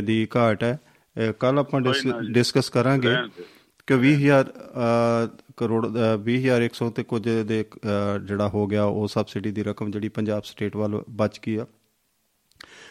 ਦੀ 0.03 0.29
ਘਾਟ 0.37 0.65
ਹੈ 0.65 0.79
ਕੱਲ 1.39 1.59
ਆਪਾਂ। 1.59 1.81
ਡਿਸਕਸ 2.31 2.71
ਕਰਾਂਗੇ। 2.71 3.09
ਕਿ 3.87 3.95
20000 3.95 4.45
ਅ, 4.49 5.53
ਕਰੋੜ 5.57 5.87
ਅ, 5.87 6.17
20100 6.17 6.91
ਤੇ 6.91 7.03
ਕੁਝ 7.03 7.29
ਦੇ 7.29 7.65
ਜਿਹੜਾ 8.27 8.49
ਹੋ 8.49 8.67
ਗਿਆ 8.67 8.85
ਉਹ 8.85 9.09
ਸਬਸਿਡੀ 9.09 9.51
ਦੀ 9.53 9.63
ਰਕਮ 9.63 9.91
ਜਿਹੜੀ 9.91 10.09
ਪੰਜਾਬ 10.09 10.43
ਸਟੇਟ 10.43 10.77
ਵੱਲ 10.77 11.03
ਬਚ 11.11 11.41
ਗਈ 11.47 11.57
ਆ 11.57 11.67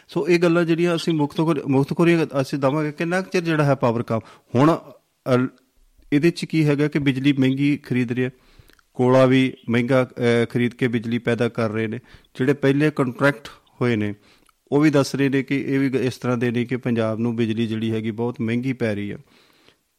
ਸੋ 0.08 0.28
ਇਹ 0.28 0.40
ਗੱਲਾਂ 0.40 0.66
ਜਿਹੜੀਆਂ 0.66 0.96
ਅਸੀਂ 0.96 1.14
ਮੁਕਤ 1.14 1.40
ਮੁਕਤ 1.68 1.94
ਕੋਰੀ 1.94 2.18
ਅਸੀਂ 2.42 2.60
ਦਵਾਂਗੇ 2.60 2.92
ਕਿੰਨਾ 2.92 3.22
ਚਿਰ 3.22 3.42
ਜਿਹੜਾ 3.42 3.64
ਹੈ 3.64 3.76
ਪਾਵਰ 3.76 4.04
ਕਾਮ 4.04 4.20
ਹੁਣ 4.56 4.78
ਇਹਦੇ 6.14 6.32
ਚ 6.32 6.45
ਕੀ 6.45 6.64
ਹੈਗਾ 6.66 6.88
ਕਿ 6.88 6.99
ਬਿਜਲੀ 6.99 7.34
ਮਹਿੰਗੀ 7.34 7.76
ਖਰੀਦ 7.78 8.12
ਰਹੇ 8.12 8.26
ਆ। 8.26 8.30
ਕੋਲਾ 8.93 9.26
ਵੀ 9.26 9.41
ਮਹਿੰਗਾ 9.70 10.03
ਅ, 10.03 10.45
ਖਰੀਦ 10.49 10.74
ਕੇ 10.74 10.88
ਬਿਜਲੀ 10.88 11.18
ਪੈਦਾ 11.18 11.49
ਕਰ 11.49 11.70
ਰਹੇ 11.72 11.88
ਨੇ। 11.88 11.99
ਜਿਹੜੇ 12.38 12.53
ਪਹਿਲੇ 12.53 12.89
ਕੰਟਰੈਕਟ 12.95 13.47
ਹੋਏ 13.82 13.95
ਨੇ 13.95 14.14
ਉਹ 14.72 14.82
ਵੀ 14.82 14.89
ਦੱਸ 14.89 15.14
ਰਹੇ 15.16 15.30
ਨੇ 15.30 15.41
ਕਿ 15.43 15.60
ਇਹ 15.68 15.80
ਵੀ 15.80 15.91
ਇਸ 16.07 16.18
ਤਰ੍ਹਾਂ 16.18 16.38
ਦੇ 16.38 16.49
ਨੇ 16.51 16.64
ਕਿ 16.66 16.78
ਪੰਜਾਬ 16.78 17.20
ਨੂੰ 17.20 17.36
ਬਿਜਲੀ 17.36 17.66
ਜਿਹੜੀ 17.68 17.91
ਹੈਗੀ 17.91 18.12
ਬਹੁਤ 18.12 18.41
ਮਹਿੰਗੀ 18.41 18.74
ਪੈ 18.74 18.93
ਰਹੀ 18.95 19.12
ਹੈ। 19.12 19.18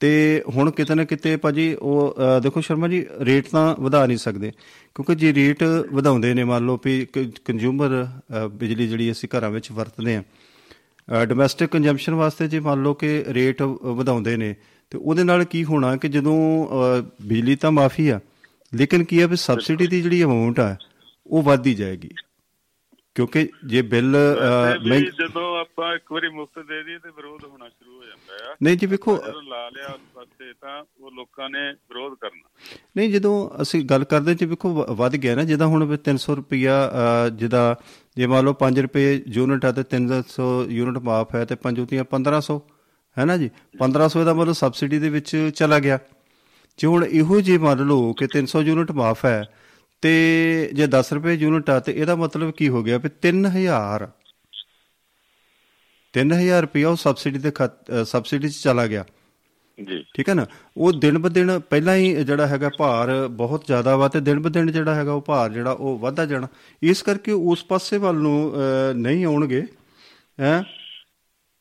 ਤੇ 0.01 0.43
ਹੁਣ 0.55 0.71
ਕਿਤੇ 0.71 0.95
ਨਾ 0.95 1.05
ਕਿਤੇ 1.05 1.37
ਭਾਜੀ 1.37 1.73
ਉਹ 1.75 2.15
ਅ, 2.19 2.41
ਦੇਖੋ 2.41 2.61
ਸ਼ਰਮਾ 2.61 2.89
ਜੀ 2.89 3.05
ਰੇਟ 3.21 3.49
ਤਾਂ 3.49 3.75
ਵਧਾ 3.81 4.05
ਨਹੀਂ 4.07 4.19
ਸਕਦੇ। 4.19 4.51
ਕਿਉਂਕਿ 4.95 5.15
ਜੇ 5.15 5.33
ਰੇਟ 5.35 5.63
ਵਧਾਉਂਦੇ 5.93 6.33
ਨੇ 6.35 6.45
ਮੰਨ 6.45 6.67
ਲਓ 6.67 6.79
ਵੀ 6.85 7.07
ਕੰਜ਼ਿਊਮਰ 7.45 8.07
ਬਿਜਲੀ 8.53 8.89
ਜਿਹੜੀ 8.89 9.11
ਅਸੀਂ 9.13 9.29
ਘਰਾਂ 9.39 9.51
ਵਿੱਚ 9.51 9.71
ਵਰਤਦੇ 9.73 10.17
ਆ 10.17 10.23
ਡੋਮੈਸਟਿਕ 11.25 11.71
ਕੰਜ਼ੰਪਸ਼ਨ 11.71 12.15
ਵਾਸਤੇ 12.15 12.47
ਜੇ 12.49 12.61
ਮੰਨ 12.61 12.83
ਲਓ 12.83 12.95
ਕਿ 12.95 13.25
ਰੇਟ 13.29 13.63
ਵਧਾਉਂਦੇ 13.63 14.37
ਨੇ 14.37 14.55
ਤੇ 14.91 14.99
ਉਹਦੇ 14.99 15.25
ਨਾਲ 15.25 15.45
ਕੀ 15.45 15.65
ਹੋਣਾ 15.65 15.97
ਕਿ 15.97 16.09
ਜਦੋਂ 16.09 16.37
ਬਿਜਲੀ 17.23 17.57
ਤਾਂ 17.57 17.71
ਮਾਫੀ 17.73 18.09
ਆ 18.09 18.19
ਲੇਕਿਨ 18.73 19.05
ਕੀ 19.05 19.21
ਆ 19.21 19.27
ਵੀ 19.27 19.37
ਸਬਸਿਡੀ 19.37 19.87
ਦੀ 19.87 20.01
ਜਿਹੜੀ 20.03 20.23
ਅਮਾਉਂਟ 20.25 20.61
ਆ 20.61 20.77
ਉਹ 21.27 21.43
ਵੱਧਦੀ 21.43 21.75
ਜਾਏਗੀ। 21.75 22.09
ਕਿਉਂਕਿ 23.15 23.49
ਜੇ 23.67 23.81
ਬਿੱਲ 23.83 24.17
ਮਹਿੰਗ 24.87 25.07
ਜਦੋਂ 25.21 25.45
ਆਪਾਂ 25.61 25.95
ਇੱਕ 25.95 26.13
ਵਾਰੀ 26.13 26.29
ਮੁਫਤ 26.29 26.59
ਦੇ 26.59 26.83
ਦਈਏ 26.83 26.99
ਤੇ 26.99 27.09
ਵਿਰੋਧ 27.17 27.45
ਹੋਣਾ 27.45 27.69
ਸ਼ੁਰੂ 27.69 27.97
ਹੋ 27.97 28.05
ਜਾਂਦਾ 28.05 28.51
ਆ। 28.51 28.55
ਨਹੀਂ 28.63 28.77
ਜੀ 28.79 28.87
ਵੇਖੋ 28.87 29.17
ਲਾ 29.49 29.69
ਲਿਆ 29.69 29.87
ਉਸ 29.95 30.01
ਪਾਸੇ 30.15 30.53
ਤਾਂ 30.61 30.83
ਉਹ 31.01 31.11
ਲੋਕਾਂ 31.13 31.49
ਨੇ 31.51 31.63
ਵਿਰੋਧ 31.73 32.15
ਕਰਨਾ। 32.21 32.49
ਨਹੀਂ 32.97 33.13
ਜਦੋਂ 33.13 33.63
ਅਸੀਂ 33.63 33.85
ਗੱਲ 33.85 34.05
ਕਰਦੇ 34.05 34.35
ਜੀ 34.35 34.47
ਵੇਖੋ 34.47 34.73
ਵੱਧ 34.95 35.17
ਗਿਆ 35.17 35.35
ਨਾ 35.35 35.45
ਜਿੱਦਾਂ 35.45 35.67
ਹੁਣ 35.67 35.85
ਵੀ 35.85 35.99
300 36.11 36.37
ਰੁਪਿਆ 36.37 36.77
ਜਿਹਦਾ 37.29 37.63
ਜੇ 38.17 38.27
ਮੰਨ 38.27 38.45
ਲਓ 38.45 38.55
5 38.65 38.83
ਰੁਪਏ 38.83 39.09
ਯੂਨਿਟ 39.29 39.65
ਆ 39.65 39.73
ਤੇ 39.73 39.85
300 39.97 40.51
ਯੂਨਿਟ 40.79 41.03
ਮਾਫ 41.05 41.35
ਹੈ 41.35 41.45
ਤੇ 41.45 41.55
ਪੰਜੂਤੀਆਂ 41.67 42.05
1500 42.15 42.59
ਹੈ 43.17 43.25
ਨਾ 43.25 43.37
ਜੀ 43.37 43.51
1500 43.79 44.25
ਦਾ 44.25 44.35
ਮਤਲਬ 44.35 44.55
ਸਬਸਿਡੀ 44.55 44.99
ਦੇ 44.99 45.09
ਵਿੱਚ 45.11 45.37
ਚਲਾ 45.57 45.79
ਗਿਆ। 45.79 45.99
ਜੇ 46.79 46.87
ਹੁਣ 46.87 47.05
ਇਹੋ 47.05 47.41
ਜੇ 47.41 47.57
ਮੰਨ 47.59 47.85
ਲਓ 47.87 48.13
ਕਿ 48.13 48.27
300 48.35 48.63
ਯੂਨਿਟ 48.63 48.91
ਮਾਫ 48.93 49.25
ਹੈ 49.25 49.43
ਤੇ 50.03 50.13
ਜੇ 50.75 50.87
10 50.89 51.13
ਰੁਪਏ 51.13 51.35
ਯੂਨਿਟ 51.35 51.71
ਆ 51.71 51.79
ਤੇ 51.81 51.93
ਇਹਦਾ 51.93 52.15
ਮਤਲਬ 52.17 52.51
ਕੀ 52.51 52.69
ਹੋ 52.69 52.83
ਗਿਆ 52.83 52.99
ਵੀ 52.99 53.09
3000 53.23 54.07
3000 56.15 56.61
ਰੁਪਇਆ 56.63 56.89
ਉਹ 56.89 56.97
ਸਬਸਿਡੀ 56.97 57.39
ਦੇ 57.39 57.53
ਸਬਸਿਡੀ 58.05 58.49
'ਚ 58.49 58.63
ਚਲਾ 58.63 58.87
ਗਿਆ। 58.87 59.05
ਜੀ। 59.79 60.03
ਠੀਕ 60.15 60.29
ਹੈ 60.29 60.35
ਨਾ? 60.35 60.47
ਉਹ 60.77 60.93
ਦਿਨ 60.93 61.19
ਬ 61.19 61.29
ਦਿਨ 61.29 61.59
ਪਹਿਲਾਂ 61.61 61.95
ਹੀ 61.97 62.25
ਜਿਹੜਾ 62.25 62.47
ਹੈਗਾ 62.47 62.71
ਭਾਰ 62.79 63.11
ਬਹੁਤ 63.33 63.67
ਜ਼ਿਆਦਾ 63.67 63.97
ਵਾ 63.97 64.09
ਤੇ 64.09 64.21
ਦਿਨ 64.21 64.41
ਬ 64.41 64.49
ਦਿਨ 64.49 64.71
ਜਿਹੜਾ 64.73 64.95
ਹੈਗਾ 64.95 65.13
ਉਹ 65.13 65.21
ਭਾਰ 65.23 65.51
ਜਿਹੜਾ 65.51 65.71
ਉਹ 65.73 65.99
ਵਧਦਾ 65.99 66.27
ਜਾਣਾ। 66.27 66.49
ਇਸ 66.83 67.03
ਕਰਕੇ 67.03 67.33
ਉਸ 67.33 67.65
ਪਾਸੇ 67.65 67.99
ਵੱਲ 67.99 68.17
ਨੂੰ 68.17 68.53
ਨਹੀਂ 68.97 69.25
ਆਉਣਗੇ 69.25 69.63
ਹੈ? 70.39 70.63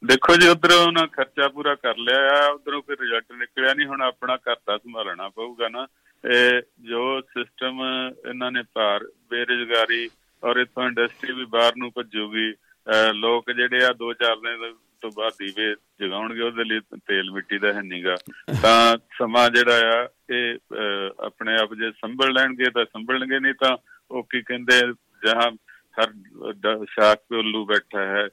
ਦੇਖੋ 0.04 0.36
ਜੀ 0.36 0.48
ਉਧਰੋਂ 0.48 0.78
ਉਹਨਾਂ 0.80 1.08
ਖਰਚਾ 1.08 1.48
ਪੂਰਾ 1.48 1.74
ਕਰ 1.76 1.98
ਲਿਆ 2.00 2.28
ਆ 2.36 2.46
ਉਧਰੋਂ 2.48 2.82
ਕੋਈ 2.82 2.96
ਰਿਜ਼ਲਟ 2.96 3.32
ਨਿਕਲਿਆ 3.32 3.74
ਨਹੀਂ 3.74 3.88
ਹੁਣ 3.88 4.02
ਆਪਣਾ 4.02 4.36
ਘਰ 4.40 4.56
ਦਾ 4.68 4.78
ਸੰਭਾਲਣਾ 4.78 5.28
ਪਊਗਾ 5.30 5.68
ਨਾ। 5.70 5.86
ਇਹ 6.24 6.62
ਜੋ 6.82 7.20
ਸਿਸਟਮ 7.24 7.82
ਇਹਨਾਂ 8.30 8.52
ਨੇ 8.52 8.62
ਭਾਰ 8.74 9.04
ਬੇਰੁਜ਼ਗਾਰੀ 9.30 10.10
ਔਰ 10.44 10.58
ਇਥੋਂ 10.58 10.84
ਇੰਡਸਟਰੀ 10.84 11.34
ਵੀ 11.34 11.46
ਬਾਹਰ 11.48 11.76
ਨੂੰ 11.78 11.92
ਭੱਜੂਗੀ 11.96 12.52
ਅਹ 12.88 13.12
ਲੋਕ 13.14 13.52
ਜਿਹੜੇ 13.52 13.84
ਆ 13.86 13.92
ਦੋ 13.94 14.14
ਚਾਰ 14.14 14.36
ਦਿਨ 14.38 14.74
ਤੋਂ 15.02 15.12
ਬਾਅਦ 15.16 15.34
ਦੀਵੇ 15.40 15.74
ਜਗਾਉਣਗੇ 16.00 16.42
ਉਹਦੇ 16.42 16.64
ਲਈ 16.64 16.80
ਤੇਲ 17.08 17.32
ਮਿੱਟੀ 17.32 17.58
ਦਾ 17.58 17.74
ਹੈ 17.74 17.82
ਨਹੀਂਗਾ 17.82 18.16
ਤਾਂ 18.62 18.98
ਸਮਾਂ 19.18 19.50
ਜਿਹੜਾ 19.50 19.76
ਆ 19.94 20.08
ਇਹ 20.30 20.56
ਅਹ, 20.56 21.26
ਆਪਣੇ 21.26 21.56
ਆਪ 21.58 21.74
ਜੇ 21.74 21.92
ਸੰਭਲ 21.92 22.34
ਲੈਣਗੇ 22.34 22.70
ਤਾਂ 22.70 22.86
ਸੰਭਲਣਗੇ 22.86 23.40
ਨਹੀਂ 23.40 23.54
ਤਾਂ 23.54 23.76
ਉਹ 24.12 24.24
ਕੀ 24.24 24.42
ਕਹਿੰਦੇ 24.42 24.80
ਜਹਾਂ 25.24 25.50
ਹਰ 25.98 26.12
ਡ- 26.54 26.84
ਸ਼ਾਖ 26.90 27.18
ਤੇ 27.20 27.36
ਉੱਲੂ 27.36 27.66
ਬੈਠਾ 27.66 28.06
ਹੈ 28.08 28.28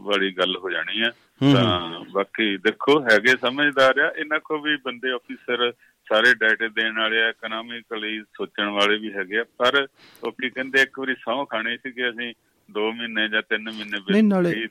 ਬੜੀ 0.00 0.30
ਗੱਲ 0.36 0.56
ਹੋ 0.56 0.70
ਜਾਣੀ 0.70 1.02
ਹੈ 1.02 1.10
ਤਾਂ 1.52 2.04
ਬਾਕੀ 2.14 2.56
ਦੇਖੋ 2.56 3.00
ਹੈਗੇ 3.02 3.36
ਸਮਝਦਾਰ 3.36 3.98
ਆ 3.98 4.10
ਇਹਨਾਂ 4.18 4.40
ਕੋ 4.40 4.58
ਵੀ 4.58 4.76
ਬੰਦੇ 4.76 5.14
ਅਫੀਸਰ 5.14 5.72
ਸਾਰੇ 6.06 6.34
ਡਾਟੇ 6.34 6.68
ਦੇਣ 6.68 6.98
ਵਾਲੇ 6.98 7.22
ਆ 7.22 7.28
ਇਕਨੋਮਿਕਲੀ 7.28 8.20
ਸੋਚਣ 8.36 8.68
ਵਾਲੇ 8.70 8.96
ਵੀ 8.98 9.12
ਹੈਗੇ 9.12 9.38
ਆ 9.38 9.44
ਪਰ 9.58 9.86
ਉਹ 10.22 10.32
ਕੀ 10.32 10.50
ਕਹਿੰਦੇ 10.50 10.82
ਇੱਕ 10.82 10.98
ਵਾਰੀ 10.98 11.14
ਸਹੁੰ 11.14 11.46
ਖਾਣੀ 11.46 11.76
ਸੀ 11.76 11.92
ਕਿ 11.92 12.08
ਅਸੀਂ 12.10 12.32
2 12.68 12.90
ਮਹੀਨੇ 12.92 13.28
ਜਾਂ 13.28 13.42
3 13.54 13.62
ਮਹੀਨੇ 13.68 13.98
ਨਹੀਂ 14.10 14.22
ਨਾਲੇ 14.22 14.68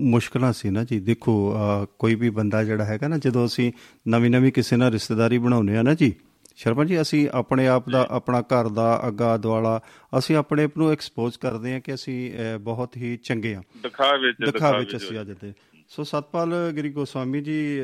ਮੁਸ਼ਕਲਾਂ 0.00 0.52
ਸੀ 0.52 0.70
ਨਾ 0.70 0.84
ਜੀ। 0.84 0.98
ਦੇਖੋ 1.00 1.34
ਕੋਈ 1.98 2.14
ਵੀ 2.14 2.30
ਬੰਦਾ 2.30 2.62
ਜਿਹੜਾ 2.64 2.84
ਹੈਗਾ 2.84 3.08
ਨਾ 3.08 3.18
ਜਦੋਂ 3.18 3.46
ਅਸੀਂ 3.46 3.72
ਨਵੀਂ 4.06 4.30
ਨਵੀਂ 4.30 4.52
ਕਿਸੇ 4.52 4.76
ਨਾਲ 4.76 4.92
ਰਿਸ਼ਤੇਦਾਰੀ 4.92 5.38
ਬਣਾਉਂਦੇ 5.38 5.76
ਆ 5.76 5.82
ਨਾ 5.82 5.94
ਜੀ 5.94 6.12
ਸ਼ਰਮਾ 6.60 6.84
ਜੀ 6.84 7.00
ਅਸੀਂ 7.00 7.28
ਆਪਣੇ 7.32 7.68
ਆਪ 7.68 7.88
ਦਾ 7.88 8.06
ਆਪਣਾ 8.10 8.40
ਘਰ 8.40 8.68
ਦਾ 8.68 9.02
ਅੱਗਾ 9.08 9.36
ਦੁਆਲਾ 9.36 9.80
ਅਸੀਂ 10.18 10.36
ਆਪਣੇ 10.36 10.64
ਆਪ 10.64 10.78
ਨੂੰ 10.78 10.92
ਐਕਸਪੋਜ਼ 10.92 11.38
ਕਰਦੇ 11.38 11.74
ਆ 11.74 11.78
ਕਿ 11.78 11.94
ਅਸੀਂ 11.94 12.32
ਬਹੁਤ 12.60 12.96
ਹੀ 12.96 13.16
ਚੰਗੇ 13.16 13.54
ਆ 13.54 13.62
ਦਿਖਾ 13.82 14.16
ਵਿੱਚ 14.16 14.52
ਦਿਖਾ 14.52 14.78
ਵਿੱਚ 14.78 14.96
ਅਸੀਂ 14.96 15.18
ਆ 15.18 15.24
ਜਾਂਦੇ 15.24 15.52
ਸੋ 15.88 16.04
ਸਤਪਾਲ 16.04 16.54
ਗਿਰੀ 16.76 16.90
ਗੋਸਵਾਮੀ 16.90 17.40
ਜੀ 17.40 17.80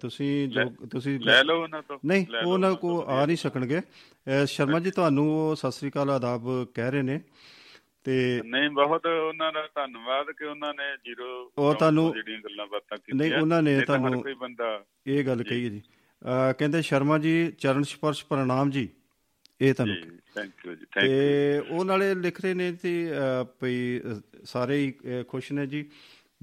ਤੁਸੀਂ 0.00 0.48
ਜੋ 0.48 0.86
ਤੁਸੀਂ 0.86 1.20
ਲੈ 1.20 1.44
ਲਓ 1.44 1.62
ਉਹਨਾਂ 1.62 1.82
ਤੋਂ। 1.82 1.98
ਨਹੀਂ 2.04 2.26
ਲੈ 2.30 2.38
ਉਹ 2.38 2.52
ਲਓ 2.52 2.56
ਨਾ 2.56 2.72
ਕੋ 2.72 3.04
ਆ 3.08 3.26
ਨਹੀਂ 3.26 3.36
ਸਕਣਗੇ। 3.36 3.80
ਸ਼ਰਮਾ 4.46 4.80
ਜੀ 4.80 4.90
ਤੁਹਾਨੂੰ 4.90 5.30
ਉਹ 5.30 5.56
ਸਤਿ 5.56 5.72
ਸ੍ਰੀ 5.72 5.90
ਅਕਾਲ 5.90 6.10
ਆਦਾਬ 6.10 6.64
ਕਹਿ 6.74 6.90
ਰਹੇ 6.90 7.02
ਨੇ। 7.02 7.20
ਤੇ 8.04 8.42
ਨਹੀਂ 8.44 8.70
ਬਹੁਤ 8.70 9.06
ਉਹਨਾਂ 9.06 9.52
ਦਾ 9.52 9.68
ਧੰਨਵਾਦ 9.74 10.26
ਕਿ 10.38 10.44
ਉਹਨਾਂ 10.44 10.74
ਨੇ 10.74 10.96
ਜ਼ੀਰੋ 11.04 11.52
ਉਹ 11.58 11.74
ਤੁਹਾਨੂੰ- 11.74 12.12
ਜਿਹੜੀਆਂ 12.14 12.38
ਗੱਲਾਂ 12.38 12.66
ਬਾਤਾਂ 12.66 12.96
ਕੀਤੀਆਂ। 12.96 13.30
ਨਹੀਂ, 13.30 13.40
ਉਹਨਾਂ 13.40 13.62
ਨੇ 13.62 13.80
ਤੁਹਾਨੂੰ- 13.80 14.22
ਕੋਈ 14.22 14.34
ਬੰਦਾ 14.34 14.84
ਇਹ 15.06 15.24
ਗੱਲ 15.26 15.42
ਕਹੀ 15.42 15.64
ਹੈ 15.64 15.68
ਜੀ। 15.68 15.82
ਕਹਿੰਦੇ 16.58 16.82
ਸ਼ਰਮਾ 16.82 17.18
ਜੀ 17.18 17.52
ਚਰਨ 17.58 17.82
ਸਪਰਸ਼ 17.82 18.24
ਪ੍ਰਣਾਮ 18.26 18.70
ਜੀ 18.70 18.88
ਇਹ 19.60 19.74
ਤੁਹਾਨੂੰ 19.74 19.96
ਥੈਂਕ 20.34 20.66
ਯੂ 20.66 20.74
ਜੀ 20.74 20.86
ਥੈਂਕ 20.94 21.06
ਯੂ 21.06 21.08
ਤੇ 21.08 21.58
ਉਹ 21.70 21.84
ਨਾਲੇ 21.84 22.14
ਲਿਖ 22.14 22.40
ਰਹੇ 22.40 22.54
ਨੇ 22.54 22.70
ਤੇ 22.72 22.92
ਭਈ 23.60 24.00
ਸਾਰੇ 24.44 24.78
ਹੀ 24.78 24.92
ਖੁਸ਼ 25.28 25.52
ਨੇ 25.52 25.66
ਜੀ। 25.66 25.84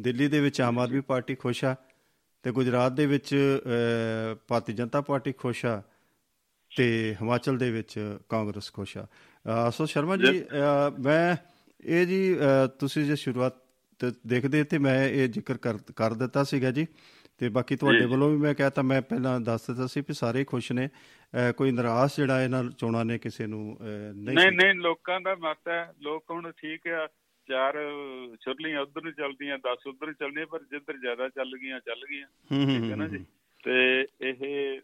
ਦਿੱਲੀ 0.02 0.28
ਦੇ 0.28 0.40
ਵਿੱਚ 0.40 0.62
ਆਮ 0.62 0.80
ਆਦਮੀ 0.80 1.02
ਪਾਰਟੀ 1.02 1.36
ਖੁਸ਼ 1.36 1.64
ਆ 1.66 1.76
ਤੇ 2.44 2.52
ਗੁਜਰਾਤ 2.52 2.92
ਦੇ 2.92 3.06
ਵਿੱਚ 3.06 3.36
ਭਾਰਤੀ 4.48 4.74
ਜਨਤਾ 4.74 5.02
ਪਾਰਟੀ 5.02 5.32
ਖੁਸ਼ 5.32 5.66
ਆ 5.66 5.82
ਤੇ 6.72 7.16
ਹਿਮਾਚਲ 7.22 7.58
ਦੇ 7.58 7.70
ਵਿੱਚ 7.72 8.00
ਕਾਂਗਰਸ 8.30 8.72
ਖੁਸ਼ 8.74 8.98
ਆ। 8.98 9.70
ਸੋ 9.70 9.86
ਸ਼ਰਮਾ 9.86 10.18
ਜੀ 10.18 10.44
ਮੈਂ 11.00 11.36
ਇਹ 11.86 12.06
ਜੀ 12.08 12.36
ਤੁਸੀਂ 12.80 13.04
ਜੇ 13.06 13.16
ਸ਼ੁਰੂਆਤ 13.16 13.56
ਦੇਖਦੇ 14.28 14.64
ਤੇ 14.64 14.78
ਮੈਂ 14.78 15.04
ਇਹ 15.08 15.28
ਜ਼ਿਕਰ 15.30 15.58
ਕਰ 15.58 15.78
ਕਰ 15.96 16.14
ਦਿੱਤਾ 16.14 16.44
ਸੀਗਾ 16.44 16.72
ਜੀ। 16.72 16.86
ਤੇ 17.38 17.50
ਬਾਕੀ 17.50 17.76
ਤੁਹਾਡੇ 17.76 18.06
ਵੱਲੋਂ 18.06 18.30
ਵੀ 18.30 18.38
ਮੈਂ 18.38 18.54
ਕਹਤਾ 18.54 18.82
ਮੈਂ 18.82 19.02
ਪਹਿਲਾਂ 19.02 19.40
ਦੱਸ 19.42 19.68
ਦਿੱਤਾ 19.68 19.88
ਸੀ 19.88 20.02
ਵੀ 20.02 20.14
ਸਾਰੇ 20.14 20.44
ਖੁਸ਼ 20.44 20.72
ਨੇ। 20.72 20.90
ਕੋਈ 21.58 21.72
ਨਿਰਾਸ਼ 21.72 22.16
ਜਿਹੜਾ 22.16 22.44
ਇਹਨਾਂ 22.44 22.64
ਚੋਣਾਂ 22.78 23.06
ਨੇ 23.06 23.18
ਕਿਸੇ 23.18 23.48
ਨੂੰ 23.48 23.78
ਨਹੀਂ 24.16 24.36
ਨਹੀਂ 24.36 24.52
ਨਹੀਂ 24.52 24.74
ਲੋਕਾਂ 24.74 25.20
ਦਾ 25.22 25.36
ਮਤ 25.36 25.68
ਹੈ। 25.68 25.94
ਲੋਕ 26.02 26.24
ਹੁਣ 26.32 26.52
ਠੀਕ 26.58 26.88
ਆ 26.88 27.08
ਚਾਰ 27.48 27.78
ਛੁਰਲੀਆਂ 28.42 28.82
ਉਧਰ 28.82 29.04
ਨੂੰ 29.04 29.14
ਚੱਲਦੀਆਂ 29.14 29.58
10 29.58 29.88
ਉਧਰ 29.88 30.06
ਨੂੰ 30.06 30.16
ਚੱਲਦੀਆਂ 30.16 30.46
ਪਰ 30.46 30.60
ਜਿੱਧਰ 30.64 30.98
ਜ਼ਿਆਦਾ 30.98 31.30
ਚੱਲ 31.30 31.58
ਗਈਆਂ 31.58 31.80
ਚੱਲ 31.80 32.06
ਗਈਆਂ। 32.12 32.28
ਠੀਕ 32.66 32.92
ਹੈ 32.92 32.96
ਨਾ 32.96 33.08
ਜੀ? 33.08 33.26
ਤੇ 33.64 34.06
ਇਹ 34.22 34.80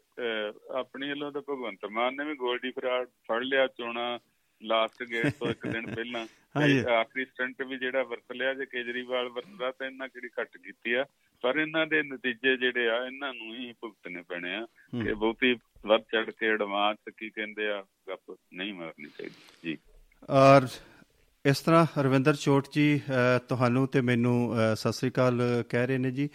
ਆਪਣੀ 0.71 1.09
ਵੱਲੋਂ 1.09 1.31
ਤਾਂ 1.31 1.41
ਭਗਵੰਤ 1.41 1.85
ਮਾਨ 1.85 2.15
ਨੇ 2.15 2.25
ਵੀ 2.25 2.35
ਗੋਲਡੀ 2.35 2.71
ਫਰਾਡ 2.71 3.07
ਫੜ 3.07 3.43
ਲਿਆ 3.43 3.67
ਚੋਣਾ। 3.67 4.19
ਲਾਸਟ 4.63 5.03
ਗੇਟ 5.03 5.27
ਤੋਂ 5.27 5.49
ਇੱਕ 5.49 5.67
ਦਿਨ 5.67 5.95
ਪਹਿਲਾਂ। 5.95 6.27
ਆਖਰੀ 7.01 7.25
ਸਟੰਟ 7.25 7.61
ਵੀ 7.61 7.77
ਜਿਹੜਾ 7.77 8.03
ਵਰਤ 8.03 8.31
ਲਿਆ 8.35 8.53
ਜੇ 8.53 8.65
ਕੇਜਰੀਵਾਲ 8.65 9.29
ਵਰਤਦਾ 9.29 9.71
ਤਾਂ 9.71 9.87
ਇਹਨਾਂ 9.87 10.07
ਕਿਹੜੀ 10.07 10.29
ਘੱਟ 10.41 10.57
ਕੀਤੀ 10.57 10.93
ਆ? 10.93 11.05
ਪਰ 11.41 11.57
ਇਹਨਾਂ 11.57 11.87
ਦੇ 11.87 12.03
ਨਤੀਜੇ 12.03 12.57
ਜਿਹੜੇ 12.57 12.89
ਆ 12.89 13.05
ਇਹਨਾਂ 13.05 13.33
ਨੂੰ 13.33 13.55
ਹੀ 13.55 13.73
ਭੁਗਤਣੇ 13.81 14.21
ਪੈਣੇ 14.21 14.55
ਆ। 14.55 14.65
ਕਿ 15.03 15.13
ਬਹੁਤੀ 15.13 15.55
ਵੱਧ 15.85 16.01
ਚੜ 16.01 16.29
ਕੇ 16.29 16.47
ਐਡਵਾਂਸ 16.47 16.97
ਕੀ 17.17 17.29
ਕਹਿੰਦੇ 17.29 17.67
ਆ 17.67 17.83
ਗੱਪ 18.09 18.37
ਨਹੀਂ 18.53 18.73
ਮਾਰਨੀ 18.73 19.09
ਚਾਹੀਦੀ। 19.09 19.35
ਜੀ। 19.63 19.77
ਔਰ 20.29 20.67
ਇਸ 21.45 21.59
ਤਰ੍ਹਾਂ 21.59 22.03
ਰਵਿੰਦਰ 22.03 22.35
ਚੋਟ 22.35 22.67
ਜੀ 22.73 23.01
ਤੁਹਾਨੂੰ 23.49 23.87
ਤੇ 23.87 24.01
ਮੈਨੂੰ 24.01 24.55
ਸਤਿ 24.75 24.93
ਸ੍ਰੀ 24.93 25.09
ਅਕਾਲ 25.09 25.63
ਕਹਿ 25.69 25.87
ਰਹੇ 25.87 25.97
ਨੇ 25.97 26.11
ਜੀ। 26.11 26.29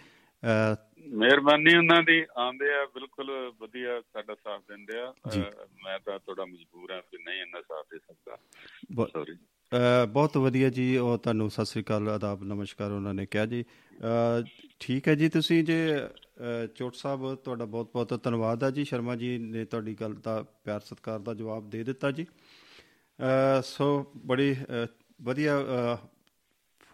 ਮਿਹਰਬਾਨੀ 1.07 1.75
ਉਹਨਾਂ 1.75 2.03
ਦੀ 2.03 2.25
ਆਂਦੇ 2.37 2.73
ਆ 2.73 2.85
ਬਿਲਕੁਲ 2.85 3.31
ਵਧੀਆ 3.59 4.01
ਸਾਡਾ 4.01 4.35
ਸਾਥ 4.35 4.61
ਦਿੰਦੇ 4.61 4.99
ਆ। 4.99 5.13
ਮੈਂ 5.83 5.99
ਤਾਂ 5.99 6.19
ਥੋੜਾ 6.19 6.45
ਮਜਬੂਰ 6.45 6.91
ਆ 6.91 7.01
ਕਿ 7.01 7.17
ਨਹੀਂ 7.17 7.41
ਇੰਨਾ 7.41 7.61
ਸਾਥ 7.61 7.85
ਦੇ 7.91 7.99
ਸਕਦਾ। 7.99 8.37
ਸੌਰੀ 9.07 9.37
ਬਹੁਤ 10.11 10.37
ਵਧੀਆ 10.37 10.69
ਜੀ 10.69 10.97
ਉਹ 10.97 11.17
ਤੁਹਾਨੂੰ 11.17 11.49
ਸਤਿ 11.49 11.65
ਸ੍ਰੀ 11.65 11.81
ਅਕਾਲ 11.83 12.09
ਆਦਾਬ 12.09 12.43
ਨਮਸਕਾਰ 12.43 12.91
ਉਹਨਾਂ 12.91 13.13
ਨੇ 13.13 13.25
ਕਿਹਾ 13.25 13.45
ਜੀ। 13.45 13.63
ਠੀਕ 14.79 15.07
ਹੈ 15.07 15.15
ਜੀ 15.15 15.29
ਤੁਸੀਂ 15.29 15.63
ਜੇ 15.63 16.07
ਚੋਟ 16.75 16.95
ਸਾਹਿਬ 16.95 17.35
ਤੁਹਾਡਾ 17.35 17.65
ਬਹੁਤ 17.65 17.91
ਬਹੁਤ 17.93 18.23
ਧੰਨਵਾਦ 18.23 18.63
ਆ 18.63 18.69
ਜੀ। 18.69 18.83
ਸ਼ਰਮਾ 18.85 19.15
ਜੀ 19.15 19.37
ਨੇ 19.37 19.65
ਤੁਹਾਡੀ 19.65 19.93
ਗੱਲ 19.93 20.13
ਦਾ 20.13 20.41
ਪਿਆਰ 20.63 20.79
ਸਤਿਕਾਰ 20.79 21.19
ਦਾ 21.19 21.33
ਜਵਾਬ 21.33 21.69
ਦੇ 21.69 21.83
ਦਿੱਤਾ 21.83 22.11
ਜੀ। 22.11 22.25
ਸੋ 23.63 24.11
ਬੜੀ 24.25 24.55
ਵਧੀਆ 25.21 25.57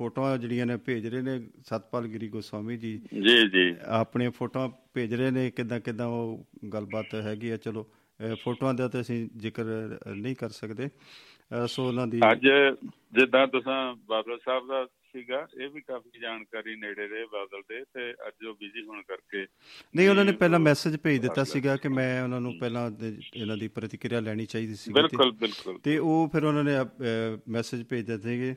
ਫੋਟੋਆਂ 0.02 0.38
ਜਿਹੜੀਆਂ 0.38 0.66
ਨੇ 0.66 0.76
ਭੇਜ 0.78 1.08
ਰਹੇ 1.08 1.22
ਨੇ 1.22 1.40
ਸਤਪਾਲ 1.66 2.08
ਗਿਰੀ 2.08 2.28
ਗੋਸਵਾਮੀ 2.28 2.78
ਜੀ। 2.78 2.92
ਜੀ 3.24 3.36
ਜੀ। 3.50 3.66
ਆਪਣੀਆਂ 3.98 4.32
ਫੋਟੋਆਂ 4.32 4.70
ਭੇਜ 4.94 5.14
ਰਹੇ 5.14 5.32
ਨੇ 5.32 5.50
ਕਿਦਾਂ 5.52 5.80
ਕਿਦਾਂ 5.80 6.08
ਉਹ 6.08 6.70
ਗੱਲਬਾਤ 6.74 7.14
ਹੈਗੀ 7.16 7.50
ਆ 7.50 7.58
ਚਲੋ 7.58 7.84
ਫੋਟੋਆਂ 8.44 8.74
ਦਾ 8.74 8.88
ਤਾਂ 8.88 9.02
ਅਸੀਂ 9.02 9.20
ਜ਼ਿਕਰ 9.38 9.66
ਨਹੀਂ 10.16 10.36
ਕਰ 10.36 10.50
ਸਕਦੇ। 10.50 10.88
ਸੋ 11.68 11.86
ਉਹਨਾਂ 11.88 12.08
ਦੀ 12.08 12.20
ਅੱਜ 12.32 12.48
ਜਿੱਦਾਂ 13.14 13.46
ਤੁਸੀਂ 13.48 13.78
ਬਾਦਲ 14.10 14.38
ਸਾਹਿਬ 14.46 14.68
ਦਾ 14.68 14.86
ਸੀਗਾ 14.86 15.40
ਇਹ 15.62 15.70
ਵੀ 15.70 15.82
ਕਾਫੀ 15.82 16.20
ਜਾਣਕਾਰੀ 16.22 16.76
ਨੇੜੇ 16.76 17.08
ਰਹੇ 17.08 17.26
ਬਾਦਲ 17.32 17.62
ਦੇ 17.70 17.84
ਤੇ 17.94 18.12
ਅੱਜ 18.28 18.46
ਉਹ 18.48 18.54
ਬਿਜ਼ੀ 18.54 18.84
ਹੋਣ 18.84 19.02
ਕਰਕੇ 19.02 19.46
ਨਹੀਂ 19.96 20.10
ਉਹਨਾਂ 20.10 20.26
ਨੇ 20.26 20.32
ਪਹਿਲਾਂ 20.32 20.60
ਮੈਸੇਜ 20.60 20.98
ਭੇਜ 21.04 21.22
ਦਿੱਤਾ 21.22 21.44
ਸੀਗਾ 21.44 21.76
ਕਿ 21.78 21.90
ਮੈਂ 21.90 22.12
ਉਹਨਾਂ 22.24 22.42
ਨੂੰ 22.42 22.54
ਪਹਿਲਾਂ 22.60 22.90
ਇਹਨਾਂ 23.36 23.58
ਦੀ 23.58 23.68
ਪ੍ਰਤੀਕਿਰਿਆ 23.68 24.20
ਲੈਣੀ 24.20 24.46
ਚਾਹੀਦੀ 24.46 24.76
ਸੀ 24.76 24.94
ਬਿਲਕੁਲ 24.94 25.32
ਬਿਲਕੁਲ। 25.42 25.80
ਤੇ 25.80 25.98
ਉਹ 25.98 26.30
ਫਿਰ 26.34 26.44
ਉਹਨਾਂ 26.44 26.64
ਨੇ 26.64 26.76
ਮੈਸੇਜ 27.48 27.84
ਭੇਜ 27.90 28.06
ਦਿੱਤੇ 28.06 28.30
ਸੀਗੇ। 28.30 28.56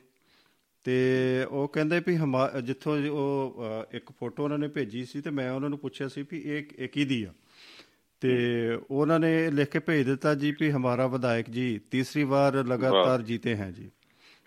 ਤੇ 0.85 1.05
ਉਹ 1.51 1.69
ਕਹਿੰਦੇ 1.69 2.01
ਵੀ 2.07 2.17
ਜਿੱਥੋਂ 2.63 3.09
ਉਹ 3.09 3.57
ਇੱਕ 3.93 4.11
ਫੋਟੋ 4.21 4.45
ਉਹਨਾਂ 4.45 4.59
ਨੇ 4.59 4.69
ਭੇਜੀ 4.69 5.05
ਸੀ 5.05 5.21
ਤੇ 5.21 5.31
ਮੈਂ 5.31 5.53
ਉਹਨਾਂ 5.53 5.69
ਨੂੰ 5.71 5.79
ਪੁੱਛਿਆ 5.79 6.09
ਸੀ 6.09 6.23
ਵੀ 6.23 6.39
ਇਹ 6.39 6.65
ਇਹ 6.79 6.89
ਕਿਹਦੀ 6.89 7.25
ਆ? 7.25 7.35
ਤੇ 8.21 8.39
ਉਹਨਾਂ 8.91 9.21
ਨੇ 9.21 9.51
ਲਿਖ 9.51 9.69
ਕੇ 9.69 9.79
ਭੇਜ 9.79 10.07
ਦਿੱਤਾ 10.07 10.35
ਜੀ 10.35 10.55
ਵੀ 10.61 10.71
ਹਮਾਰਾ 10.71 11.07
ਵਿਧਾਇਕ 11.07 11.51
ਜੀ 11.51 11.81
ਤੀਸਰੀ 11.91 12.25
ਵਾਰ 12.25 12.55
ਲਗਾਤਾਰ 12.55 13.23
ਜੀਤੇ 13.23 13.55
हैं 13.55 13.73
ਜੀ। 13.73 13.91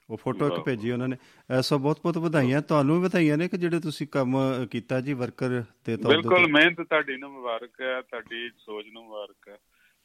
ਉਹ 0.09 0.17
ਫੋਟੋ 0.17 0.47
ਇੱਕ 0.47 0.63
ਭੇਜੀ 0.63 0.91
ਉਹਨਾਂ 0.91 1.07
ਨੇ। 1.07 1.17
ਅ, 1.59 1.61
ਸੋ 1.61 1.79
ਬਹੁਤ 1.79 1.99
ਬਹੁਤ 2.03 2.17
ਵਧਾਈਆਂ। 2.17 2.61
ਤੁਹਾਨੂੰ 2.61 2.95
ਵੀ 2.95 3.01
ਵਧਾਈਆਂ 3.01 3.37
ਨੇ 3.37 3.47
ਕਿ 3.47 3.57
ਜਿਹੜੇ 3.57 3.79
ਤੁਸੀਂ 3.79 4.07
ਕੰਮ 4.07 4.37
ਕੀਤਾ 4.71 5.01
ਜੀ 5.01 5.13
ਵਰਕਰ 5.13 5.63
ਤੇ 5.85 5.97
ਤੌਰ 5.97 6.17
ਬਿਲਕੁਲ 6.17 6.45
ਤੇ 6.45 6.51
ਮਿਹਨਤ 6.51 6.81
ਤੁਹਾਡੀ 6.81 7.17
ਨੂੰ 7.17 7.31
ਮੁਬਾਰਕ 7.31 7.81
ਹੈ 7.81 8.01
ਤੁਹਾਡੀ 8.01 8.49
ਸੋਚ 8.57 8.85
ਨੂੰ 8.91 9.03
ਮੁਬਾਰਕ 9.03 9.47
ਹੈ। 9.49 9.57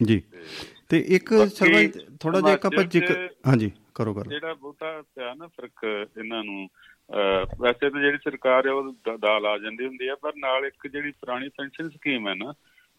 ਜੀ। 0.02 0.22
ਤੇ 0.88 1.04
ਇੱਕ 1.08 1.28
ਸਰਵਾ 1.28 2.02
ਥੋੜਾ 2.20 2.40
ਜਿਹਾ 2.40 2.52
ਇੱਕ 2.52 2.66
ਆਪਾਂ 2.66 2.84
ਜ਼ਿਕਰ 2.84 3.28
ਹਾਂਜੀ। 3.46 3.70
ਕਰੋ 3.94 4.14
ਕਰੋ। 4.14 4.30
ਜਿਹੜਾ 4.30 4.54
ਬਹੁਤਾ 4.54 5.02
ਪਿਆ 5.14 5.34
ਨਾ 5.34 5.46
ਫ਼ਰਕ 5.46 6.08
ਇਹਨਾਂ 6.18 6.44
ਨੂੰ 6.44 6.68
ਵੈਸੇ 7.60 7.90
ਤਾਂ 7.90 8.00
ਜਿਹੜੀ 8.00 8.18
ਸਰਕਾਰ 8.18 8.66
ਹੈ 8.66 8.72
ਉਹ 8.72 8.92
ਦਾਲ 9.20 9.46
ਆ 9.46 9.58
ਜਾਂਦੀ 9.58 9.86
ਹੁੰਦੀ 9.86 10.08
ਹੈ 10.08 10.14
ਪਰ 10.14 10.32
ਨਾਲ 10.36 10.64
ਇੱਕ 10.64 10.86
ਜਿਹੜੀ 10.86 11.10
ਪੁਰਾਣੀ 11.10 11.48
ਪੈਨਸ਼ਨ 11.48 11.88
ਸਕੀਮ 11.88 12.28
ਹੈ 12.28 12.34
ਨਾ 12.34 12.52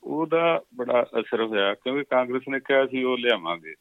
ਉਹਦਾ 0.03 0.61
ਬੜਾ 0.75 1.05
ਅਸਰ 1.19 1.43
ਹੋਇਆ 1.43 1.73
ਕਿਉਂਕਿ 1.73 2.03
ਕਾਂਗਰਸ 2.03 2.41
ਨੇ 2.49 2.59
ਕਿਹਾ 2.59 2.85
ਸੀ 2.85 3.03
ਉਹ 3.03 3.17
ਲਿਆਵਾਂਗੇ। 3.17 3.73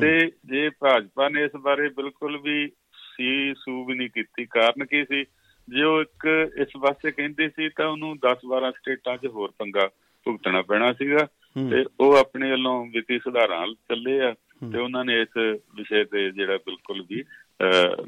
ਤੇ 0.00 0.32
ਜੇ 0.44 0.70
ਭਾਜਪਾ 0.70 1.28
ਨੇ 1.28 1.44
ਇਸ 1.44 1.56
ਬਾਰੇ 1.56 1.88
ਬਿਲਕੁਲ 1.88 2.38
ਵੀ 2.38 2.68
ਸੀ 2.96 3.54
ਸੂ 3.54 3.84
ਵੀ 3.84 3.94
ਨਹੀਂ 3.94 4.10
ਕੀਤੀ 4.10 4.44
ਕਾਰਨ 4.44 4.84
ਕੀ 4.84 5.04
ਸੀ? 5.04 5.24
ਜੇ 5.68 5.82
ਉਹ 5.82 6.00
ਇੱਕ 6.00 6.26
ਇਸ 6.60 6.68
ਵਾਸਤੇ 6.78 7.10
ਕਹਿੰਦੇ 7.10 7.48
ਸੀ 7.48 7.68
ਤਾਂ 7.68 7.86
ਉਹਨੂੰ 7.86 8.16
10 8.16 8.38
12 8.46 8.70
ਸਟੇਟਾਂ 8.70 9.16
'ਚ 9.16 9.26
ਹੋਰ 9.26 9.52
ਪੰਗਾ 9.58 9.88
ਭੁਗਤਣਾ 10.24 10.62
ਪੈਣਾ 10.62 10.92
ਸੀਗਾ। 10.92 11.26
ਤੇ 11.70 11.84
ਉਹ 12.00 12.16
ਆਪਣੇ 12.16 12.50
ਵੱਲੋਂ 12.50 12.86
ਵਿੱਤੀ 12.86 13.18
ਸੁਧਾਰਾਂ 13.18 13.66
ਚੱਲੇ 13.66 14.20
ਆ। 14.20 14.34
ਤੇ 14.70 14.78
ਉਹਨਾਂ 14.78 15.04
ਨੇ 15.04 15.22
ਇਸ 15.22 15.36
ਵਿਸ਼ੇ 15.74 16.04
ਤੇ 16.04 16.30
ਜਿਹੜਾ 16.30 16.56
ਬਿਲਕੁਲ 16.56 17.02
ਵੀ 17.02 17.24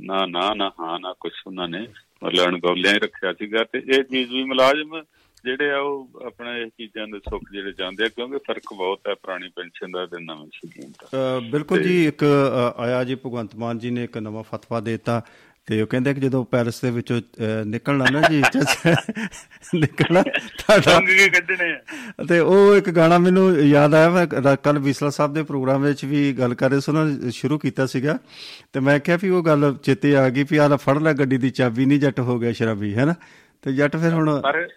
ਨਾ 0.01 0.27
ਨਾ 0.27 0.55
ਨਾ 0.55 0.73
ਹਾਂ 0.81 1.01
ਨਾ 1.01 1.15
ਕੁਝ 1.21 1.33
ਉਹਨਾਂ 1.47 1.69
ਨੇ 1.69 1.89
ਮਤਲਬ 2.25 2.47
ਅਣਗੌਲਿਆਂ 2.47 2.95
ਹੀ 2.95 2.99
ਰੱਖਿਆ 2.99 3.33
ਸੀਗਾ 3.33 3.65
ਤੇ 3.65 3.79
ਇਹ 3.79 4.03
ਚੀਜ਼ 4.03 4.31
ਵੀ 4.31 4.45
ਮੁਲਾਜ਼ਮ 4.45 5.03
ਜਿਹੜੇ 5.45 5.71
ਆ 5.71 5.79
ਉਹ 5.79 6.09
ਆਪਣੇ 6.27 6.63
ਇਹ 6.63 6.67
ਚੀਜ਼ਾਂ 6.67 7.07
ਦੇ 7.07 7.19
ਸੁੱਖ 7.19 7.43
ਜਿਹੜੇ 7.53 7.73
ਚਾਹੁੰਦੇ 7.73 8.05
ਆ 8.05 8.09
ਕਿਉਂਕਿ 8.09 8.39
ਫ਼ਰਕ 8.39 8.63
ਬਹੁਤ 8.77 9.01
ਹੈ 9.09 9.15
ਪੁਰਾਣੀ 9.15 9.49
ਪੈਨਸ਼ਨ 9.49 9.91
ਦਾ 9.91 10.07
ਤੇ 10.07 10.21
ਨਵੀਂ 10.21 10.47
ਸਕੀਮ 10.47 10.91
ਦਾ। 10.91 11.41
ਬਿਲਕੁਲ 11.53 11.83
ਜੀ 11.83 12.07
ਇੱਕ 12.07 12.25
ਆਇਆ 12.77 13.05
ਜੀ 13.05 13.15
ਭਗਵੰਤ 13.15 13.57
ਮਾਨ 13.57 13.79
ਜੀ 13.79 13.91
ਨੇ 13.91 14.05
ਇੱਕ 14.05 14.19
ਨਵਾਂ 14.19 14.43
ਫਤਵਾ 14.43 14.81
ਦਿੱਤਾ। 14.81 15.23
ਤੇ 15.67 15.83
ਉਹ 15.83 15.87
ਕਹਿੰਦੇ 15.87 16.15
ਕਿ 16.15 16.21
ਜਦੋਂ 16.21 16.45
ਪੈਰਿਸ 16.45 16.81
ਦੇ 16.81 16.91
ਵਿੱਚੋਂ 16.91 17.21
ਨਿਕਲਣਾ 17.67 18.05
ਨਾ 18.13 18.21
ਜੀ 18.29 18.43
ਨਿਕਲਣਾ 19.75 20.23
ਤੁਹਾਡਾ। 20.23 21.01
ਕੇ 21.01 21.29
ਕੱਢਣੇ 21.29 21.73
ਆ। 21.73 21.79
ਤੇ 22.29 22.39
ਉਹ 22.39 22.77
ਇੱਕ 22.77 22.91
ਗਾਣਾ 22.91 23.19
ਮੈਨੂੰ 23.19 23.61
ਯਾਦ 23.61 23.95
ਆਇਆ 23.95 24.11
ਮੈਂ 24.11 24.27
ਕੱਲ 24.57 24.79
ਵਿਸਲਾ 24.79 25.11
ਸਾਹਿਬ 25.11 25.35
ਦੇ 25.35 25.43
ਪ੍ਰੋਗਰਾਮ 25.43 25.83
ਵਿੱਚ 25.83 26.05
ਵੀ 26.05 26.33
ਗੱਲ 26.33 26.55
ਕਰ 26.55 26.71
ਰਹੇ 26.71 26.81
ਸੀ 26.81 26.91
ਉਹਨਾਂ 26.91 27.05
ਨੇ 27.07 27.31
ਸ਼ੁਰੂ 27.31 27.59
ਕੀਤਾ 27.59 27.87
ਸੀਗਾ। 27.87 28.19
ਤੇ 28.73 28.81
ਮੈਂ 28.81 28.99
ਕਿਹਾ 29.01 29.19
ਵੀ 29.23 29.29
ਉਹ 29.29 29.43
ਗੱਲ 29.43 29.77
ਚੇਤੇ 29.83 30.17
ਆ 30.17 30.29
ਗਈ 30.29 30.45
ਵੀ 30.51 30.57
ਆਹ 30.57 30.77
ਫੜ 30.77 30.99
ਲੈ 30.99 31.13
ਗੱਡੀ 31.13 31.37
ਦੀ 31.37 31.51
ਚਾਬੀ 31.51 31.87
ਨਹੀਂ 31.87 32.01
ਜੱਟ 32.01 32.21
ਹੋ 32.21 32.39
ਗਿਆ 32.39 32.53
ਸ਼ਰਾਬੀ 32.53 32.95
ਹੈ 32.95 33.05
ਨਾ? 33.05 33.15
ਤੇ 33.63 33.73
ਜੱਟ 33.73 33.97
ਫਿਰ 33.97 34.13
ਹੁਣ 34.13 34.41
ਪਰ 34.41 34.69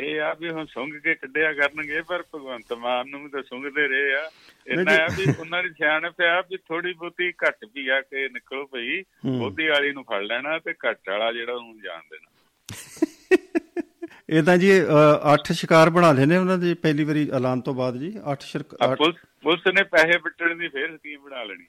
ਇਹ 0.00 0.20
ਆ 0.20 0.34
ਵੀ 0.34 0.50
ਹੁਣ 0.50 0.66
ਸੁੰਘ 0.66 0.98
ਕੇ 1.00 1.14
ਕੱਢਿਆ 1.14 1.52
ਕਰਨਗੇ 1.52 2.00
ਪਰ 2.02 2.22
ਭਗਵੰਤ 2.34 2.72
ਮਾਨ 2.72 3.08
ਨੂੰ 3.08 3.22
ਵੀ 3.22 3.28
ਤਾਂ 3.28 3.42
ਸੁੰਘਦੇ 3.42 3.88
ਰਹੇ 3.88 4.14
ਆ। 4.14 4.30
ਇੰਨਾ 4.66 4.92
ਆ 4.94 5.06
ਵੀ 5.18 5.24
ਉਹਨਾਂ 5.40 5.62
ਦੀ 5.62 5.68
ਸਿਆਣਪ 5.68 6.20
ਆ 6.20 6.40
ਵੀ 6.40 6.56
ਥੋੜੀ 6.56 6.92
ਬਹੁਤੀ 6.92 7.30
ਘੱਟ 7.30 7.64
ਵੀ 7.74 7.88
ਆ 7.88 8.00
ਕਿ 8.00 8.28
ਨਿਕਲੋ 8.28 8.66
ਭਈ 8.66 9.02
ਬੋਧੀ 9.26 9.68
ਵਾਲੀ 9.68 9.92
ਨੂੰ 9.92 10.04
ਫੜ 10.04 10.22
ਲੈਣਾ 10.22 10.58
ਤੇ 10.58 10.74
ਘੱਟ 10.88 11.08
ਵਾਲਾ 11.08 11.32
ਜਿਹੜਾ 11.32 11.52
ਉਹਨੂੰ 11.52 11.80
ਜਾਣ 11.80 12.00
ਦੇਣਾ। 12.10 12.28
ਇਹ 14.28 14.42
ਤਾਂ 14.42 14.56
ਜੀ 14.56 14.80
ਅ, 14.82 15.34
ਅੱਠ 15.34 15.52
ਸ਼ਿਕਾਰ 15.52 15.90
ਬਣਾ 15.90 16.12
ਲਏ 16.12 16.26
ਨੇ 16.26 16.36
ਉਹਨਾਂ 16.36 16.58
ਦੇ 16.58 16.74
ਪਹਿਲੀ 16.74 17.04
ਵਾਰੀ 17.04 17.30
ਐਲਾਨ 17.34 17.60
ਤੋਂ 17.60 17.74
ਬਾਅਦ 17.74 17.96
ਜੀ 17.96 18.10
ਅੱਠ 18.32 18.42
ਆ 18.42 18.46
ਸ਼ਿਕਾਰ 18.46 18.96
ਪੁਲਿਸ 18.96 19.66
ਨੇ 19.66 19.82
ਪੈਸੇ 19.82 20.18
ਵੱਟਣ 20.18 20.54
ਦੀ 20.54 20.68
ਫੇਰ 20.68 20.96
ਸਕੀਮ 20.96 21.20
ਬਣਾ 21.20 21.42
ਲੈਣੀ। 21.44 21.64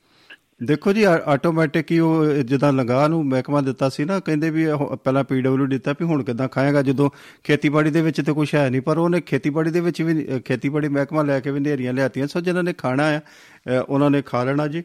ਦੇਖੋ 0.64 0.92
ਜੀ 0.94 1.04
ਆਟੋਮੈਟਿਕ 1.04 1.92
ਹੀ 1.92 1.98
ਉਹ 2.00 2.26
ਜਿੱਦਾਂ 2.44 2.72
ਲੰਗਾਹ 2.74 3.08
ਨੂੰ 3.10 3.24
ਮਹਿਕਮਾ 3.26 3.62
ਦਿੱਤਾ 3.62 3.88
ਸੀ 3.90 4.04
ਨਾ 4.06 4.20
ਕਹਿੰਦੇ 4.20 4.50
ਵੀ 4.50 4.66
ਪਹਿਲਾਂ 5.04 5.24
ਪੀਡਬਲਯੂ 5.24 5.66
ਦਿੱਤਾ 5.68 5.94
ਵੀ 6.00 6.06
ਹੁਣ 6.06 6.24
ਕਿਦਾਂ 6.24 6.48
ਖਾਏਗਾ 6.48 6.82
ਜਦੋਂ 6.82 7.10
ਖੇਤੀਬਾੜੀ 7.44 7.90
ਦੇ 7.90 8.02
ਵਿੱਚ 8.02 8.22
ਤੇ 8.22 8.34
ਕੁਝ 8.34 8.48
ਹੈ 8.56 8.70
ਨਹੀਂ 8.70 8.82
ਪਰ 8.82 8.98
ਉਹਨੇ 8.98 9.22
ਖੇਤੀਬਾੜੀ 9.24 9.72
ਦੇ 9.72 9.80
ਵਿੱਚ 9.82 10.02
ਵੀ 10.02 10.40
ਖੇਤੀਬਾੜੀ 10.46 10.88
ਮਹਿਕਮਾ 10.90 11.24
ਲੈ 11.24 11.40
ਕੇ 11.40 11.52
ਵੀ 11.52 11.60
ਨੇਰੀਆਂ 11.60 11.94
ਲਿਆਤੀਆਂ 11.94 12.28
ਸੋ 12.28 12.40
ਜਿਨ੍ਹਾਂ 12.42 12.64
ਨੇ 12.64 12.74
ਖਾਣਾ 12.76 13.08
ਆ 13.16 13.80
ਉਹਨਾਂ 13.80 14.10
ਨੇ 14.10 14.22
ਖਾ 14.22 14.44
ਲੈਣਾ 14.44 14.68
ਜੀ। 14.68 14.84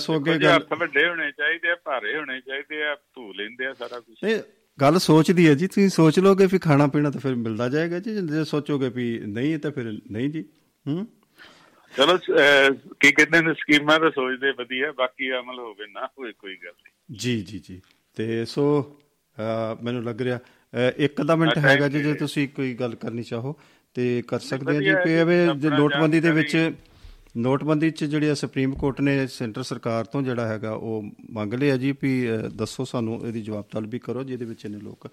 ਸੋ 0.00 0.16
ਅੱਗੇ 0.16 0.36
ਗੱਲ 0.38 0.64
ਵੱਡੇ 0.76 1.06
ਹੋਣੇ 1.08 1.30
ਚਾਹੀਦੇ 1.32 1.70
ਆ 1.70 1.74
ਭਾਰੇ 1.84 2.16
ਹੋਣੇ 2.16 2.40
ਚਾਹੀਦੇ 2.40 2.82
ਆ 2.84 2.94
ਧੂ 2.94 3.32
ਲੈਂਦੇ 3.32 3.66
ਆ 3.66 3.72
ਸਾਰਾ 3.74 3.98
ਕੁਝ 4.00 4.30
ਇਹ 4.30 4.40
ਗੱਲ 4.78 4.98
ਸੋਚਦੀ 5.00 5.46
ਹੈ 5.48 5.54
ਜੀ 5.54 5.66
ਤੁਸੀਂ 5.66 5.88
ਸੋਚ 5.90 6.18
ਲੋਗੇ 6.18 6.46
ਵੀ 6.46 6.58
ਖਾਣਾ 6.58 6.86
ਪੀਣਾ 6.86 7.10
ਤਾਂ 7.10 7.20
ਫਿਰ 7.20 7.34
ਮਿਲਦਾ 7.36 7.68
ਜਾਏਗਾ 7.68 7.98
ਜੀ 7.98 8.14
ਜੇ 8.26 8.44
ਸੋਚੋਗੇ 8.44 8.88
ਵੀ 8.88 9.06
ਨਹੀਂ 9.26 9.58
ਤਾਂ 9.58 9.70
ਫਿਰ 9.70 9.92
ਨਹੀਂ 10.10 10.30
ਜੀ 10.30 10.44
ਹੂੰ। 10.86 11.06
ਚਲੋ 11.94 12.16
ਕੀ 13.00 13.10
ਕਹਿੰਦੇ 13.12 13.40
ਨੇ 13.42 13.52
ਸਕੀਮਾਂ 13.54 13.98
ਤਾਂ 14.00 14.10
ਸੋਚਦੇ 14.10 14.50
ਵਧੀਆ 14.58 14.92
ਬਾਕੀ 14.92 15.30
ਅਮਲ 15.38 15.58
ਹੋਵੇ 15.58 15.86
ਨਾ 15.92 16.06
ਹੋਵੇ 16.06 16.32
ਕੋਈ 16.38 16.56
ਗੱਲ 16.64 16.72
ਨਹੀਂ। 16.72 17.16
ਜੀ 17.18 17.40
ਜੀ 17.42 17.58
ਜੀ। 17.68 17.80
ਤੇ 18.16 18.44
ਸੋ 18.44 18.64
ਮੈਨੂੰ 19.82 20.02
ਲੱਗ 20.04 20.20
ਰਿਹਾ 20.22 20.38
ਇੱਕ 20.96 21.22
ਦਾ 21.22 21.36
ਮਿੰਟ 21.36 21.58
ਹੈਗਾ 21.58 21.88
ਜੀ. 21.88 22.12
ਤੁਸੀਂ 22.14 22.48
ਕੋਈ 22.48 22.74
ਗੱਲ 22.74 22.94
ਕਰਨੀ 22.94 23.22
ਚਾਹੋ 23.22 23.56
ਤੇ 23.96 24.22
ਕਰ 24.28 24.38
ਸਕਦੇ 24.40 24.76
ਆ 24.76 24.80
ਜੀ। 24.80 24.92
ਕਿ 25.04 25.14
ਐਵੇਂ 25.20 25.46
ਨੋਟਬੰਦੀ 25.70 26.20
ਦੇ 26.20 26.30
ਵਿੱਚ 26.30 26.56
ਨੋਟਬੰਦੀ 27.36 27.90
'ਚ 27.90 28.04
ਜਿਹੜੀ 28.04 28.34
ਸੁਪਰੀਮ 28.34 28.74
ਕੋਰਟ 28.74 29.00
ਨੇ 29.00 29.26
ਸੈਂਟਰ 29.26 29.62
ਸਰਕਾਰ 29.62 30.04
ਤੋਂ 30.04 30.22
ਜਿਹੜਾ 30.22 30.46
ਹੈਗਾ 30.48 30.70
ਉਹ 30.72 31.02
ਮੰਗ 31.30 31.54
ਲਿਆ 31.54 31.76
ਜੀ 31.76 31.92
ਵੀ 32.02 32.12
ਦੱਸੋ 32.56 32.84
ਸਾਨੂੰ 32.84 33.20
ਇਹਦੀ 33.26 33.42
ਜਵਾਬ 33.42 33.64
ਤਲਬੀ 33.72 33.98
ਕਰੋ 33.98 34.22
ਜਿਹਦੇ 34.24 34.44
ਵਿੱਚ 34.44 34.64
ਇਹਨੇ 34.64 34.78
ਲੋਕ 34.78 35.08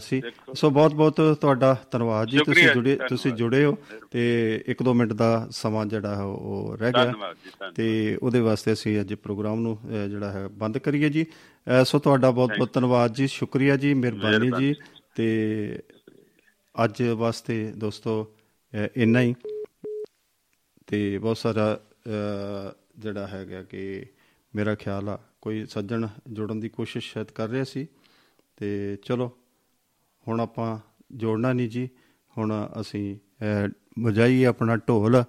ਸੀ। 0.00 0.22
ਸੋ 0.54 0.70
ਬਹੁਤ 0.70 0.94
ਬਹੁਤ 0.94 1.20
ਤੁਹਾਡਾ 1.40 1.76
ਧੰਨਵਾਦ 1.90 2.28
ਜੀ। 2.28 2.38
ਤੁਸੀਂ 2.38 2.68
ਜੁੜੇ 2.68 2.98
ਤੁਸੀਂ। 3.08 3.32
ਜੁੜੇ 3.32 3.64
ਹੋ 3.64 3.76
ਤੇ 4.10 4.22
ਇੱਕ 4.66 4.82
ਦੋ 4.82 4.94
ਮਿੰਟ 4.94 5.12
ਦਾ 5.12 5.46
ਸਮਾਂ 5.50 5.86
ਜਿਹੜਾ 5.86 6.14
ਹੈ 6.16 6.22
ਉਹ 6.22 6.76
ਰਹਿ 6.76 6.92
ਗਿਆ। 6.92 7.34
ਤੇ 7.74 8.18
ਉਹਦੇ 8.22 8.40
ਵਾਸਤੇ 8.40 8.72
ਅਸੀਂ 8.72 9.00
ਅੱਜ 9.00 9.14
ਪ੍ਰੋਗਰਾਮ 9.14 9.60
ਨੂੰ 9.60 9.78
ਜਿਹੜਾ 10.10 10.30
ਹੈ 10.30 10.48
ਬੰਦ 10.48 10.78
ਕਰੀਏ 10.78 11.08
ਜੀ। 11.08 11.26
ਸੋ 11.84 11.98
ਤੁਹਾਡਾ 11.98 12.30
ਬਹੁਤ 12.30 12.50
ਬਹੁਤ 12.58 12.72
ਧੰਨਵਾਦ 12.72 13.14
ਜੀ। 13.14 13.26
ਸ਼ੁਕਰੀਆ 13.26 13.76
ਜੀ 13.76 13.94
ਮਿਹਰਬਾਨੀ 13.94 14.50
ਜੀ। 14.58 14.74
ਤੇ 15.16 15.80
ਅੱਜ 16.84 17.02
ਵਾਸਤੇ 17.02 17.72
ਦੋਸਤੋ 17.76 18.34
ਇੰਨਾ 18.96 19.20
ਹੀ। 19.20 19.34
ਤੇ 20.86 21.18
ਬਹੁਤ 21.18 21.38
ਸਾਰਾ 21.38 21.80
ਜਿਹੜਾ 22.98 23.26
ਹੈਗਾ 23.26 23.62
ਕਿ 23.62 24.06
ਮੇਰਾ 24.54 24.74
ਖਿਆਲ 24.74 25.08
ਆ 25.08 25.18
ਕੋਈ 25.40 25.66
ਸੱਜਣ 25.66 26.06
ਜੋੜਨ 26.30 26.60
ਦੀ 26.60 26.68
ਕੋਸ਼ਿਸ਼ 26.68 27.12
ਸ਼ਾਇਦ 27.12 27.30
ਕਰ 27.30 27.48
ਰਿਹਾ 27.48 27.64
ਸੀ। 27.64 27.86
ਤੇ 28.56 28.96
ਚਲੋ 29.02 29.32
ਹੁਣ 30.28 30.40
ਆਪਾਂ 30.40 30.78
ਜੋੜਨਾ 31.12 31.52
ਨਹੀਂ 31.52 31.68
ਜੀ। 31.68 31.88
ਹੁਣ 32.38 32.68
ਅਸੀਂ 32.80 33.16
ਅਹ, 33.16 33.68
ਵਜਾਈਏ 34.02 34.46
ਆਪਣਾ 34.46 34.76
ਢੋਲ 34.76 35.24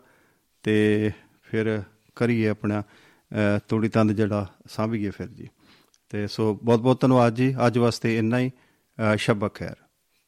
ਤੇ 0.64 1.12
ਫਿਰ 1.41 1.84
ਕਰੀਏ 2.16 2.48
ਆਪਣਾ 2.48 2.82
ਅਹ, 2.82 3.60
ਤੂੜੀ 3.68 3.89
ਤੰਦ 3.89 4.12
ਜਿਹੜਾ 4.12 4.48
ਸਾਂਭੀਏ 4.66 5.10
ਫਿਰ 5.10 5.28
ਜੀ। 5.28 5.48
ਤੇ 6.10 6.28
ਸੋ 6.28 6.60
ਬਹੁਤ 6.64 6.80
ਬਹੁਤ 6.80 7.02
ਧੰਨਵਾਦ 7.02 7.36
ਜੀ। 7.36 7.56
ਅੱਜ 7.68 7.78
ਵਾਸਤੇ 7.78 8.18
ਇੰਨਾ 8.18 8.39
ਹੀ। 8.39 8.50
ਅਹ, 8.50 9.16
ਸ਼ਬਕ 9.16 9.56
ਖੈਰ। 9.56 9.76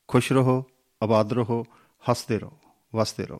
ਖੁਸ਼ 0.07 0.33
ਰਹੋ 0.33 0.65
ਆਬਾਦ 1.03 1.33
ਰਹੋ 1.33 1.65
ਹੱਸਦੇ 2.09 2.39
ਰਹੋ 2.39 2.57
ਵਸਦੇ 2.95 3.25
ਰਹੋ। 3.25 3.39